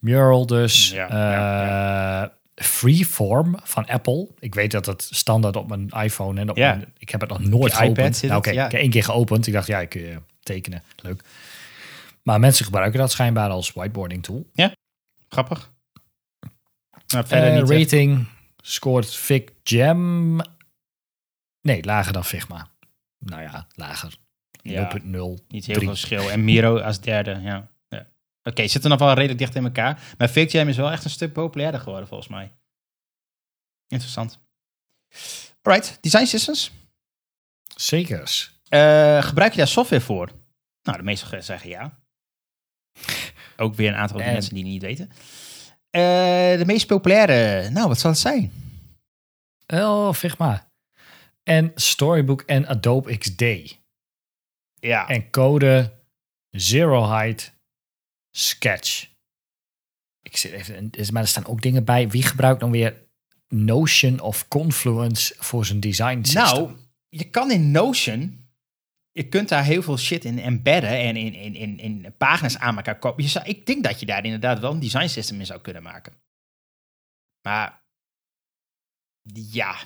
Mural 0.00 0.46
dus. 0.46 0.90
Ja, 0.90 1.08
Eh, 1.08 1.14
ja, 1.16 2.32
Freeform 2.54 3.56
van 3.62 3.86
Apple. 3.86 4.28
Ik 4.38 4.54
weet 4.54 4.70
dat 4.70 4.86
het 4.86 5.08
standaard 5.10 5.56
op 5.56 5.68
mijn 5.68 5.88
iPhone 5.88 6.40
en 6.40 6.50
op 6.50 6.56
Ja. 6.56 6.74
mijn, 6.74 6.92
ik 6.98 7.08
heb 7.10 7.20
het 7.20 7.30
nog 7.30 7.38
nooit 7.40 7.72
iPad 7.72 7.84
geopend. 7.86 8.22
Nou, 8.22 8.36
oké, 8.36 8.50
ja. 8.50 8.64
ik 8.66 8.70
heb 8.72 8.80
één 8.80 8.90
keer 8.90 9.04
geopend. 9.04 9.46
Ik 9.46 9.52
dacht, 9.52 9.66
ja, 9.66 9.80
ik 9.80 9.88
kun 9.88 10.00
je 10.00 10.20
tekenen. 10.42 10.82
Leuk. 10.96 11.22
Maar 12.22 12.40
mensen 12.40 12.64
gebruiken 12.64 13.00
dat 13.00 13.10
schijnbaar 13.10 13.50
als 13.50 13.72
whiteboarding 13.72 14.22
tool. 14.22 14.46
Grappig. 15.28 15.70
Maar 17.12 17.26
verder 17.26 17.48
Eh, 17.48 17.60
niet 17.60 17.70
echt. 17.70 17.80
rating 17.80 18.26
scoort 18.56 19.14
FigJam. 19.14 20.40
Nee, 21.60 21.84
lager 21.84 22.12
dan 22.12 22.24
Figma. 22.24 22.68
Nou 23.24 23.42
ja, 23.42 23.66
lager. 23.74 24.16
0.0. 24.16 24.20
Ja. 24.62 24.88
Niet 25.48 25.66
heel 25.66 25.78
veel 25.78 25.88
verschil. 25.88 26.30
En 26.30 26.44
Miro 26.44 26.78
als 26.80 27.00
derde, 27.00 27.40
ja. 27.40 27.70
ja. 27.88 28.06
Oké, 28.42 28.66
zitten 28.68 28.90
nog 28.90 28.98
wel 28.98 29.12
redelijk 29.12 29.38
dicht 29.38 29.54
in 29.54 29.64
elkaar. 29.64 30.14
Maar 30.18 30.28
FigJam 30.28 30.68
is 30.68 30.76
wel 30.76 30.90
echt 30.90 31.04
een 31.04 31.10
stuk 31.10 31.32
populairder 31.32 31.80
geworden, 31.80 32.08
volgens 32.08 32.28
mij. 32.28 32.52
Interessant. 33.88 34.38
Alright, 35.62 35.98
design 36.00 36.24
systems. 36.24 36.70
Zekers. 37.76 38.52
Eh, 38.68 39.22
gebruik 39.22 39.50
je 39.52 39.58
daar 39.58 39.68
software 39.68 40.02
voor? 40.02 40.32
Nou, 40.82 40.96
de 40.98 41.04
meeste 41.04 41.40
zeggen 41.40 41.70
ja. 41.70 41.98
Ook 43.56 43.74
weer 43.74 43.88
een 43.88 43.96
aantal 43.96 44.20
En- 44.20 44.32
mensen 44.32 44.54
die 44.54 44.62
het 44.62 44.72
niet 44.72 44.82
weten. 44.82 45.10
Eh, 45.90 46.58
de 46.58 46.62
meest 46.66 46.86
populaire, 46.86 47.70
nou, 47.70 47.88
wat 47.88 47.98
zal 48.00 48.10
het 48.10 48.18
zijn? 48.18 48.52
Oh, 49.66 50.12
Figma. 50.12 50.72
En 51.44 51.72
Storybook 51.74 52.42
en 52.42 52.66
Adobe 52.66 53.18
XD. 53.18 53.42
Ja, 54.74 55.08
En 55.08 55.30
code 55.30 56.02
Zero 56.50 57.08
Height 57.08 57.54
Sketch. 58.30 59.12
Ik 60.22 60.36
zit 60.36 60.52
even, 60.52 60.90
maar 61.12 61.22
er 61.22 61.28
staan 61.28 61.46
ook 61.46 61.62
dingen 61.62 61.84
bij. 61.84 62.08
Wie 62.08 62.22
gebruikt 62.22 62.60
dan 62.60 62.70
weer 62.70 63.08
Notion 63.48 64.20
of 64.20 64.48
Confluence 64.48 65.34
voor 65.38 65.66
zijn 65.66 65.80
design 65.80 66.22
system? 66.22 66.42
nou, 66.42 66.76
je 67.08 67.30
kan 67.30 67.50
in 67.50 67.70
Notion, 67.70 68.48
je 69.12 69.28
kunt 69.28 69.48
daar 69.48 69.64
heel 69.64 69.82
veel 69.82 69.98
shit 69.98 70.24
in 70.24 70.38
embedden 70.38 70.90
en 70.90 71.16
in, 71.16 71.34
in, 71.34 71.54
in, 71.54 71.78
in 71.78 72.14
pagina's 72.16 72.56
aan 72.56 72.76
elkaar 72.76 73.14
zou, 73.16 73.44
ik 73.46 73.66
denk 73.66 73.84
dat 73.84 74.00
je 74.00 74.06
daar 74.06 74.24
inderdaad 74.24 74.58
wel 74.58 74.72
een 74.72 74.80
design 74.80 75.06
system 75.06 75.38
in 75.38 75.46
zou 75.46 75.60
kunnen 75.60 75.82
maken. 75.82 76.12
Maar, 77.42 77.82
ja, 79.32 79.76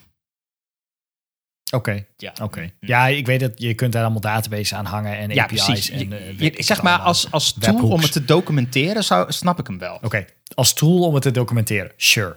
Oké, 1.70 2.04
ja. 2.16 2.33
oké. 2.42 2.70
Ja, 2.81 3.07
ik 3.07 3.26
weet 3.26 3.40
dat 3.40 3.52
je 3.57 3.74
kunt 3.74 3.92
daar 3.92 4.02
allemaal 4.02 4.20
databases 4.20 4.74
aan 4.74 4.85
hangen 4.85 5.18
en 5.18 5.31
Ja, 5.31 5.42
API's. 5.44 5.64
precies. 5.64 5.90
En, 5.90 6.12
eh, 6.12 6.38
je- 6.38 6.54
zeg 6.62 6.83
maar, 6.83 6.98
als, 6.98 7.31
als 7.31 7.52
tool 7.52 7.72
Webhooks. 7.72 7.94
om 7.94 8.00
het 8.00 8.12
te 8.12 8.24
documenteren, 8.24 9.04
zou, 9.04 9.33
snap 9.33 9.59
ik 9.59 9.66
hem 9.66 9.78
wel. 9.78 9.98
Oké, 10.02 10.24
als 10.54 10.72
tool 10.72 10.98
om 11.07 11.14
het 11.14 11.22
te 11.22 11.31
documenteren. 11.31 11.92
Sure. 11.96 12.37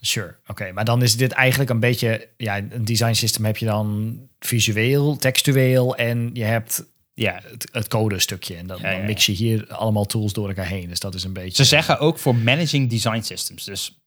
Sure. 0.00 0.34
Oké, 0.46 0.72
maar 0.72 0.84
dan 0.84 1.02
is 1.02 1.16
dit 1.16 1.32
eigenlijk 1.32 1.70
een 1.70 1.80
beetje... 1.80 2.28
Ja, 2.36 2.56
een 2.56 2.84
design 2.84 3.12
system 3.12 3.44
heb 3.44 3.56
je 3.56 3.66
dan 3.66 4.18
visueel, 4.38 5.16
textueel 5.16 5.96
en 5.96 6.30
je 6.32 6.44
hebt 6.44 6.84
Ja, 7.14 7.40
het, 7.50 7.68
het 7.72 7.88
code 7.88 8.18
stukje. 8.18 8.56
En 8.56 8.66
dan, 8.66 8.78
Ja, 8.80 8.90
ja, 8.90 8.96
dan 8.96 9.06
mix 9.06 9.26
je 9.26 9.32
hier 9.32 9.66
allemaal 9.68 10.04
tools 10.06 10.32
door 10.32 10.48
elkaar 10.48 10.66
heen. 10.66 10.88
Dus 10.88 11.00
dat 11.00 11.14
is 11.14 11.24
een 11.24 11.32
beetje... 11.32 11.62
Ze 11.62 11.64
zeggen 11.68 11.98
ook 11.98 12.18
voor 12.18 12.34
managing 12.36 12.90
design 12.90 13.20
systems. 13.20 13.64
Dus 13.64 13.99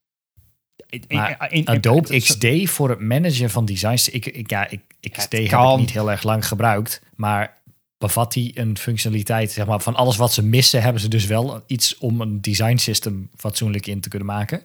Maar 1.08 1.52
Adobe 1.64 2.20
XD 2.20 2.46
voor 2.64 2.90
het 2.90 3.00
managen 3.00 3.50
van 3.50 3.66
designs. 3.66 4.10
Ik, 4.10 4.26
ik, 4.26 4.50
ja, 4.50 4.70
ik, 4.70 4.82
XD 5.12 5.32
heb 5.32 5.42
ik 5.42 5.78
niet 5.78 5.92
heel 5.92 6.12
erg 6.12 6.24
lang 6.24 6.48
gebruikt. 6.48 7.02
Maar 7.16 7.62
bevat 7.98 8.34
die 8.34 8.60
een 8.60 8.78
functionaliteit, 8.78 9.52
zeg 9.52 9.66
maar, 9.66 9.80
van 9.80 9.96
alles 9.96 10.18
wat 10.18 10.34
ze 10.34 10.44
missen, 10.44 10.82
hebben 10.82 11.02
ze 11.02 11.08
dus 11.08 11.26
wel 11.26 11.64
iets 11.68 11.98
om 11.98 12.22
een 12.22 12.42
design 12.42 12.78
system 12.78 13.30
fatsoenlijk 13.36 13.88
in 13.88 14.02
te 14.02 14.10
kunnen 14.10 14.28
maken. 14.28 14.62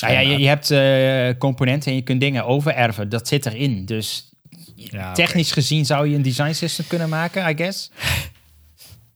Nou 0.00 0.12
ja, 0.12 0.20
je, 0.20 0.38
je 0.38 0.46
hebt 0.46 0.70
eh, 0.70 1.38
componenten 1.38 1.90
en 1.90 1.96
je 1.96 2.02
kunt 2.02 2.20
dingen 2.20 2.44
overerven. 2.44 3.08
Dat 3.08 3.28
zit 3.28 3.46
erin. 3.46 3.84
Dus 3.84 4.32
Ja, 4.74 5.12
technisch 5.12 5.52
gezien 5.52 5.86
zou 5.86 6.08
je 6.08 6.16
een 6.16 6.22
design 6.22 6.52
system 6.52 6.86
kunnen 6.86 7.08
maken, 7.08 7.48
I 7.50 7.56
guess. 7.56 7.90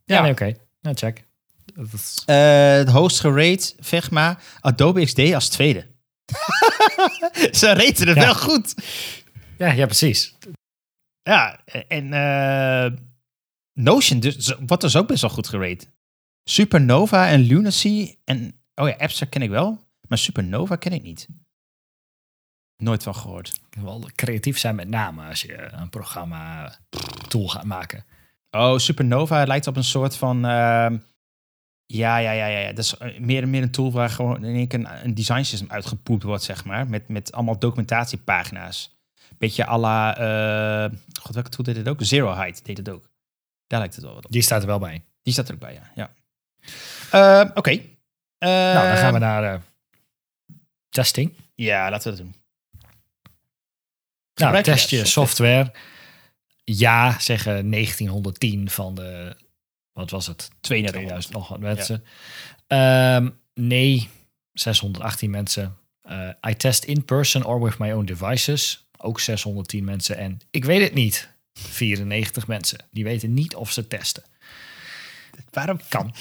Ja, 0.04 0.14
Ja. 0.16 0.22
nee, 0.22 0.30
oké. 0.30 0.54
Nou, 0.80 0.96
check. 0.96 1.24
Eh, 2.26 2.72
het 2.72 2.88
hoogst 2.88 3.20
gerate, 3.20 3.72
Figma, 3.80 4.38
Adobe 4.60 5.04
XD 5.04 5.18
als 5.34 5.48
tweede. 5.48 5.86
Ze 7.60 7.66
raten 7.66 8.08
het 8.08 8.16
Ja. 8.16 8.24
wel 8.24 8.34
goed. 8.34 8.74
Ja, 9.58 9.72
ja, 9.72 9.84
precies. 9.86 10.34
Ja, 11.22 11.60
en 11.88 12.12
eh, 12.12 12.98
Notion 13.72 14.20
dus, 14.20 14.54
wordt 14.66 14.82
dus 14.82 14.96
ook 14.96 15.06
best 15.08 15.20
wel 15.20 15.30
goed 15.30 15.48
gerate. 15.48 15.86
Supernova 16.44 17.28
en 17.28 17.40
Lunacy 17.40 18.16
en... 18.24 18.60
Oh 18.74 18.88
ja, 18.88 18.94
Abstract 18.96 19.32
ken 19.32 19.42
ik 19.42 19.50
wel, 19.50 19.84
maar 20.08 20.18
Supernova 20.18 20.76
ken 20.76 20.92
ik 20.92 21.02
niet. 21.02 21.28
Nooit 22.76 23.02
van 23.02 23.14
gehoord. 23.14 23.60
Wel 23.70 24.08
creatief 24.14 24.58
zijn 24.58 24.74
met 24.74 24.88
name 24.88 25.28
als 25.28 25.42
je 25.42 25.62
een 25.72 25.88
programma 25.90 26.72
tool 27.28 27.48
gaat 27.48 27.64
maken. 27.64 28.04
Oh, 28.50 28.78
Supernova 28.78 29.44
lijkt 29.46 29.66
op 29.66 29.76
een 29.76 29.84
soort 29.84 30.16
van... 30.16 30.44
ehm, 30.44 30.98
ja, 31.96 32.16
ja, 32.16 32.32
ja, 32.32 32.46
ja. 32.46 32.68
Dat 32.72 32.84
is 32.84 32.96
eh, 32.96 33.18
meer, 33.18 33.48
meer 33.48 33.62
een 33.62 33.70
tool 33.70 33.92
waar 33.92 34.10
gewoon 34.10 34.44
in 34.44 34.54
één 34.54 34.68
keer 34.68 34.78
een, 34.78 35.04
een 35.04 35.14
design 35.14 35.42
system 35.42 35.70
uitgepoept 35.70 36.22
wordt, 36.22 36.42
zeg 36.42 36.64
maar. 36.64 36.86
Met, 36.86 37.08
met 37.08 37.32
allemaal 37.32 37.58
documentatiepagina's. 37.58 38.96
Beetje 39.38 39.66
à 39.66 39.78
la... 39.78 40.16
eh, 40.16 40.98
God, 41.20 41.34
welke 41.34 41.50
tool 41.50 41.64
deed 41.64 41.76
het 41.76 41.88
ook? 41.88 41.98
Zero 42.02 42.34
Height 42.34 42.64
deed 42.64 42.76
het 42.76 42.88
ook. 42.88 43.10
Daar 43.66 43.78
lijkt 43.78 43.94
het 43.94 44.04
wel 44.04 44.14
wat 44.14 44.24
op. 44.24 44.32
Die 44.32 44.42
staat 44.42 44.60
er 44.60 44.66
wel 44.66 44.78
bij. 44.78 45.04
Die 45.22 45.32
staat 45.32 45.48
er 45.48 45.54
ook 45.54 45.60
bij, 45.60 45.72
ja. 45.72 45.90
ja. 45.94 46.10
Eh, 47.10 47.50
Oké. 47.54 47.80
Nou, 48.38 48.88
dan 48.88 48.96
gaan 48.96 49.12
we 49.12 49.18
naar 49.18 49.62
testing. 50.88 51.32
Ja, 51.54 51.90
laten 51.90 52.10
we 52.10 52.16
dat 52.16 52.26
doen. 52.26 52.34
Nou, 54.34 54.62
test 54.62 54.90
je 54.90 55.04
software. 55.04 55.72
Ja, 56.64 57.18
zeggen 57.18 57.70
1910 57.70 58.70
van 58.70 58.94
de, 58.94 59.36
wat 59.92 60.10
was 60.10 60.26
het? 60.26 60.50
3200. 60.60 61.30
2000 61.30 61.34
nog 61.34 61.48
wat 61.48 61.60
mensen. 61.60 62.04
Ehm, 62.66 63.30
nee, 63.54 64.08
618 64.52 65.30
mensen. 65.30 65.76
Eh, 66.02 66.28
I 66.48 66.56
test 66.56 66.84
in 66.84 67.04
person 67.04 67.44
or 67.44 67.62
with 67.62 67.78
my 67.78 67.92
own 67.92 68.04
devices. 68.04 68.86
ook 69.04 69.20
610 69.20 69.84
mensen. 69.84 70.16
En 70.16 70.38
ik 70.50 70.64
weet 70.64 70.82
het 70.82 70.94
niet, 70.94 71.28
94 71.52 72.46
mensen. 72.46 72.78
Die 72.90 73.04
weten 73.04 73.34
niet 73.34 73.54
of 73.54 73.72
ze 73.72 73.88
testen. 73.88 74.22
Waarom 75.50 75.80
Kan. 75.88 76.14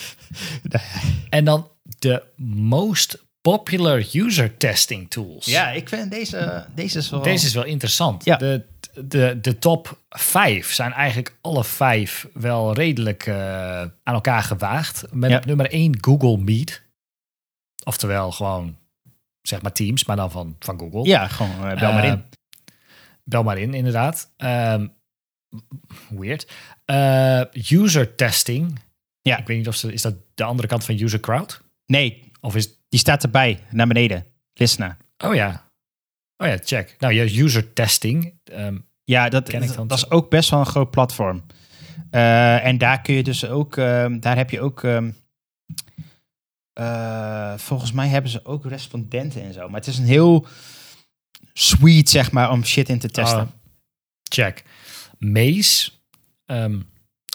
En 1.30 1.46
dan 1.46 1.72
de 1.84 2.24
most 2.36 3.26
popular 3.42 4.06
user 4.14 4.58
testing 4.58 5.10
tools. 5.10 5.46
Ja, 5.46 5.70
ik 5.72 5.90
vind 5.90 6.12
deze, 6.12 6.68
deze 6.76 6.98
is 6.98 7.10
wel... 7.10 7.22
Deze 7.22 7.46
is 7.46 7.54
wel 7.54 7.64
interessant. 7.66 8.26
Ja. 8.26 8.36
De, 8.38 8.66
de, 9.04 9.38
de 9.42 9.58
top 9.60 9.98
vijf 10.10 10.74
zijn 10.74 10.92
eigenlijk 10.92 11.38
alle 11.42 11.64
vijf 11.64 12.28
wel 12.34 12.74
redelijk 12.74 13.26
eh, 13.26 13.80
aan 13.82 13.92
elkaar 14.04 14.44
gewaagd. 14.44 15.06
Met 15.12 15.30
Ja. 15.30 15.38
op 15.38 15.46
nummer 15.46 15.72
één 15.72 15.98
Google 16.02 16.38
Meet. 16.38 16.82
Oftewel 17.84 18.32
gewoon, 18.32 18.78
zeg 19.42 19.62
maar 19.62 19.72
Teams, 19.72 20.06
maar 20.06 20.16
dan 20.16 20.32
van, 20.32 20.56
van 20.60 20.80
Google. 20.80 21.04
Ja, 21.06 21.28
gewoon 21.28 21.68
eh, 21.70 21.80
bel 21.80 21.94
maar 21.94 22.04
Eh, 22.04 22.10
in. 22.10 22.24
Bel 23.24 23.44
maar 23.44 23.58
in, 23.58 23.74
inderdaad. 23.74 24.32
Ehm, 24.38 24.88
weird. 26.10 26.52
User 27.72 28.16
testing. 28.16 28.80
Ja. 29.22 29.38
Ik 29.38 29.48
weet 29.48 29.58
niet 29.58 29.68
of 29.68 29.76
ze, 29.76 29.94
is 29.94 30.02
dat 30.02 30.16
de 30.34 30.44
andere 30.44 30.68
kant 30.68 30.84
van 30.86 31.00
user 31.02 31.20
crowd? 31.20 31.62
Nee, 31.86 32.32
Of 32.44 32.56
is 32.56 32.70
die 32.92 33.00
staat 33.00 33.24
erbij, 33.24 33.60
naar 33.70 33.88
beneden. 33.88 34.26
Listener. 34.54 34.98
Oh 35.26 35.36
ja. 35.36 35.70
Oh 36.38 36.48
ja, 36.48 36.58
check. 36.64 36.96
Nou 37.00 37.14
ja, 37.14 37.24
user 37.44 37.74
testing. 37.74 38.40
ehm, 38.44 38.78
Ja, 39.04 39.30
dat, 39.30 39.50
Ken 39.50 39.62
ik 39.62 39.68
dat, 39.68 39.76
dan 39.78 39.88
dat 39.88 40.00
zo. 40.00 40.06
is 40.06 40.12
ook 40.12 40.30
best 40.30 40.50
wel 40.50 40.60
een 40.60 40.66
groot 40.66 40.92
platform. 40.92 41.46
Eh, 42.10 42.66
en 42.66 42.78
daar 42.78 43.02
kun 43.02 43.14
je 43.14 43.24
dus 43.24 43.46
ook, 43.46 43.78
ehm, 43.78 44.20
daar 44.20 44.36
heb 44.38 44.50
je 44.50 44.62
ook, 44.62 44.84
ehm, 44.84 45.12
eh, 46.74 47.54
volgens 47.58 47.92
mij 47.92 48.08
hebben 48.08 48.32
ze 48.32 48.46
ook 48.46 48.66
respondenten 48.66 49.42
en 49.44 49.54
zo. 49.54 49.68
Maar 49.70 49.80
het 49.80 49.88
is 49.90 49.98
een 49.98 50.06
heel 50.06 50.48
sweet, 51.54 52.10
zeg 52.10 52.32
maar, 52.32 52.52
om 52.52 52.66
shit 52.66 52.90
in 52.90 53.00
te 53.00 53.10
testen. 53.10 53.42
Oh, 53.42 53.48
check. 54.24 54.64
Maze. 55.18 55.92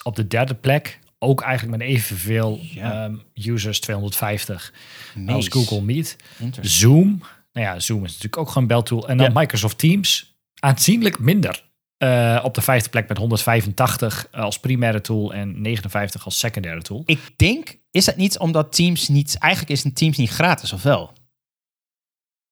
op 0.03 0.15
de 0.15 0.27
derde 0.27 0.55
plek. 0.55 0.99
Ook 1.19 1.41
eigenlijk 1.41 1.77
met 1.77 1.87
evenveel 1.87 2.59
Ja. 2.61 3.03
ehm, 3.03 3.15
users, 3.33 3.79
250 3.79 4.73
Maze. 5.15 5.31
als 5.35 5.47
Google 5.47 5.81
Meet. 5.81 6.15
Zoom. 6.61 7.21
Nou 7.53 7.67
ja, 7.67 7.79
Zoom 7.79 7.97
is 8.03 8.09
natuurlijk 8.09 8.37
ook 8.37 8.47
gewoon 8.47 8.63
een 8.63 8.69
beltool. 8.69 9.07
En 9.07 9.17
dan 9.17 9.25
Ja. 9.33 9.39
Microsoft 9.39 9.77
Teams. 9.77 10.35
Aanzienlijk 10.59 11.19
minder. 11.19 11.65
Eh, 11.97 12.39
op 12.43 12.53
de 12.53 12.61
vijfde 12.61 12.89
plek 12.89 13.07
met 13.07 13.17
185 13.17 14.27
als 14.31 14.59
primaire 14.59 15.01
tool 15.01 15.33
en 15.33 15.61
59 15.61 16.25
als 16.25 16.39
secundaire 16.39 16.81
tool. 16.81 17.03
Ik 17.05 17.19
denk, 17.35 17.77
is 17.91 18.05
dat 18.05 18.15
niet 18.15 18.37
omdat 18.37 18.73
Teams 18.75 19.07
niet, 19.07 19.37
eigenlijk 19.37 19.71
is 19.73 19.83
een 19.83 19.93
Teams 19.93 20.17
niet 20.17 20.29
gratis, 20.29 20.73
of 20.73 20.83
wel? 20.83 21.13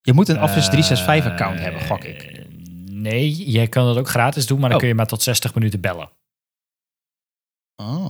Je 0.02 0.14
moet 0.14 0.28
een 0.30 0.42
Office 0.42 0.70
365 0.70 1.32
account 1.32 1.58
Eh, 1.58 1.64
hebben, 1.64 1.82
gok 1.82 2.04
ik. 2.04 2.44
Nee, 2.92 3.52
je 3.52 3.68
kan 3.68 3.86
dat 3.86 3.98
ook 3.98 4.10
gratis 4.10 4.46
doen, 4.46 4.58
maar 4.60 4.66
dan 4.70 4.74
Oh. 4.78 4.80
kun 4.80 4.88
je 4.90 4.96
maar 4.98 5.08
tot 5.08 5.22
60 5.24 5.54
minuten 5.56 5.80
bellen. 5.82 6.10
Oh. 7.76 8.10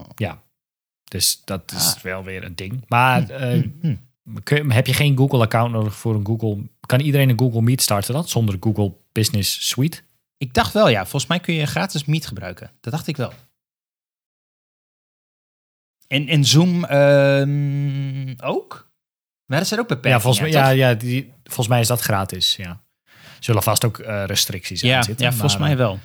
Dus 1.03 1.41
dat 1.45 1.71
is 1.71 1.95
Ah. 1.95 2.01
wel 2.01 2.23
weer 2.23 2.43
een 2.43 2.55
ding. 2.55 2.83
Maar 2.87 3.29
eh, 3.29 3.61
Hm, 3.61 3.69
hm. 3.81 3.95
kun 4.43 4.71
heb 4.71 4.87
je 4.87 4.93
geen 4.93 5.17
Google-account 5.17 5.71
nodig 5.71 5.95
voor 5.95 6.15
een 6.15 6.25
Google... 6.25 6.57
Kan 6.85 6.99
iedereen 6.99 7.29
een 7.29 7.39
Google 7.39 7.61
Meet 7.61 7.81
starten 7.81 8.13
dan, 8.13 8.27
zonder 8.27 8.57
Google 8.59 8.93
Business 9.11 9.67
Suite? 9.69 10.01
Ik 10.37 10.53
dacht 10.53 10.73
wel, 10.73 10.87
ja. 10.89 11.01
Volgens 11.01 11.27
mij 11.27 11.39
kun 11.39 11.53
je 11.53 11.65
gratis 11.65 12.05
Meet 12.05 12.25
gebruiken. 12.25 12.71
Dat 12.81 12.93
dacht 12.93 13.07
ik 13.07 13.17
wel. 13.17 13.33
En, 16.07 16.27
en 16.27 16.45
Zoom 16.45 16.85
ehm, 16.85 18.33
ook? 18.43 18.89
Maar 19.45 19.59
er 19.59 19.65
zijn 19.65 19.79
ook 19.79 19.87
beperkingen. 19.87 20.17
ja, 20.17 20.23
volgens 20.23 20.43
mij, 20.53 20.61
ja, 20.61 20.69
ja 20.69 20.93
die, 20.93 21.33
volgens 21.43 21.67
mij 21.67 21.79
is 21.79 21.87
dat 21.87 22.01
gratis, 22.01 22.55
ja. 22.55 22.83
Zullen 23.39 23.63
vast 23.63 23.85
ook 23.85 23.99
eh, 23.99 24.23
restricties 24.25 24.83
aan 24.83 24.89
ja, 24.89 25.03
zitten. 25.03 25.25
ja, 25.25 25.31
volgens 25.31 25.57
maar, 25.57 25.67
mij 25.67 25.77
wel. 25.77 25.99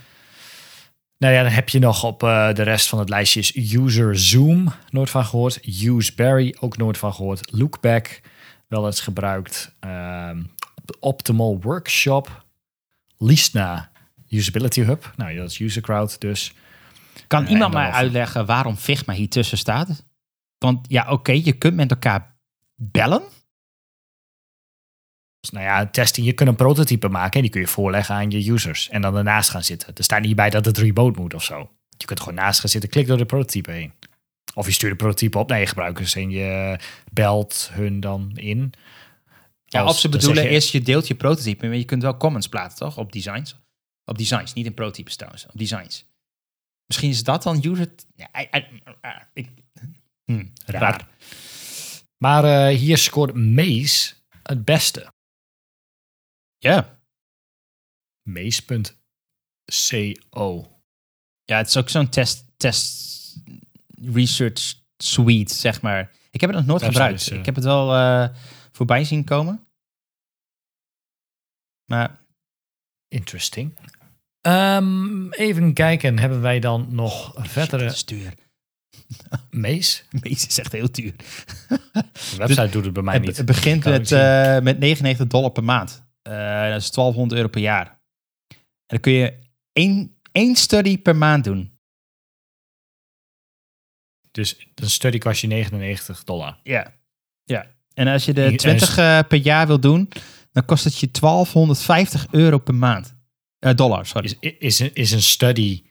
Nou 1.21 1.35
ja, 1.35 1.43
dan 1.43 1.53
heb 1.53 1.69
je 1.69 1.79
nog 1.79 2.05
op 2.05 2.23
eh, 2.23 2.53
de 2.53 2.63
rest 2.63 2.89
van 2.89 2.99
het 2.99 3.09
lijstje 3.09 3.41
is 3.41 3.75
User 3.75 4.19
Zoom, 4.19 4.73
nooit 4.91 5.11
van 5.11 5.25
gehoord. 5.25 5.67
Useberry, 5.83 6.57
ook 6.61 6.77
nooit 6.77 6.99
van 6.99 7.15
gehoord. 7.15 7.53
Lookback, 7.53 8.21
wel 8.69 8.87
eens 8.87 9.01
gebruikt. 9.01 9.75
Ehm, 9.81 10.43
Optimal 11.01 11.59
Workshop. 11.61 12.45
Lisna, 13.19 13.91
Usability 14.29 14.83
Hub. 14.83 15.13
Nou, 15.17 15.31
ja, 15.31 15.41
dat 15.41 15.51
is 15.51 15.59
User 15.59 15.83
Crowd 15.83 16.21
dus. 16.21 16.53
Kan 17.27 17.47
iemand 17.47 17.75
mij 17.75 17.91
uitleggen 17.91 18.47
waarom 18.47 18.77
Figma 18.77 19.15
hier 19.15 19.29
tussen 19.29 19.59
staat? 19.59 20.05
Want 20.59 20.87
ja, 20.89 21.11
oké, 21.11 21.33
je 21.33 21.53
kunt 21.53 21.75
met 21.75 21.91
elkaar 21.91 22.35
bellen. 22.75 23.23
Dus, 25.41 25.51
nou 25.51 25.65
ja, 25.65 25.87
testing, 25.87 26.27
je 26.27 26.33
kunt 26.33 26.49
een 26.49 26.57
prototype 26.57 27.09
maken 27.09 27.35
en 27.35 27.41
die 27.41 27.51
kun 27.51 27.61
je 27.61 27.67
voorleggen 27.67 28.15
aan 28.15 28.31
je 28.31 28.51
users. 28.53 28.89
En 28.89 29.03
dan 29.03 29.17
ernaast 29.17 29.51
gaan 29.51 29.65
zitten. 29.65 29.95
Er 29.95 30.05
staat 30.05 30.21
niet 30.23 30.37
bij 30.37 30.51
dat 30.51 30.65
het 30.65 30.79
remote 30.79 31.21
moet 31.21 31.35
of 31.35 31.45
zo. 31.45 31.71
Je 31.97 32.05
kunt 32.07 32.19
er 32.19 32.25
gewoon 32.25 32.41
naast 32.45 32.61
gaan 32.61 32.69
zitten, 32.69 32.91
klik 32.91 33.07
door 33.07 33.17
de 33.19 33.25
prototype 33.27 33.71
heen. 33.71 33.93
Of 34.55 34.67
je 34.67 34.73
stuurt 34.73 34.93
de 34.93 34.99
prototype 34.99 35.39
op 35.39 35.49
naar 35.49 35.61
je 35.61 35.67
gebruikers 35.67 36.15
en 36.15 36.31
je 36.31 36.79
belt 37.13 37.71
hun 37.73 38.01
dan 38.01 38.31
in. 38.35 38.73
Ja, 39.65 39.81
Als- 39.81 39.91
of 39.93 39.99
ze 40.01 40.09
bedoelen 40.09 40.43
je- 40.45 40.49
is 40.51 40.71
je 40.73 40.83
deelt 40.83 41.07
je 41.09 41.15
prototype, 41.15 41.67
maar 41.67 41.77
je 41.77 41.85
kunt 41.85 42.03
wel 42.03 42.17
comments 42.17 42.49
plaatsen, 42.49 42.79
toch? 42.79 42.99
Op 42.99 43.13
designs. 43.13 43.57
Op 44.05 44.19
designs, 44.19 44.53
niet 44.53 44.67
in 44.67 44.75
prototypes 44.75 45.17
trouwens. 45.17 45.47
Op 45.47 45.59
designs. 45.59 46.09
Misschien 46.87 47.11
is 47.11 47.25
dat 47.25 47.43
dan 47.43 47.65
user... 47.67 47.89
Ja, 48.15 48.29
I- 48.41 48.49
I- 48.57 48.81
uh. 49.35 49.45
Hm, 50.25 50.45
Raar. 50.67 51.09
Maar 52.19 52.45
eh, 52.45 52.77
hier 52.79 52.99
scoort 52.99 53.35
Maze 53.35 54.13
het 54.43 54.65
beste. 54.65 55.13
Ja. 56.61 56.99
Maze.co. 58.23 58.89
Ja, 61.45 61.57
het 61.57 61.67
is 61.69 61.77
ook 61.77 61.89
zo'n 61.89 62.09
test, 62.09 62.45
test 62.57 63.09
research 63.95 64.75
suite, 64.97 65.55
zeg 65.55 65.81
maar. 65.83 66.13
Ik 66.31 66.41
heb 66.41 66.51
het 66.51 66.59
nog 66.59 66.69
nooit 66.69 66.81
Website 66.81 67.03
gebruikt. 67.03 67.21
is, 67.21 67.29
eh, 67.31 67.39
Ik 67.39 67.45
heb 67.47 67.55
het 67.55 67.65
wel 67.65 67.95
eh, 67.95 68.29
voorbij 68.73 69.05
zien 69.05 69.25
komen. 69.25 69.67
Maar 71.85 72.19
Interesting. 73.09 73.77
Ehm, 74.41 75.31
even 75.31 75.73
kijken, 75.75 76.19
hebben 76.19 76.41
wij 76.41 76.61
dan 76.61 76.95
nog 76.95 77.35
verdere 77.37 77.85
is 77.85 78.05
duur. 78.05 78.35
Maze? 79.51 80.03
Meest 80.21 80.47
is 80.47 80.59
echt 80.59 80.73
heel 80.73 80.93
duur. 80.93 81.15
De 81.17 82.37
website 82.37 82.69
doet 82.69 82.85
het 82.85 82.93
bij 82.93 83.03
mij 83.03 83.15
Het, 83.15 83.23
niet. 83.23 83.37
het 83.37 83.47
begint 83.47 83.85
met, 83.85 84.13
eh, 84.13 84.61
met 84.61 84.79
99 84.79 85.27
dollar 85.27 85.51
per 85.51 85.65
maand. 85.65 86.03
Eh, 86.31 86.71
dat 86.73 86.81
is 86.81 86.91
1200 86.91 87.33
euro 87.41 87.49
per 87.51 87.61
jaar. 87.61 87.87
En 88.49 88.57
dan 88.87 89.01
kun 89.01 89.13
je 89.13 89.39
één, 89.73 90.19
één 90.33 90.57
study 90.57 90.99
per 90.99 91.17
maand 91.17 91.45
doen. 91.45 91.79
Dus 94.31 94.69
een 94.75 94.91
study 94.91 95.19
kost 95.19 95.41
je 95.41 95.47
99 95.47 96.25
dollar. 96.25 96.59
Ja. 96.63 96.95
ja. 97.45 97.67
En 97.95 98.07
als 98.09 98.25
je 98.25 98.33
de 98.33 98.43
En- 98.45 98.51
en 98.51 98.57
20 98.57 98.97
eh, 98.99 99.19
per 99.29 99.39
jaar 99.39 99.67
wil 99.67 99.81
doen, 99.81 100.09
dan 100.53 100.65
kost 100.65 100.85
het 100.85 100.99
je 100.99 101.11
1250 101.11 102.27
euro 102.31 102.59
per 102.59 102.75
maand. 102.75 103.15
Eh, 103.59 103.75
dollar, 103.75 104.07
sorry. 104.07 104.37
Is, 104.41 104.57
is, 104.59 104.79
een- 104.79 104.95
is 104.95 105.11
een 105.11 105.23
study 105.23 105.85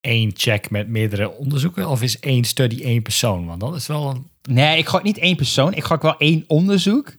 één 0.00 0.30
check 0.34 0.70
met 0.70 0.88
meerdere 0.88 1.30
onderzoeken? 1.30 1.88
Of 1.88 2.02
is 2.02 2.20
één 2.20 2.44
study 2.44 2.82
één 2.82 3.02
persoon? 3.02 3.46
Want 3.46 3.60
dat 3.60 3.74
is 3.74 3.86
wel 3.86 4.10
een 4.10 4.30
Nee, 4.48 4.78
ik 4.78 4.86
gok 4.86 5.02
niet 5.02 5.18
één 5.18 5.36
persoon. 5.36 5.74
Ik 5.74 5.84
gok 5.84 6.02
wel 6.02 6.16
één 6.18 6.44
onderzoek. 6.46 7.16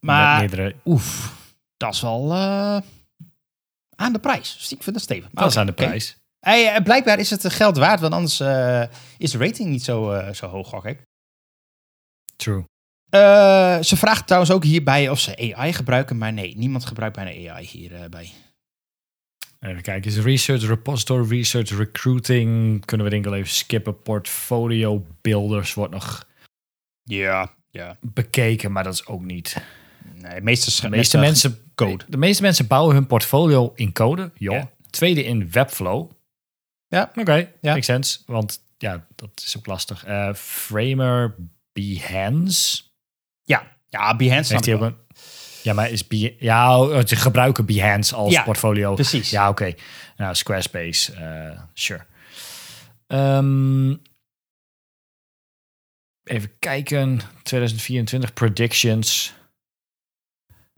Maar, 0.00 0.72
oef, 0.84 1.32
dat 1.76 1.94
is 1.94 2.00
wel 2.00 2.32
eh, 2.32 2.76
aan 3.96 4.12
de 4.12 4.18
prijs. 4.18 4.56
Dus 4.56 4.72
ik 4.72 4.82
vind 4.82 4.94
dat 4.96 5.04
stevig. 5.04 5.32
Maar 5.32 5.42
Dat 5.42 5.52
is 5.52 5.58
aan 5.58 5.66
de 5.66 5.72
prijs. 5.72 6.16
Hey, 6.38 6.74
eh, 6.74 6.82
blijkbaar 6.82 7.18
is 7.18 7.30
het 7.30 7.52
geld 7.52 7.76
waard, 7.76 8.00
want 8.00 8.12
anders 8.12 8.40
eh, 8.40 8.82
is 9.18 9.30
de 9.30 9.38
rating 9.38 9.68
niet 9.68 9.84
zo, 9.84 10.30
zo 10.32 10.46
hoog, 10.46 10.68
gok 10.68 10.84
ik. 10.84 11.02
True. 12.36 12.64
Ze 13.82 13.96
vraagt 13.96 14.26
trouwens 14.26 14.52
ook 14.52 14.64
hierbij 14.64 15.08
of 15.08 15.20
ze 15.20 15.54
AI 15.54 15.72
gebruiken, 15.72 16.18
maar 16.18 16.32
nee, 16.32 16.56
niemand 16.56 16.86
gebruikt 16.86 17.16
bijna 17.16 17.52
AI 17.52 17.66
hierbij. 17.66 18.32
Even 19.60 19.82
kijken. 19.82 20.10
Is 20.10 20.18
research, 20.18 20.62
repository, 20.66 21.28
research, 21.28 21.70
recruiting. 21.70 22.84
Kunnen 22.84 23.06
we 23.06 23.12
denk 23.12 23.24
ik 23.24 23.30
wel 23.30 23.38
even 23.40 23.54
skippen. 23.54 24.02
Portfolio 24.02 25.06
builders 25.20 25.74
wordt 25.74 25.92
nog 25.92 26.26
Ja, 27.02 27.54
ja. 27.70 27.96
bekeken, 28.00 28.72
maar 28.72 28.84
dat 28.84 28.92
is 28.94 29.06
ook 29.06 29.22
niet. 29.22 29.56
Nee, 30.14 30.34
De 30.34 30.88
meeste 30.88 31.18
mensen, 31.18 31.58
code. 31.74 32.04
De 32.08 32.16
meeste 32.16 32.42
mensen 32.42 32.66
bouwen 32.66 32.94
hun 32.94 33.06
portfolio 33.06 33.72
in 33.74 33.92
code. 33.92 34.30
Joh. 34.34 34.54
Ja. 34.54 34.70
Tweede 34.90 35.24
in 35.24 35.50
Webflow. 35.50 36.10
Ja. 36.88 37.10
Oké, 37.14 37.34
Ja. 37.60 37.70
makes 37.72 37.84
sense. 37.86 38.18
Want 38.26 38.60
ja, 38.78 39.06
dat 39.14 39.30
is 39.44 39.56
ook 39.56 39.66
lastig. 39.66 40.04
Eh, 40.04 40.34
Framer 40.34 41.34
Behance. 41.72 42.82
Ja, 43.42 43.66
ja 43.88 44.16
Behance 44.16 44.52
Heeft 44.52 44.68
ook 44.70 44.80
een... 44.80 44.96
Ja, 45.62 45.72
maar 45.72 45.90
is 45.90 46.06
Be 46.06 46.36
ja, 46.38 46.80
oh, 46.80 47.00
ze 47.06 47.16
gebruiken 47.16 47.64
Behance 47.66 48.14
als 48.14 48.32
Ja, 48.32 48.42
portfolio. 48.42 48.94
precies. 48.94 49.30
Ja, 49.30 49.48
oké. 49.48 49.74
Nou, 50.16 50.34
Squarespace, 50.34 51.12
eh, 51.12 51.60
sure. 51.74 52.06
Ehm, 53.06 53.90
even 56.24 56.58
kijken. 56.58 57.20
2024 57.42 58.32
predictions. 58.32 59.34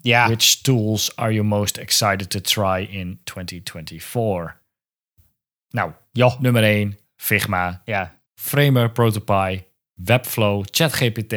Ja, 0.03 0.27
Which 0.27 0.61
tools 0.61 1.17
are 1.17 1.33
you 1.33 1.45
most 1.47 1.77
excited 1.77 2.31
to 2.31 2.41
try 2.41 2.87
in 2.91 3.21
2024? 3.25 4.57
Nou, 5.71 5.93
ja, 6.13 6.37
nummer 6.41 6.63
1, 6.63 6.99
Figma. 7.17 7.83
ja. 7.85 8.17
Framer, 8.35 8.91
Protopie, 8.93 9.67
Webflow, 9.95 10.65
ChatGPT, 10.71 11.35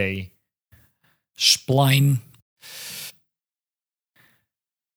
Spline. 1.34 2.16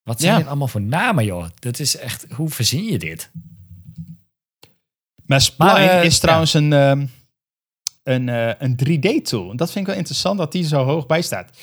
Wat 0.03 0.19
zijn 0.19 0.31
Ja. 0.31 0.37
dit 0.37 0.47
allemaal 0.47 0.67
voor 0.67 0.81
namen, 0.81 1.25
joh? 1.25 1.47
Dat 1.59 1.79
is 1.79 1.95
echt, 1.97 2.25
hoe 2.31 2.49
verzin 2.49 2.83
je 2.83 2.97
dit? 2.99 3.31
Maar 5.25 5.41
Spline 5.41 5.71
Maar, 5.71 5.81
eh, 5.99 6.03
is 6.03 6.19
trouwens 6.19 6.53
een, 6.53 6.73
ehm, 6.73 7.05
een, 8.03 8.29
eh, 8.29 8.51
een 8.57 8.75
3D-tool. 8.75 9.55
Dat 9.55 9.67
vind 9.71 9.79
ik 9.79 9.85
wel 9.91 9.95
interessant 9.99 10.37
dat 10.37 10.51
die 10.51 10.63
zo 10.63 10.83
hoog 10.83 11.05
bij 11.05 11.21
staat. 11.21 11.57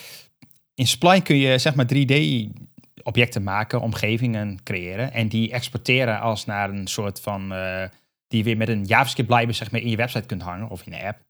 In 0.74 0.86
Spline 0.86 1.22
kun 1.22 1.36
je 1.36 1.58
zeg 1.58 1.74
maar 1.74 1.86
3D-objecten 1.94 3.42
maken, 3.42 3.80
omgevingen 3.80 4.62
creëren. 4.62 5.12
En 5.12 5.28
die 5.28 5.50
exporteren 5.52 6.20
als 6.20 6.44
naar 6.44 6.70
een 6.70 6.86
soort 6.86 7.20
van... 7.20 7.52
eh, 7.52 7.84
die 8.28 8.38
je 8.38 8.44
weer 8.44 8.56
met 8.56 8.68
een 8.68 8.84
JavaScript-library 8.84 9.52
zeg 9.52 9.70
maar, 9.70 9.80
in 9.80 9.88
je 9.88 9.96
website 9.96 10.26
kunt 10.26 10.42
hangen 10.42 10.68
of 10.68 10.86
in 10.86 10.92
een 10.92 11.00
app. 11.02 11.20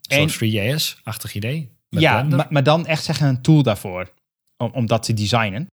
Zo'n 0.00 0.18
En- 0.18 0.78
3JS-achtig 0.78 1.34
idee. 1.34 1.70
Ja, 1.88 2.22
maar, 2.22 2.46
maar 2.50 2.62
dan 2.62 2.86
echt 2.86 3.04
zeggen 3.04 3.28
een 3.28 3.42
tool 3.42 3.62
daarvoor. 3.62 4.12
Om, 4.56 4.70
om 4.72 4.86
dat 4.86 5.02
te 5.02 5.14
designen. 5.14 5.66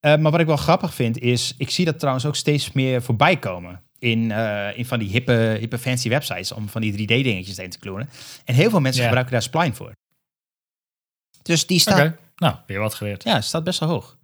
Eh, 0.00 0.16
maar 0.16 0.30
wat 0.30 0.40
ik 0.40 0.46
wel 0.46 0.56
grappig 0.56 0.94
vind 0.94 1.18
is, 1.18 1.54
ik 1.58 1.70
zie 1.70 1.84
dat 1.84 1.98
trouwens 1.98 2.26
ook 2.26 2.36
steeds 2.36 2.72
meer 2.72 3.02
voorbij 3.02 3.38
komen. 3.38 3.82
In, 3.98 4.30
eh, 4.30 4.78
in 4.78 4.86
van 4.86 4.98
die 4.98 5.08
hippe, 5.10 5.56
hippe 5.60 5.78
fancy 5.78 6.08
websites 6.08 6.52
om 6.52 6.68
van 6.68 6.80
die 6.80 6.92
3D 6.92 7.06
dingetjes 7.24 7.56
erin 7.56 7.70
te 7.70 7.78
klonen. 7.78 8.08
En 8.44 8.54
heel 8.54 8.70
veel 8.70 8.80
mensen 8.80 9.00
Ja. 9.02 9.06
gebruiken 9.08 9.32
daar 9.34 9.42
Spline 9.42 9.74
voor. 9.74 9.92
Dus 11.42 11.66
die 11.66 11.78
staat, 11.80 12.12
nou, 12.36 12.54
weer 12.66 12.78
wat 12.80 12.94
geleerd. 12.94 13.24
ja, 13.24 13.40
staat 13.40 13.64
best 13.64 13.80
wel 13.80 13.88
hoog. 13.88 14.16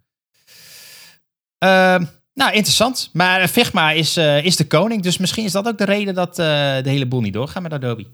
Ehm, 1.59 2.05
nou, 2.35 2.53
interessant. 2.53 3.11
Maar 3.13 3.49
Figma 3.49 3.91
is, 3.91 4.17
eh, 4.17 4.45
is 4.45 4.57
de 4.57 4.67
koning. 4.67 5.03
Dus 5.03 5.19
misschien 5.19 5.45
is 5.45 5.53
dat 5.53 5.67
ook 5.67 5.79
de 5.79 5.85
reden 5.85 6.15
dat 6.15 6.39
eh, 6.39 6.45
de 6.83 6.91
hele 6.91 7.07
boel 7.07 7.21
niet 7.21 7.33
doorgaat 7.33 7.63
met 7.63 7.73
Adobe. 7.73 8.07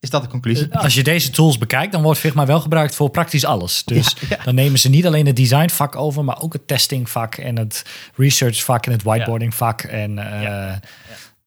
Is 0.00 0.10
dat 0.10 0.22
de 0.22 0.28
conclusie? 0.28 0.74
Als 0.76 0.94
je 0.94 1.02
deze 1.02 1.30
tools 1.30 1.58
bekijkt, 1.58 1.92
dan 1.92 2.02
wordt 2.02 2.18
Figma 2.20 2.46
wel 2.46 2.60
gebruikt 2.60 2.94
voor 2.94 3.10
praktisch 3.10 3.44
alles. 3.44 3.84
Dus 3.84 4.16
Ja, 4.20 4.36
ja. 4.36 4.44
dan 4.44 4.54
nemen 4.54 4.78
ze 4.78 4.88
niet 4.88 5.06
alleen 5.06 5.26
het 5.26 5.36
designvak 5.36 5.96
over, 5.96 6.24
maar 6.24 6.42
ook 6.42 6.52
het 6.52 6.66
testingvak 6.66 7.34
en 7.34 7.58
het 7.58 7.84
researchvak 8.16 8.86
en 8.86 8.92
het 8.92 9.02
whiteboardingvak. 9.02 9.82
En 9.82 10.18
eh, 10.18 10.42
Ja. 10.42 10.80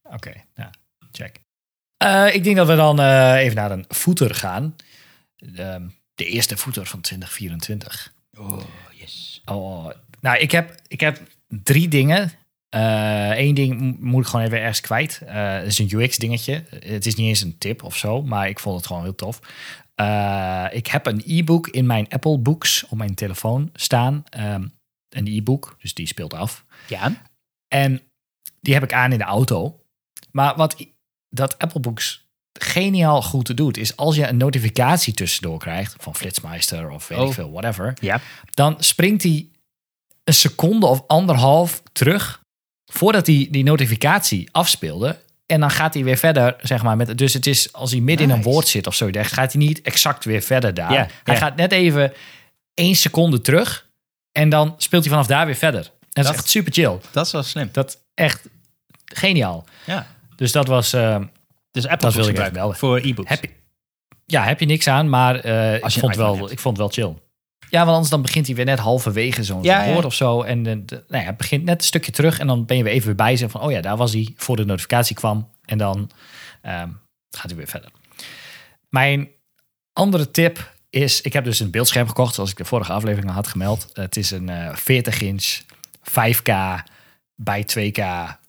oké, 0.03 0.32
ja, 0.55 0.69
check. 1.11 1.39
Eh, 1.97 2.36
ik 2.36 2.43
denk 2.43 2.55
dat 2.55 2.67
we 2.67 2.75
dan 2.75 2.99
eh, 2.99 3.36
even 3.36 3.55
naar 3.55 3.71
een 3.71 3.86
footer 3.89 4.36
gaan. 4.36 4.75
Ehm, 5.55 5.88
de 6.24 6.30
eerste 6.30 6.57
footer 6.57 6.86
van 6.86 7.01
2024. 7.01 8.13
Oh, 8.38 8.61
yes. 8.91 9.41
Oh, 9.45 9.89
nou, 10.22 10.38
ik 10.38 10.51
heb, 10.51 10.76
ik 10.88 10.99
heb 10.99 11.22
drie 11.47 11.88
dingen. 11.88 12.32
Eén 12.69 13.53
ding 13.53 13.80
m- 13.82 13.97
moet 13.99 14.22
ik 14.24 14.30
gewoon 14.30 14.45
even 14.45 14.59
ergens 14.59 14.82
kwijt. 14.82 15.22
Eh, 15.26 15.53
Het 15.53 15.65
is 15.67 15.78
een 15.80 15.91
UX-dingetje. 15.99 16.63
Het 16.69 17.05
is 17.05 17.15
niet 17.15 17.28
eens 17.28 17.41
een 17.41 17.57
tip 17.57 17.84
of 17.84 17.97
zo, 17.97 18.22
maar 18.22 18.49
ik 18.49 18.59
vond 18.59 18.78
het 18.78 18.88
gewoon 18.88 19.03
heel 19.03 19.15
tof. 19.15 19.39
Eh, 19.95 20.65
ik 20.72 20.88
heb 20.88 21.05
een 21.05 21.24
e-book 21.26 21.67
in 21.67 21.86
mijn 21.86 22.09
Apple 22.09 22.38
Books 22.38 22.84
op 22.88 22.97
mijn 22.97 23.15
telefoon 23.15 23.69
staan. 23.74 24.24
Ehm, 24.30 24.67
een 25.09 25.28
e-book, 25.28 25.76
dus 25.82 25.93
die 25.93 26.07
speelt 26.07 26.34
af. 26.34 26.65
Ja. 26.88 27.22
En 27.67 28.01
die 28.61 28.74
heb 28.74 28.84
ik 28.84 28.93
aan 28.93 29.11
in 29.11 29.17
de 29.17 29.24
auto. 29.24 29.80
Maar 30.32 30.55
wat 30.55 30.86
dat 31.30 31.57
Apple 31.57 31.80
Books 31.80 32.30
geniaal 32.54 33.22
goed 33.22 33.58
doet, 33.58 33.78
is 33.78 33.95
als 33.97 34.16
je 34.16 34.28
een 34.28 34.38
notificatie 34.38 35.14
tussendoor 35.14 35.60
krijgt 35.60 35.95
van 35.99 36.16
Flitsmeister 36.16 36.89
of 36.89 37.08
weet 37.08 37.18
Oh. 37.20 37.28
ik 37.28 37.34
veel, 37.34 37.52
whatever, 37.52 37.93
Ja. 38.02 38.20
dan 38.52 38.76
springt 38.80 39.24
hij 39.24 39.47
een 40.24 40.34
seconde 40.34 40.86
of 40.86 41.04
anderhalf 41.08 41.82
terug 41.91 42.41
voordat 42.91 43.28
hij 43.28 43.47
die 43.52 43.64
notificatie 43.64 44.49
afspeelde. 44.52 45.20
En 45.45 45.60
dan 45.60 45.72
gaat 45.72 45.93
hij 45.93 46.04
weer 46.04 46.18
verder, 46.18 46.56
zeg 46.62 46.84
maar. 46.84 46.97
Met, 46.97 47.18
dus 47.18 47.34
het 47.34 47.47
is 47.47 47.74
als 47.74 47.91
hij 47.91 47.99
midden 47.99 48.30
in 48.30 48.36
een 48.36 48.41
woord 48.43 48.68
zit 48.68 48.88
of 48.88 48.95
zo, 48.95 49.10
dan 49.10 49.26
gaat 49.26 49.54
hij 49.54 49.62
niet 49.62 49.82
exact 49.82 50.26
weer 50.26 50.41
verder 50.41 50.74
daar. 50.74 50.91
Ja, 50.91 51.08
hij 51.24 51.34
ja. 51.34 51.39
gaat 51.39 51.56
net 51.56 51.72
even 51.72 52.14
één 52.74 52.95
seconde 52.95 53.41
terug 53.41 53.88
en 54.32 54.49
dan 54.49 54.74
speelt 54.78 55.04
hij 55.04 55.12
vanaf 55.12 55.28
daar 55.28 55.45
weer 55.45 55.56
verder. 55.56 55.82
En 55.86 55.89
dat, 56.10 56.24
Dat- 56.26 56.34
is 56.34 56.39
echt 56.39 56.49
super 56.49 56.74
chill. 56.74 56.97
Dat 57.12 57.26
is 57.26 57.32
wel 57.32 57.43
slim. 57.43 57.70
Dat 57.72 57.88
is 57.89 57.97
echt 58.14 58.41
geniaal. 59.06 59.66
Ja. 59.86 60.08
Dus 60.36 60.52
dat 60.52 60.68
was. 60.68 60.93
eh, 60.93 61.20
Dus 61.72 61.88
Apple 61.88 62.07
Dat 62.07 62.13
wil 62.13 62.24
ik 62.24 62.30
gebruiken 62.30 62.63
even 62.63 62.76
voor 62.76 62.97
e-books. 62.97 63.30
heb 63.30 63.43
je, 63.43 63.49
ja, 64.26 64.43
heb 64.43 64.59
je 64.59 64.65
niks 64.65 64.88
aan, 64.88 65.09
maar 65.09 65.36
eh, 65.36 65.74
ik, 65.76 65.91
vond 65.91 66.15
wel, 66.15 66.38
hebt. 66.38 66.51
ik 66.51 66.59
vond 66.59 66.78
het 66.78 66.95
wel 66.95 67.05
chill. 67.05 67.17
Ja, 67.69 67.78
want 67.80 67.89
anders 67.91 68.09
dan 68.09 68.22
begint 68.22 68.45
hij 68.47 68.55
weer 68.55 68.65
net 68.65 68.80
halverwege 68.80 69.43
zo'n 69.43 69.63
Ja, 69.63 69.93
woord 69.93 70.05
of 70.05 70.13
zo. 70.13 70.41
En 70.41 70.63
de, 70.63 70.86
de- 70.86 71.03
nou 71.07 71.22
ja, 71.24 71.30
het 71.30 71.38
begint 71.38 71.63
net 71.63 71.80
een 71.80 71.88
stukje 71.88 72.11
terug 72.11 72.39
en 72.39 72.47
dan 72.47 72.65
ben 72.65 72.78
je 72.78 72.84
weer 72.84 72.93
even 72.93 73.05
weer 73.05 73.15
bij 73.15 73.36
zijn 73.36 73.49
van, 73.49 73.61
oh 73.61 73.72
ja, 73.72 73.82
daar 73.82 73.97
was 73.97 74.13
hij 74.13 74.34
voor 74.36 74.55
de 74.55 74.65
notificatie 74.65 75.15
kwam. 75.15 75.49
En 75.65 75.78
dan 75.78 76.09
ehm, 76.61 76.89
gaat 77.30 77.45
hij 77.49 77.55
weer 77.55 77.67
verder. 77.67 77.89
Mijn 78.89 79.30
andere 79.93 80.32
tip 80.32 80.74
is, 80.89 81.22
ik 81.22 81.34
heb 81.34 81.43
dus 81.43 81.59
een 81.59 81.72
beeldscherm 81.72 82.07
gekocht, 82.07 82.34
zoals 82.36 82.51
ik 82.51 82.57
de 82.57 82.65
vorige 82.65 82.91
aflevering 82.93 83.28
al 83.30 83.36
had 83.36 83.47
gemeld. 83.47 83.89
Het 83.93 84.17
is 84.17 84.32
een 84.32 84.49
eh 84.49 84.76
40 84.76 85.22
inch 85.22 85.59
5K 86.09 86.51
bij 87.36 87.65
2K 87.78 88.01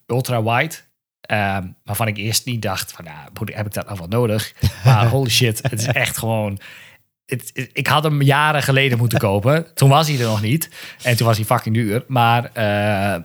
ultra 0.07 0.43
Ehm, 1.23 1.67
waarvan 1.85 2.07
ik 2.07 2.17
eerst 2.17 2.45
niet 2.47 2.63
dacht 2.63 2.93
van, 2.93 3.05
nou, 3.05 3.17
moet- 3.39 3.55
heb 3.55 3.67
ik 3.67 3.73
dat 3.73 3.87
nou 3.87 3.99
wel 3.99 4.09
nodig? 4.09 4.53
Maar 4.85 5.07
holy 5.15 5.31
shit, 5.31 5.63
het 5.63 5.81
is 5.81 5.87
echt 5.87 6.19
gewoon... 6.19 6.59
Het, 7.27 7.51
het- 7.55 7.71
ik 7.73 7.87
had 7.87 8.03
hem 8.03 8.23
jaren 8.23 8.63
geleden 8.63 8.99
moeten 8.99 9.19
kopen. 9.19 9.75
Toen 9.75 9.89
was 9.89 10.09
hij 10.09 10.19
er 10.19 10.25
nog 10.27 10.43
niet. 10.43 10.69
En 11.03 11.17
toen 11.17 11.27
was 11.27 11.37
hij 11.37 11.45
fucking 11.47 11.75
duur. 11.75 12.05
Maar 12.09 12.45
eh, 12.53 13.23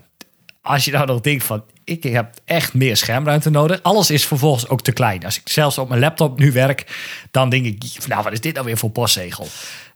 als 0.61 0.85
je 0.85 0.91
nou 0.91 1.05
nog 1.05 1.21
denkt 1.21 1.43
van... 1.43 1.63
Ik 1.83 2.03
heb 2.03 2.33
echt 2.45 2.73
meer 2.73 2.97
schermruimte 2.97 3.49
nodig. 3.49 3.83
Alles 3.83 4.11
is 4.11 4.25
vervolgens 4.25 4.67
ook 4.67 4.81
te 4.81 4.91
klein. 4.91 5.25
Als 5.25 5.39
ik 5.39 5.49
zelfs 5.49 5.77
op 5.77 5.87
mijn 5.89 5.99
laptop 6.01 6.39
nu 6.39 6.51
werk... 6.51 6.97
dan 7.31 7.49
denk 7.49 7.65
ik, 7.65 8.07
nou, 8.07 8.23
wat 8.23 8.31
is 8.33 8.41
dit 8.41 8.53
nou 8.53 8.65
weer 8.65 8.77
voor 8.77 8.89
postzegel? 8.89 9.47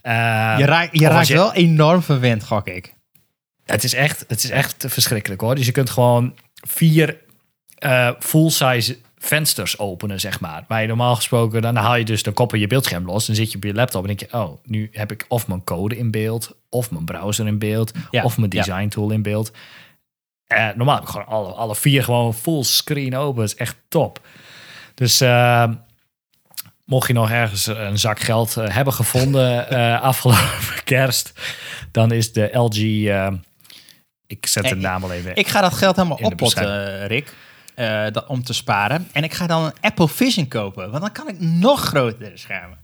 Eh, 0.01 0.13
Je, 0.57 0.65
raakt, 0.65 0.99
je 0.99 1.07
raakt 1.07 1.27
je- 1.27 1.33
wel 1.33 1.53
enorm 1.53 2.01
verwend, 2.01 2.43
gok 2.43 2.67
ik. 2.67 2.93
het 3.65 3.83
is 3.83 3.93
echt, 3.93 4.25
het 4.27 4.43
is 4.43 4.49
echt 4.49 4.85
verschrikkelijk 4.87 5.41
hoor. 5.41 5.55
Dus 5.55 5.65
je 5.65 5.71
kunt 5.71 5.89
gewoon 5.89 6.35
vier 6.67 7.17
eh, 7.81 8.09
full-size 8.19 8.97
vensters 9.17 9.79
openen, 9.79 10.19
zeg 10.19 10.39
maar. 10.39 10.65
Waar 10.67 10.81
je 10.81 10.87
normaal 10.87 11.15
gesproken, 11.15 11.61
dan 11.61 11.75
haal 11.75 11.95
je 11.95 12.05
dus, 12.05 12.23
dan 12.23 12.33
koppel 12.33 12.57
je 12.57 12.67
beeldscherm 12.67 13.05
los. 13.05 13.25
Dan 13.25 13.35
zit 13.35 13.51
je 13.51 13.57
op 13.57 13.63
je 13.63 13.73
laptop 13.73 14.01
en 14.01 14.07
denk 14.07 14.19
je, 14.19 14.37
oh, 14.37 14.57
nu 14.65 14.89
heb 14.91 15.11
ik 15.11 15.25
of 15.27 15.47
mijn 15.47 15.63
code 15.63 15.97
in 15.97 16.11
beeld, 16.11 16.55
of 16.69 16.91
mijn 16.91 17.05
browser 17.05 17.47
in 17.47 17.59
beeld, 17.59 17.91
Ja, 18.11 18.23
of 18.23 18.37
mijn 18.37 18.51
ja. 18.51 18.63
design 18.63 18.87
tool 18.87 19.11
in 19.11 19.21
beeld. 19.21 19.51
Eh, 20.47 20.67
normaal 20.75 20.95
heb 20.95 21.03
ik 21.03 21.09
gewoon 21.09 21.27
alle, 21.27 21.51
alle 21.51 21.75
vier 21.75 22.03
gewoon 22.03 22.33
full 22.33 22.63
screen 22.63 23.15
open. 23.15 23.41
Dat 23.41 23.51
is 23.51 23.59
echt 23.59 23.75
top. 23.87 24.19
Dus 24.93 25.21
eh, 25.21 25.69
mocht 26.85 27.07
je 27.07 27.13
nog 27.13 27.31
ergens 27.31 27.65
een 27.65 27.99
zak 27.99 28.19
geld 28.19 28.55
hebben 28.55 28.93
gevonden 28.93 29.69
afgelopen 30.01 30.83
kerst, 30.83 31.33
dan 31.91 32.11
is 32.11 32.33
de 32.33 32.49
LG. 32.53 32.77
ik 34.27 34.45
zet 34.45 34.67
de 34.67 34.75
naam 34.75 35.03
al 35.03 35.11
even. 35.11 35.35
Ik 35.35 35.47
ga 35.47 35.61
dat 35.61 35.73
geld 35.73 35.95
helemaal 35.95 36.17
de 36.17 36.23
oppotten, 36.23 37.07
Rick. 37.07 37.33
Eh, 37.81 38.11
dat, 38.11 38.27
om 38.27 38.43
te 38.43 38.53
sparen. 38.53 39.07
En 39.11 39.23
ik 39.23 39.33
ga 39.33 39.47
dan 39.47 39.65
een 39.65 39.73
Apple 39.81 40.07
Vision 40.07 40.47
kopen. 40.47 40.89
Want 40.89 41.01
dan 41.01 41.11
kan 41.11 41.27
ik 41.27 41.39
nog 41.39 41.81
grotere 41.81 42.37
schermen. 42.37 42.77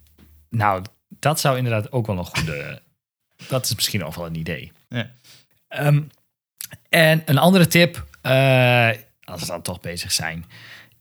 Nou, 0.49 0.83
dat 1.07 1.39
zou 1.39 1.57
inderdaad 1.57 1.91
ook 1.91 2.07
wel 2.07 2.17
een 2.17 2.25
goede. 2.25 2.81
dat 3.49 3.65
is 3.65 3.75
misschien 3.75 4.03
ook 4.05 4.15
wel 4.15 4.25
een 4.25 4.35
idee. 4.35 4.71
Ja. 4.89 5.11
Ehm, 5.67 6.01
en 6.89 7.21
een 7.25 7.37
andere 7.37 7.67
tip, 7.67 8.05
eh, 8.21 8.89
als 9.23 9.41
we 9.41 9.47
dan 9.47 9.61
toch 9.61 9.79
bezig 9.79 10.11
zijn. 10.11 10.45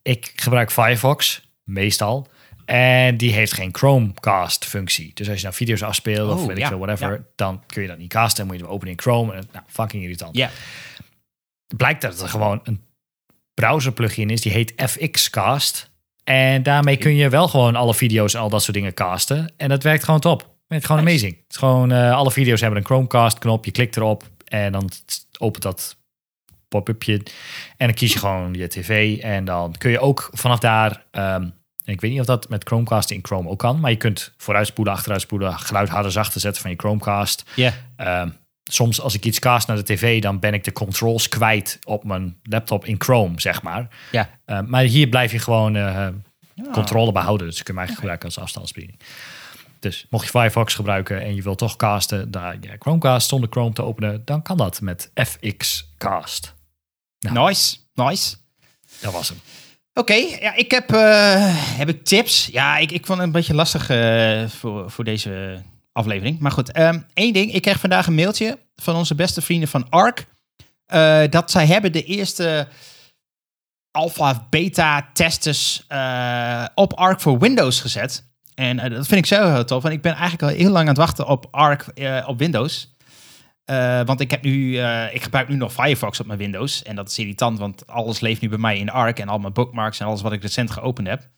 Ik 0.02 0.32
gebruik 0.36 0.72
Firefox, 0.72 1.48
meestal. 1.64 2.28
En 2.64 3.16
die 3.16 3.32
heeft 3.32 3.52
geen 3.52 3.74
Chromecast-functie. 3.74 5.10
Dus 5.14 5.28
als 5.28 5.36
je 5.36 5.42
nou 5.42 5.56
video's 5.56 5.82
afspeelt 5.82 6.32
of 6.32 6.40
Oh, 6.40 6.46
weet 6.46 6.58
ik 6.58 6.66
veel, 6.66 6.78
whatever, 6.78 7.12
ja. 7.12 7.24
dan 7.36 7.62
kun 7.66 7.82
je 7.82 7.88
dat 7.88 7.98
niet 7.98 8.12
casten. 8.12 8.36
Dan 8.36 8.46
moet 8.46 8.56
je 8.56 8.62
hem 8.62 8.72
openen 8.72 8.94
in 8.94 9.00
Chrome. 9.00 9.34
En, 9.34 9.48
nou, 9.52 9.64
fucking 9.68 10.02
irritant. 10.02 10.36
Ja. 10.36 10.50
Blijkt 11.76 12.00
dat 12.00 12.20
er 12.20 12.28
gewoon 12.28 12.60
een 12.64 12.85
browser-plugin 13.60 14.30
is, 14.30 14.40
die 14.40 14.52
heet 14.52 14.72
FXcast. 14.76 15.90
En 16.24 16.62
daarmee 16.62 16.96
kun 16.96 17.14
je 17.16 17.28
wel 17.28 17.48
gewoon 17.48 17.76
alle 17.76 17.94
video's 17.94 18.34
en 18.34 18.40
al 18.40 18.48
dat 18.48 18.62
soort 18.62 18.76
dingen 18.76 18.94
casten. 18.94 19.52
En 19.56 19.68
dat 19.68 19.82
werkt 19.82 20.04
gewoon 20.04 20.20
top. 20.20 20.40
Het 20.40 20.48
werkt 20.66 20.86
gewoon 20.86 21.04
Nice. 21.04 21.14
amazing. 21.16 21.36
Het 21.42 21.52
is 21.52 21.56
gewoon, 21.56 21.92
eh, 21.92 22.12
alle 22.12 22.30
video's 22.30 22.60
hebben 22.60 22.78
een 22.78 22.84
Chromecast-knop. 22.84 23.64
Je 23.64 23.70
klikt 23.70 23.96
erop 23.96 24.24
en 24.44 24.72
dan 24.72 24.90
opent 25.38 25.62
dat 25.62 25.96
pop-upje. 26.68 27.14
En 27.76 27.86
dan 27.86 27.94
kies 27.94 28.12
je 28.12 28.18
gewoon 28.18 28.54
je 28.54 28.68
tv. 28.68 29.18
En 29.18 29.44
dan 29.44 29.74
kun 29.78 29.90
je 29.90 30.00
ook 30.00 30.30
vanaf 30.32 30.58
daar... 30.58 31.04
ehm, 31.10 31.48
ik 31.84 32.00
weet 32.00 32.10
niet 32.10 32.20
of 32.20 32.26
dat 32.26 32.48
met 32.48 32.64
Chromecast 32.64 33.10
in 33.10 33.20
Chrome 33.22 33.48
ook 33.48 33.58
kan. 33.58 33.80
Maar 33.80 33.90
je 33.90 33.96
kunt 33.96 34.32
vooruitspoelen, 34.36 34.94
achteruitspoelen, 34.94 35.58
geluid 35.58 35.88
harder, 35.88 36.12
zachter 36.12 36.40
zetten 36.40 36.62
van 36.62 36.70
je 36.70 36.76
Chromecast. 36.76 37.44
Ja. 37.54 37.72
Ehm, 37.96 38.28
soms 38.70 39.00
als 39.00 39.14
ik 39.14 39.24
iets 39.24 39.38
cast 39.38 39.66
naar 39.66 39.76
de 39.76 39.82
tv, 39.82 40.22
dan 40.22 40.38
ben 40.38 40.54
ik 40.54 40.64
de 40.64 40.72
controls 40.72 41.28
kwijt 41.28 41.78
op 41.84 42.04
mijn 42.04 42.36
laptop 42.42 42.84
in 42.84 42.94
Chrome, 42.98 43.40
zeg 43.40 43.62
maar. 43.62 43.88
Ja. 44.12 44.30
Eh, 44.44 44.60
maar 44.60 44.82
hier 44.82 45.08
blijf 45.08 45.32
je 45.32 45.38
gewoon 45.38 45.76
eh, 45.76 46.08
Ah. 46.64 46.72
controle 46.72 47.12
behouden. 47.12 47.46
Dus 47.46 47.56
je 47.58 47.62
kunt 47.62 47.78
hem 47.78 47.86
eigenlijk 47.86 47.98
gebruiken 47.98 48.28
als 48.28 48.38
afstandsbediening. 48.38 49.00
Dus 49.80 50.06
mocht 50.10 50.24
je 50.24 50.30
Firefox 50.30 50.74
gebruiken 50.74 51.22
en 51.22 51.34
je 51.34 51.42
wilt 51.42 51.58
toch 51.58 51.76
casten, 51.76 52.30
daar 52.30 52.56
je 52.60 52.76
Chromecast 52.78 53.28
zonder 53.28 53.48
Chrome 53.50 53.72
te 53.72 53.82
openen, 53.82 54.22
dan 54.24 54.42
kan 54.42 54.56
dat 54.56 54.80
met 54.80 55.10
FX 55.14 55.92
Cast. 55.98 56.54
Nou. 57.18 57.46
Nice, 57.46 57.76
nice. 57.94 58.36
Dat 59.00 59.12
was 59.12 59.28
hem. 59.28 59.38
Oké, 59.94 60.14
ja, 60.14 60.54
ik 60.54 60.70
heb, 60.70 60.92
eh, 60.92 61.34
heb 61.78 61.88
ik 61.88 62.04
tips. 62.04 62.46
Ja, 62.52 62.76
ik, 62.76 62.90
ik 62.92 63.06
vond 63.06 63.18
het 63.18 63.26
een 63.26 63.32
beetje 63.32 63.54
lastig 63.54 63.86
voor, 64.52 64.90
voor 64.90 65.04
deze 65.04 65.62
aflevering. 65.96 66.38
Maar 66.38 66.50
goed, 66.50 66.72
ehm, 66.72 67.00
één 67.14 67.32
ding. 67.32 67.52
Ik 67.52 67.62
kreeg 67.62 67.80
vandaag 67.80 68.06
een 68.06 68.14
mailtje 68.14 68.58
van 68.76 68.94
onze 68.94 69.14
beste 69.14 69.42
vrienden 69.42 69.68
van 69.68 69.86
ARC. 69.90 70.26
eh, 70.86 71.22
dat 71.30 71.50
zij 71.50 71.66
hebben 71.66 71.92
de 71.92 72.04
eerste 72.04 72.68
alpha, 73.90 74.46
beta 74.50 75.10
testers 75.12 75.84
eh, 75.88 76.64
op 76.74 76.92
ARC 76.92 77.20
voor 77.20 77.38
Windows 77.38 77.80
gezet. 77.80 78.24
En 78.54 78.78
eh, 78.78 78.90
dat 78.90 79.06
vind 79.06 79.20
ik 79.20 79.26
zo 79.26 79.52
heel 79.52 79.64
tof. 79.64 79.82
Want 79.82 79.94
ik 79.94 80.02
ben 80.02 80.12
eigenlijk 80.12 80.42
al 80.42 80.58
heel 80.58 80.70
lang 80.70 80.82
aan 80.82 80.94
het 80.94 80.96
wachten 80.96 81.26
op 81.26 81.48
ARC 81.50 81.86
op 82.26 82.38
Windows. 82.38 82.94
Want 84.04 84.20
ik, 84.20 84.30
heb 84.30 84.42
nu, 84.42 84.78
ik 85.12 85.22
gebruik 85.22 85.48
nu 85.48 85.56
nog 85.56 85.72
Firefox 85.72 86.20
op 86.20 86.26
mijn 86.26 86.38
Windows. 86.38 86.82
En 86.82 86.96
dat 86.96 87.10
is 87.10 87.18
irritant, 87.18 87.58
want 87.58 87.86
alles 87.86 88.20
leeft 88.20 88.40
nu 88.40 88.48
bij 88.48 88.58
mij 88.58 88.78
in 88.78 88.90
ARC. 88.90 89.18
En 89.18 89.28
al 89.28 89.38
mijn 89.38 89.52
bookmarks 89.52 90.00
en 90.00 90.06
alles 90.06 90.22
wat 90.22 90.32
ik 90.32 90.42
recent 90.42 90.70
geopend 90.70 91.08
heb. 91.08 91.28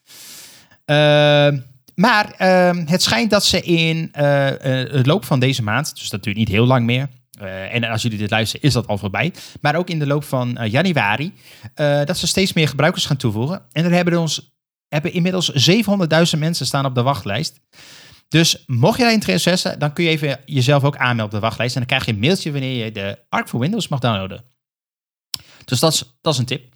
Maar 1.98 2.30
ehm, 2.30 2.86
het 2.86 3.02
schijnt 3.02 3.30
dat 3.30 3.44
ze 3.44 3.60
in 3.60 4.08
eh, 4.12 4.82
eh, 4.82 4.92
het 4.92 5.06
loop 5.06 5.24
van 5.24 5.40
deze 5.40 5.62
maand, 5.62 5.98
dus 5.98 6.08
dat 6.08 6.22
duurt 6.22 6.36
niet 6.36 6.48
heel 6.48 6.66
lang 6.66 6.86
meer. 6.86 7.08
eh, 7.38 7.74
en 7.74 7.84
als 7.84 8.02
jullie 8.02 8.18
dit 8.18 8.30
luisteren, 8.30 8.66
is 8.66 8.72
dat 8.72 8.86
al 8.86 8.98
voorbij. 8.98 9.34
Maar 9.60 9.76
ook 9.76 9.90
in 9.90 9.98
de 9.98 10.06
loop 10.06 10.24
van 10.24 10.58
januari, 10.70 11.32
dat 12.04 12.18
ze 12.18 12.26
steeds 12.26 12.52
meer 12.52 12.68
gebruikers 12.68 13.06
gaan 13.06 13.16
toevoegen. 13.16 13.62
En 13.72 13.84
er 13.84 13.92
hebben, 13.92 14.18
ons, 14.18 14.56
hebben 14.88 15.12
inmiddels 15.12 15.70
700.000 15.70 16.38
mensen 16.38 16.66
staan 16.66 16.84
op 16.84 16.94
de 16.94 17.02
wachtlijst. 17.02 17.60
Dus 18.28 18.62
mocht 18.66 18.98
je 18.98 19.10
interesse 19.10 19.50
hebben, 19.50 19.78
dan 19.78 19.92
kun 19.92 20.04
je 20.04 20.10
even 20.10 20.40
jezelf 20.44 20.84
ook 20.84 20.96
aanmelden 20.96 21.24
op 21.24 21.30
de 21.30 21.46
wachtlijst. 21.46 21.74
En 21.74 21.80
dan 21.80 21.88
krijg 21.88 22.04
je 22.04 22.12
een 22.12 22.18
mailtje 22.18 22.52
wanneer 22.52 22.84
je 22.84 22.92
de 22.92 23.18
Arc 23.28 23.48
voor 23.48 23.60
Windows 23.60 23.88
mag 23.88 23.98
downloaden. 23.98 24.44
Dus 25.64 25.80
dat 25.80 25.92
is, 25.92 26.04
dat 26.20 26.32
is 26.32 26.38
een 26.38 26.46
tip. 26.46 26.74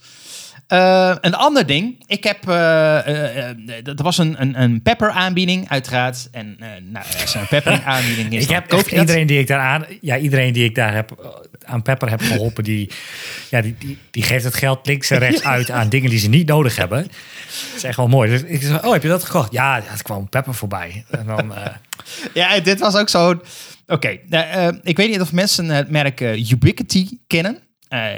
Eh, 0.73 1.15
een 1.21 1.35
ander 1.35 1.67
ding. 1.67 2.03
Ik 2.07 2.25
heb. 2.25 2.49
eh, 2.49 2.99
eh, 2.99 3.87
er 3.87 4.03
was 4.03 4.19
een, 4.19 4.41
een, 4.41 4.63
een 4.63 4.83
pepper 4.83 5.11
aanbieding, 5.11 5.69
uiteraard. 5.69 6.29
En 6.31 6.57
nou, 6.91 7.05
als 7.21 7.35
er 7.35 7.41
een 7.41 7.47
pepper 7.47 7.83
aanbieding 7.95 8.33
is, 8.33 8.43
ik 8.45 8.51
heb 8.51 8.69
dat. 8.69 8.87
iedereen 8.91 9.27
die 9.27 9.39
ik 9.39 9.47
daar 9.47 9.61
aan, 9.61 9.85
ja, 10.01 10.19
iedereen 10.19 10.53
die 10.53 10.65
ik 10.65 10.75
daar 10.75 10.95
heb 10.95 11.37
aan 11.65 11.83
Pepper 11.83 12.11
heb 12.11 12.21
geholpen, 12.21 12.65
die, 12.65 12.91
ja, 13.51 13.61
die, 13.61 13.75
die, 13.79 13.99
die 14.11 14.23
geeft 14.23 14.45
het 14.45 14.55
geld 14.55 14.87
links 14.87 15.11
en 15.11 15.19
rechts 15.19 15.43
uit 15.57 15.71
aan 15.71 15.89
dingen 15.89 16.11
die 16.11 16.19
ze 16.19 16.29
niet 16.29 16.47
nodig 16.47 16.77
hebben. 16.77 17.03
Dat 17.03 17.77
is 17.77 17.85
echt 17.85 17.97
wel 17.97 18.09
mooi. 18.09 18.31
Dus 18.31 18.43
ik 18.43 18.63
zeg, 18.63 18.85
oh, 18.85 18.93
heb 18.93 19.03
je 19.03 19.09
dat 19.09 19.25
gekocht? 19.25 19.53
Ja, 19.53 19.81
het 19.85 20.03
kwam 20.03 20.29
Pepper 20.29 20.55
voorbij. 20.55 21.05
En 21.11 21.27
dan, 21.27 21.53
Ja, 22.35 22.61
dit 22.61 22.79
was 22.81 22.97
ook 22.97 23.09
zo'n. 23.09 23.43
Oké, 23.87 24.19
nou, 24.29 24.79
ik 24.83 24.97
weet 24.97 25.11
niet 25.11 25.21
of 25.21 25.33
mensen 25.33 25.69
het 25.69 25.91
merk 25.91 26.21
eh, 26.21 26.51
Ubiquity 26.51 27.09
kennen. 27.27 27.59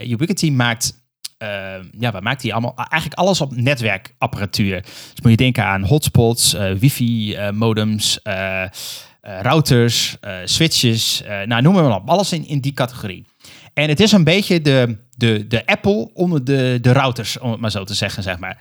Ubiquity 0.07 0.51
maakt. 0.51 1.03
Eh, 1.45 1.85
ja, 1.99 2.13
wat 2.13 2.23
maakt 2.23 2.41
die 2.41 2.53
allemaal? 2.53 2.75
Eigenlijk 2.77 3.21
alles 3.21 3.41
op 3.41 3.57
netwerkapparatuur. 3.57 4.83
Dus 4.83 5.21
moet 5.23 5.31
je 5.31 5.37
denken 5.37 5.65
aan 5.65 5.83
hotspots, 5.83 6.55
eh, 6.55 6.73
wifi-modems, 6.73 8.23
eh, 8.23 8.63
eh, 8.63 8.69
routers, 9.21 10.17
switches. 10.45 11.23
nou, 11.45 11.63
noem 11.63 11.75
maar 11.75 11.95
op. 11.95 12.09
Alles 12.09 12.33
in, 12.33 12.47
in 12.47 12.61
die 12.61 12.73
categorie. 12.73 13.27
En 13.75 13.89
het 13.89 14.01
is 14.01 14.13
een 14.13 14.25
beetje 14.25 14.61
de, 14.61 14.99
de, 15.17 15.47
de 15.47 15.67
Apple 15.67 16.11
onder 16.15 16.45
de, 16.45 16.79
de 16.81 16.93
routers, 16.93 17.39
om 17.39 17.51
het 17.51 17.61
maar 17.61 17.71
zo 17.71 17.85
te 17.85 17.95
zeggen, 17.95 18.23
zeg 18.23 18.39
maar. 18.39 18.59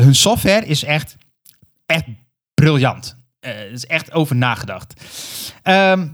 Hun 0.00 0.14
software 0.14 0.66
is 0.66 0.84
echt, 0.84 1.16
echt 1.86 2.04
briljant. 2.54 3.16
Er 3.40 3.70
is 3.70 3.86
echt 3.86 4.12
over 4.12 4.36
nagedacht. 4.36 4.94
Ehm, 5.62 6.00
eh, 6.00 6.08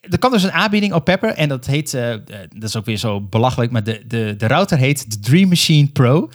er 0.00 0.18
kan 0.18 0.30
dus 0.30 0.42
een 0.42 0.52
aanbieding 0.52 0.92
op 0.92 1.04
Pepper 1.04 1.34
en 1.34 1.48
dat 1.48 1.66
heet, 1.66 1.94
eh, 1.94 2.12
eh, 2.12 2.20
dat 2.50 2.68
is 2.68 2.76
ook 2.76 2.84
weer 2.84 2.96
zo 2.96 3.20
belachelijk, 3.20 3.70
maar 3.70 3.84
de, 3.84 4.02
de, 4.06 4.34
de 4.38 4.46
router 4.46 4.78
heet 4.78 5.10
de 5.10 5.18
Dream 5.18 5.48
Machine 5.48 5.88
Pro. 5.88 6.30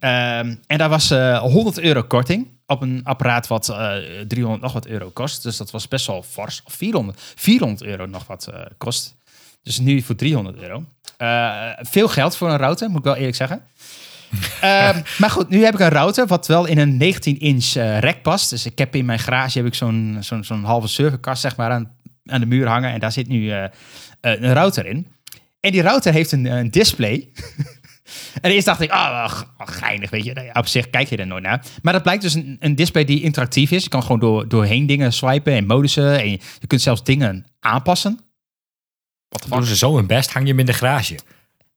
Ehm, 0.00 0.54
en 0.66 0.78
daar 0.78 0.88
was 0.88 1.10
eh 1.10 1.38
100 1.38 1.78
euro 1.78 2.02
korting 2.02 2.48
op 2.66 2.82
een 2.82 3.00
apparaat 3.04 3.46
wat 3.46 3.68
eh 3.68 3.94
300 4.28 4.62
nog 4.62 4.72
wat 4.72 4.86
euro 4.86 5.10
kost. 5.10 5.42
Dus 5.42 5.56
dat 5.56 5.70
was 5.70 5.88
best 5.88 6.06
wel 6.06 6.22
fors. 6.22 6.62
Of 6.64 6.72
400, 6.72 7.20
400 7.34 7.82
euro 7.82 8.06
nog 8.06 8.26
wat 8.26 8.46
eh, 8.46 8.60
kost. 8.78 9.16
Dus 9.62 9.78
nu 9.78 10.02
voor 10.02 10.14
300 10.14 10.56
euro. 10.62 10.84
Eh, 11.16 11.70
veel 11.80 12.08
geld 12.08 12.36
voor 12.36 12.50
een 12.50 12.56
router, 12.56 12.88
moet 12.88 12.98
ik 12.98 13.04
wel 13.04 13.16
eerlijk 13.16 13.36
zeggen. 13.36 13.62
Ehm, 14.60 15.02
maar 15.18 15.30
goed, 15.30 15.48
nu 15.48 15.64
heb 15.64 15.74
ik 15.74 15.80
een 15.80 15.88
router 15.88 16.26
wat 16.26 16.46
wel 16.46 16.66
in 16.66 16.78
een 16.78 17.14
19-inch 17.14 17.74
eh 17.74 17.98
rek 17.98 18.22
past. 18.22 18.50
Dus 18.50 18.66
ik 18.66 18.78
heb 18.78 18.94
in 18.94 19.04
mijn 19.04 19.18
garage 19.18 19.58
heb 19.58 19.66
ik 19.66 19.74
zo'n 19.74 20.16
zo'n 20.20 20.44
zo'n 20.44 20.64
halve 20.64 20.88
serverkast 20.88 21.40
zeg 21.40 21.56
maar 21.56 21.70
aan, 21.70 21.90
aan 22.24 22.40
de 22.40 22.46
muur 22.46 22.66
hangen. 22.66 22.92
En 22.92 23.00
daar 23.00 23.12
zit 23.12 23.28
nu 23.28 23.50
eh, 23.50 23.64
eh, 23.64 23.70
een 24.20 24.52
router 24.52 24.86
in. 24.86 25.06
En 25.60 25.72
die 25.72 25.82
router 25.82 26.12
heeft 26.12 26.32
een, 26.32 26.44
een 26.44 26.70
display. 26.70 27.28
en 28.42 28.50
eerst 28.50 28.66
dacht 28.66 28.80
ik, 28.80 28.90
ah, 28.90 29.42
oh, 29.58 29.66
geinig, 29.68 30.10
weet 30.10 30.24
je. 30.24 30.32
Nou 30.32 30.46
ja, 30.46 30.52
Op 30.52 30.66
zich 30.66 30.90
kijk 30.90 31.08
je 31.08 31.16
er 31.16 31.26
nooit 31.26 31.42
naar. 31.42 31.64
Maar 31.82 31.92
dat 31.92 32.02
blijkt 32.02 32.22
dus 32.22 32.34
een, 32.34 32.56
een 32.60 32.74
display 32.74 33.04
die 33.04 33.22
interactief 33.22 33.70
is. 33.70 33.82
Je 33.82 33.88
kan 33.88 34.02
gewoon 34.02 34.20
door, 34.20 34.48
doorheen 34.48 34.86
dingen 34.86 35.12
swipen 35.12 35.52
en 35.52 35.66
modussen. 35.66 36.20
En 36.20 36.30
je, 36.30 36.40
je 36.60 36.66
kunt 36.66 36.82
zelfs 36.82 37.04
dingen 37.04 37.46
aanpassen. 37.60 38.20
Wat 39.28 39.46
doen 39.48 39.64
ze 39.64 39.76
zo 39.76 39.96
hun 39.96 40.06
best, 40.06 40.32
hang 40.32 40.44
je 40.44 40.50
hem 40.50 40.60
in 40.60 40.66
de 40.66 40.72
garage. 40.72 41.18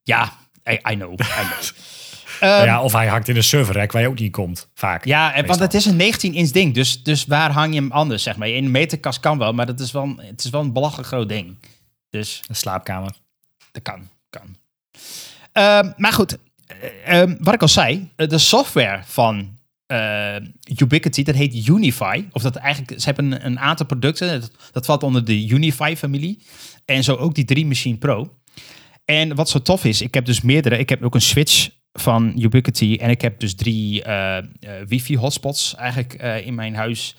Ja, 0.03 0.33
I, 0.69 0.79
I 0.91 0.95
know, 0.95 1.13
I 1.13 1.15
know. 1.17 1.61
Ehm, 2.43 2.65
ja, 2.65 2.81
of 2.83 2.93
hij 2.93 3.07
hangt 3.07 3.27
in 3.27 3.35
een 3.35 3.43
serverrek 3.43 3.91
waar 3.91 4.01
je 4.01 4.07
ook 4.07 4.19
niet 4.19 4.31
komt, 4.31 4.69
vaak. 4.73 5.05
Ja, 5.05 5.43
want 5.45 5.59
het 5.59 5.73
is 5.73 5.85
een 5.85 5.97
19-inch 6.13 6.49
ding. 6.51 6.73
Dus, 6.73 7.03
dus 7.03 7.25
waar 7.25 7.51
hang 7.51 7.73
je 7.73 7.79
hem 7.79 7.91
anders, 7.91 8.23
zeg 8.23 8.35
maar? 8.37 8.47
In 8.49 8.63
een 8.65 8.71
meterkast 8.71 9.19
kan 9.19 9.37
wel, 9.37 9.53
maar 9.53 9.65
dat 9.65 9.79
is 9.79 9.91
wel, 9.91 10.03
een- 10.03 10.19
het 10.23 10.43
is 10.43 10.49
wel 10.49 10.61
een 10.61 10.73
belachelijk 10.73 11.07
groot 11.07 11.29
ding. 11.29 11.57
Dus 12.09 12.41
Een 12.47 12.55
slaapkamer. 12.55 13.11
dat 13.71 13.81
kan, 13.83 14.09
kan. 14.29 14.55
Ehm, 15.51 15.91
maar 15.97 16.13
goed, 16.13 16.37
eh, 17.05 17.19
ehm, 17.21 17.35
wat 17.39 17.53
ik 17.53 17.61
al 17.61 17.67
zei, 17.67 18.09
eh, 18.15 18.27
de 18.27 18.37
software 18.37 19.01
van 19.05 19.61
eh, 19.87 20.35
Ubiquity, 20.81 21.23
dat 21.23 21.35
heet 21.35 21.67
Unify. 21.67 22.25
Of 22.31 22.41
dat 22.41 22.55
eigenlijk, 22.55 22.99
ze 22.99 23.05
hebben 23.05 23.31
een, 23.31 23.45
een 23.45 23.59
aantal 23.59 23.85
producten, 23.85 24.41
dat, 24.41 24.51
dat 24.71 24.85
valt 24.85 25.03
onder 25.03 25.25
de 25.25 25.47
Unify-familie. 25.47 26.39
En 26.85 27.03
zo 27.03 27.15
ook 27.15 27.35
die 27.35 27.45
Dream 27.45 27.67
Machine 27.67 27.97
Pro. 27.97 28.33
En 29.05 29.35
wat 29.35 29.49
zo 29.49 29.61
tof 29.61 29.85
is, 29.85 30.01
ik 30.01 30.13
heb 30.13 30.25
dus 30.25 30.41
meerdere. 30.41 30.77
Ik 30.77 30.89
heb 30.89 31.03
ook 31.03 31.15
een 31.15 31.21
switch 31.21 31.69
van 31.93 32.33
Ubiquity 32.37 32.97
en 33.01 33.09
ik 33.09 33.21
heb 33.21 33.39
dus 33.39 33.55
drie 33.55 34.03
eh, 34.03 34.37
eh, 34.37 34.43
wifi 34.87 35.17
hotspots 35.17 35.75
eigenlijk 35.75 36.13
eh, 36.13 36.45
in 36.45 36.55
mijn 36.55 36.75
huis. 36.75 37.15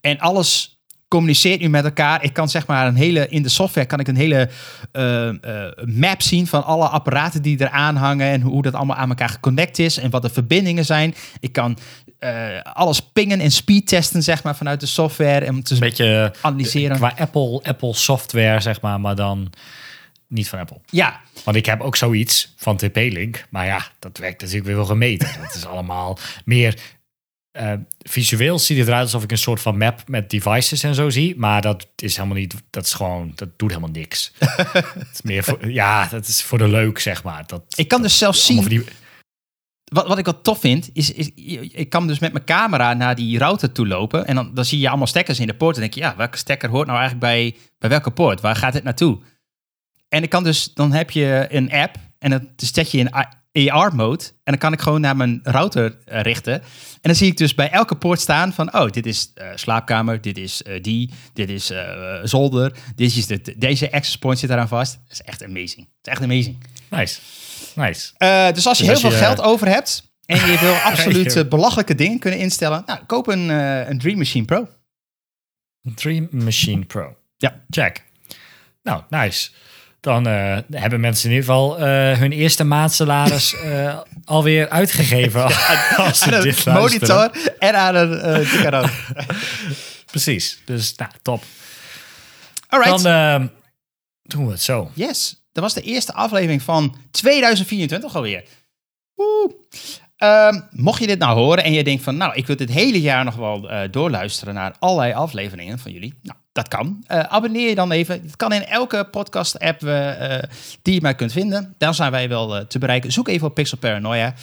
En 0.00 0.18
alles 0.18 0.78
communiceert 1.08 1.60
nu 1.60 1.68
met 1.68 1.84
elkaar. 1.84 2.24
Ik 2.24 2.32
kan 2.32 2.48
zeg 2.48 2.66
maar 2.66 2.86
een 2.86 2.94
hele, 2.94 3.28
in 3.28 3.42
de 3.42 3.48
software 3.48 3.86
kan 3.86 4.00
ik 4.00 4.08
een 4.08 4.16
hele 4.16 4.50
map 5.84 6.22
zien 6.22 6.46
van 6.46 6.64
alle 6.64 6.88
apparaten 6.88 7.42
die 7.42 7.60
eraan 7.60 7.96
hangen 7.96 8.26
en 8.26 8.40
hoe 8.40 8.62
dat 8.62 8.74
allemaal 8.74 8.96
aan 8.96 9.08
elkaar 9.08 9.28
geconnect 9.28 9.78
is 9.78 9.98
en 9.98 10.10
wat 10.10 10.22
de 10.22 10.28
verbindingen 10.28 10.84
zijn. 10.84 11.14
Ik 11.40 11.52
kan 11.52 11.78
alles 12.62 13.00
pingen 13.00 13.40
en 13.40 13.50
speed 13.50 13.86
testen 13.86 14.22
zeg 14.22 14.42
maar 14.42 14.56
vanuit 14.56 14.80
de 14.80 14.86
software 14.86 15.44
en 15.44 15.62
te 15.62 15.74
Een 15.74 15.80
beetje 15.80 16.32
analyseren. 16.40 16.96
qua 16.96 17.14
Apple, 17.18 17.60
Apple 17.62 17.94
software, 17.94 18.60
zeg 18.60 18.80
maar, 18.80 19.00
maar 19.00 19.16
dan 19.16 19.52
niet 20.28 20.48
van 20.48 20.58
Apple. 20.58 20.80
Ja, 20.90 21.20
Want 21.44 21.56
ik 21.56 21.66
heb 21.66 21.80
ook 21.80 21.96
zoiets 21.96 22.52
van 22.56 22.76
TP-Link. 22.76 23.46
Maar 23.50 23.66
ja, 23.66 23.86
dat 23.98 24.18
werkt 24.18 24.40
natuurlijk 24.40 24.66
weer 24.66 24.76
wel 24.76 24.84
gemeten. 24.86 25.28
Dat 25.42 25.54
is 25.54 25.64
allemaal 25.66 26.18
meer... 26.44 26.78
eh, 27.50 27.72
visueel 27.98 28.58
ziet 28.58 28.78
het 28.78 28.86
eruit 28.86 29.02
alsof 29.02 29.22
ik 29.22 29.30
een 29.30 29.38
soort 29.38 29.60
van 29.60 29.78
map 29.78 30.08
met 30.08 30.30
devices 30.30 30.82
en 30.82 30.94
zo 30.94 31.10
zie. 31.10 31.36
Maar 31.36 31.62
dat 31.62 31.86
is 31.96 32.16
helemaal 32.16 32.38
niet... 32.38 32.54
Dat 32.70 32.84
is 32.84 32.92
gewoon... 32.92 33.32
Dat 33.34 33.48
doet 33.58 33.68
helemaal 33.68 33.90
niks. 33.90 34.32
het 34.38 35.08
is 35.12 35.22
meer 35.22 35.44
voor, 35.44 35.70
ja, 35.70 36.06
dat 36.06 36.26
is 36.26 36.42
voor 36.42 36.58
de 36.58 36.68
leuk, 36.68 36.98
zeg 36.98 37.22
maar. 37.22 37.46
Dat, 37.46 37.62
ik 37.76 37.88
kan 37.88 38.02
dus 38.02 38.18
zelfs 38.18 38.46
zien 38.46 38.64
die- 38.64 38.84
Wat, 39.84 40.06
wat 40.08 40.18
ik 40.18 40.24
wat 40.26 40.44
tof 40.44 40.60
vind, 40.60 40.90
is, 40.92 41.12
is 41.12 41.30
ik 41.72 41.88
kan 41.90 42.06
dus 42.06 42.18
met 42.18 42.32
mijn 42.32 42.44
camera 42.44 42.94
naar 42.94 43.14
die 43.14 43.38
router 43.38 43.72
toe 43.72 43.86
lopen. 43.86 44.26
En 44.26 44.34
dan, 44.34 44.54
dan 44.54 44.64
zie 44.64 44.78
je 44.78 44.88
allemaal 44.88 45.06
stekkers 45.06 45.40
in 45.40 45.46
de 45.46 45.54
poort. 45.54 45.74
En 45.74 45.80
denk 45.80 45.94
je, 45.94 46.00
ja, 46.00 46.16
welke 46.16 46.36
stekker 46.38 46.68
hoort 46.68 46.86
nou 46.86 46.98
eigenlijk 46.98 47.30
bij, 47.30 47.56
bij 47.78 47.90
welke 47.90 48.10
poort? 48.10 48.40
Waar 48.40 48.56
gaat 48.56 48.74
het 48.74 48.84
naartoe? 48.84 49.18
En 50.14 50.22
ik 50.22 50.28
kan 50.30 50.44
dus, 50.44 50.74
dan 50.74 50.92
heb 50.92 51.10
je 51.10 51.46
een 51.50 51.72
app 51.72 51.96
en 52.18 52.30
dan 52.30 52.48
zet 52.56 52.90
je 52.90 52.98
in 53.52 53.72
AR-mode. 53.72 54.24
En 54.24 54.32
dan 54.44 54.58
kan 54.58 54.72
ik 54.72 54.80
gewoon 54.80 55.00
naar 55.00 55.16
mijn 55.16 55.40
router 55.42 55.96
eh, 56.04 56.20
richten. 56.20 56.52
En 56.52 56.62
dan 57.00 57.14
zie 57.14 57.26
ik 57.30 57.36
dus 57.36 57.54
bij 57.54 57.70
elke 57.70 57.96
poort 57.96 58.20
staan 58.20 58.52
van, 58.52 58.74
oh, 58.74 58.90
dit 58.90 59.06
is 59.06 59.30
eh, 59.34 59.48
slaapkamer, 59.54 60.20
dit 60.20 60.38
is 60.38 60.62
eh, 60.62 60.82
die, 60.82 61.10
dit 61.32 61.50
is 61.50 61.72
zolder, 62.22 62.76
dit 62.94 63.16
is 63.16 63.26
de, 63.26 63.54
deze 63.56 63.92
access 63.92 64.18
point 64.18 64.38
zit 64.38 64.50
eraan 64.50 64.68
vast. 64.68 64.92
Dat 64.92 65.12
is 65.12 65.20
echt 65.20 65.44
amazing. 65.44 65.86
Het 65.96 66.06
is 66.06 66.12
echt 66.12 66.22
amazing. 66.22 66.64
Nice. 66.90 67.20
Nice. 67.74 68.12
Dus 68.52 68.66
als 68.66 68.78
je 68.78 68.84
Dus 68.84 68.92
heel 68.92 68.92
als 68.92 69.00
veel 69.00 69.10
je- 69.10 69.16
geld 69.34 69.40
over 69.40 69.68
hebt 69.68 70.10
en 70.26 70.36
je 70.36 70.58
wil 70.60 70.74
absoluut 70.90 71.48
belachelijke 71.48 71.94
dingen 71.94 72.18
kunnen 72.18 72.40
instellen, 72.40 72.82
nou, 72.86 73.00
koop 73.06 73.26
een, 73.26 73.48
een 73.88 73.98
Dream 73.98 74.18
Machine 74.18 74.44
Pro. 74.44 74.68
Dream 75.94 76.28
Machine 76.30 76.84
Pro. 76.84 77.16
Ja. 77.36 77.64
Check. 77.70 78.04
Nou, 78.82 79.02
nice. 79.08 79.50
Dan 80.04 80.26
eh, 80.26 80.58
hebben 80.70 81.00
mensen 81.00 81.30
in 81.30 81.36
ieder 81.36 81.50
geval 81.50 81.78
eh, 81.78 82.18
hun 82.18 82.32
eerste 82.32 82.64
maandsalaris 82.64 83.54
eh 83.54 83.98
alweer 84.24 84.68
uitgegeven. 84.68 85.42
als 85.96 86.18
ze 86.18 86.34
Aan 86.34 86.42
dit 86.42 86.66
een 86.66 86.72
luisteren. 86.72 86.74
monitor 86.74 87.30
en 87.58 87.74
aan 87.74 87.94
een 87.94 88.12
uh, 88.72 88.88
precies. 90.06 90.58
Dus 90.64 90.94
nou, 90.94 91.10
top. 91.22 91.42
Alright. 92.68 93.02
Dan 93.02 93.12
ehm, 93.12 93.46
doen 94.22 94.46
we 94.46 94.52
het 94.52 94.62
zo. 94.62 94.90
Yes, 94.94 95.44
dat 95.52 95.62
was 95.62 95.74
de 95.74 95.82
eerste 95.82 96.12
aflevering 96.12 96.62
van 96.62 96.96
2024 97.10 98.16
alweer. 98.16 98.44
Woe. 99.14 99.54
Ehm, 100.24 100.60
mocht 100.70 101.00
je 101.00 101.06
dit 101.06 101.18
nou 101.18 101.38
horen 101.38 101.64
en 101.64 101.72
je 101.72 101.84
denkt 101.84 102.02
van, 102.02 102.16
nou, 102.16 102.34
ik 102.34 102.46
wil 102.46 102.56
dit 102.56 102.70
hele 102.70 103.00
jaar 103.00 103.24
nog 103.24 103.34
wel 103.36 103.70
eh, 103.70 103.80
doorluisteren 103.90 104.54
naar 104.54 104.74
allerlei 104.78 105.12
afleveringen 105.12 105.78
van 105.78 105.92
jullie. 105.92 106.14
Nou, 106.22 106.38
dat 106.52 106.68
kan. 106.68 107.04
Eh, 107.06 107.18
abonneer 107.20 107.68
je 107.68 107.74
dan 107.74 107.90
even. 107.92 108.22
Het 108.22 108.36
kan 108.36 108.52
in 108.52 108.64
elke 108.66 109.04
podcast-app 109.10 109.82
eh, 109.84 110.38
die 110.82 110.94
je 110.94 111.00
maar 111.00 111.14
kunt 111.14 111.32
vinden. 111.32 111.74
Daar 111.78 111.94
zijn 111.94 112.10
wij 112.10 112.28
wel 112.28 112.66
te 112.66 112.78
bereiken. 112.78 113.12
Zoek 113.12 113.28
even 113.28 113.46
op 113.46 113.54
Pixel 113.54 113.78
Paranoia. 113.78 114.34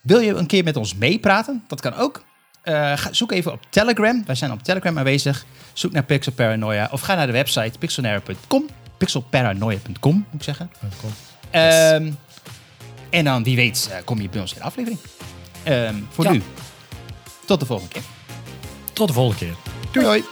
Wil 0.00 0.20
je 0.20 0.34
een 0.34 0.46
keer 0.46 0.64
met 0.64 0.76
ons 0.76 0.94
meepraten? 0.94 1.64
Dat 1.68 1.80
kan 1.80 1.94
ook. 1.94 2.24
Ga- 2.62 3.12
zoek 3.12 3.32
even 3.32 3.52
op 3.52 3.60
Telegram. 3.70 4.22
Wij 4.26 4.34
zijn 4.34 4.52
op 4.52 4.62
Telegram 4.62 4.98
aanwezig. 4.98 5.44
Zoek 5.72 5.92
naar 5.92 6.04
Pixel 6.04 6.32
Paranoia. 6.32 6.88
Of 6.92 7.00
ga 7.00 7.14
naar 7.14 7.26
de 7.26 7.32
website 7.32 7.78
pixelparanoia.com. 7.78 8.66
Pixelparanoia.com, 8.98 10.14
moet 10.14 10.24
ik 10.34 10.42
zeggen. 10.42 10.70
Ehm, 11.50 12.10
en 13.10 13.24
dan, 13.24 13.42
wie 13.42 13.56
weet, 13.56 13.90
kom 14.04 14.20
je 14.20 14.28
bij 14.28 14.40
ons 14.40 14.52
in 14.52 14.58
de 14.58 14.64
aflevering. 14.64 14.98
Ehm, 15.68 15.94
voor 16.10 16.24
Ja. 16.24 16.30
nu, 16.30 16.42
tot 17.44 17.60
de 17.60 17.66
volgende 17.66 17.92
keer. 17.92 18.02
Tot 18.92 19.08
de 19.08 19.14
volgende 19.14 19.38
keer. 19.44 19.54
Doei. 19.92 20.04
doei. 20.06 20.24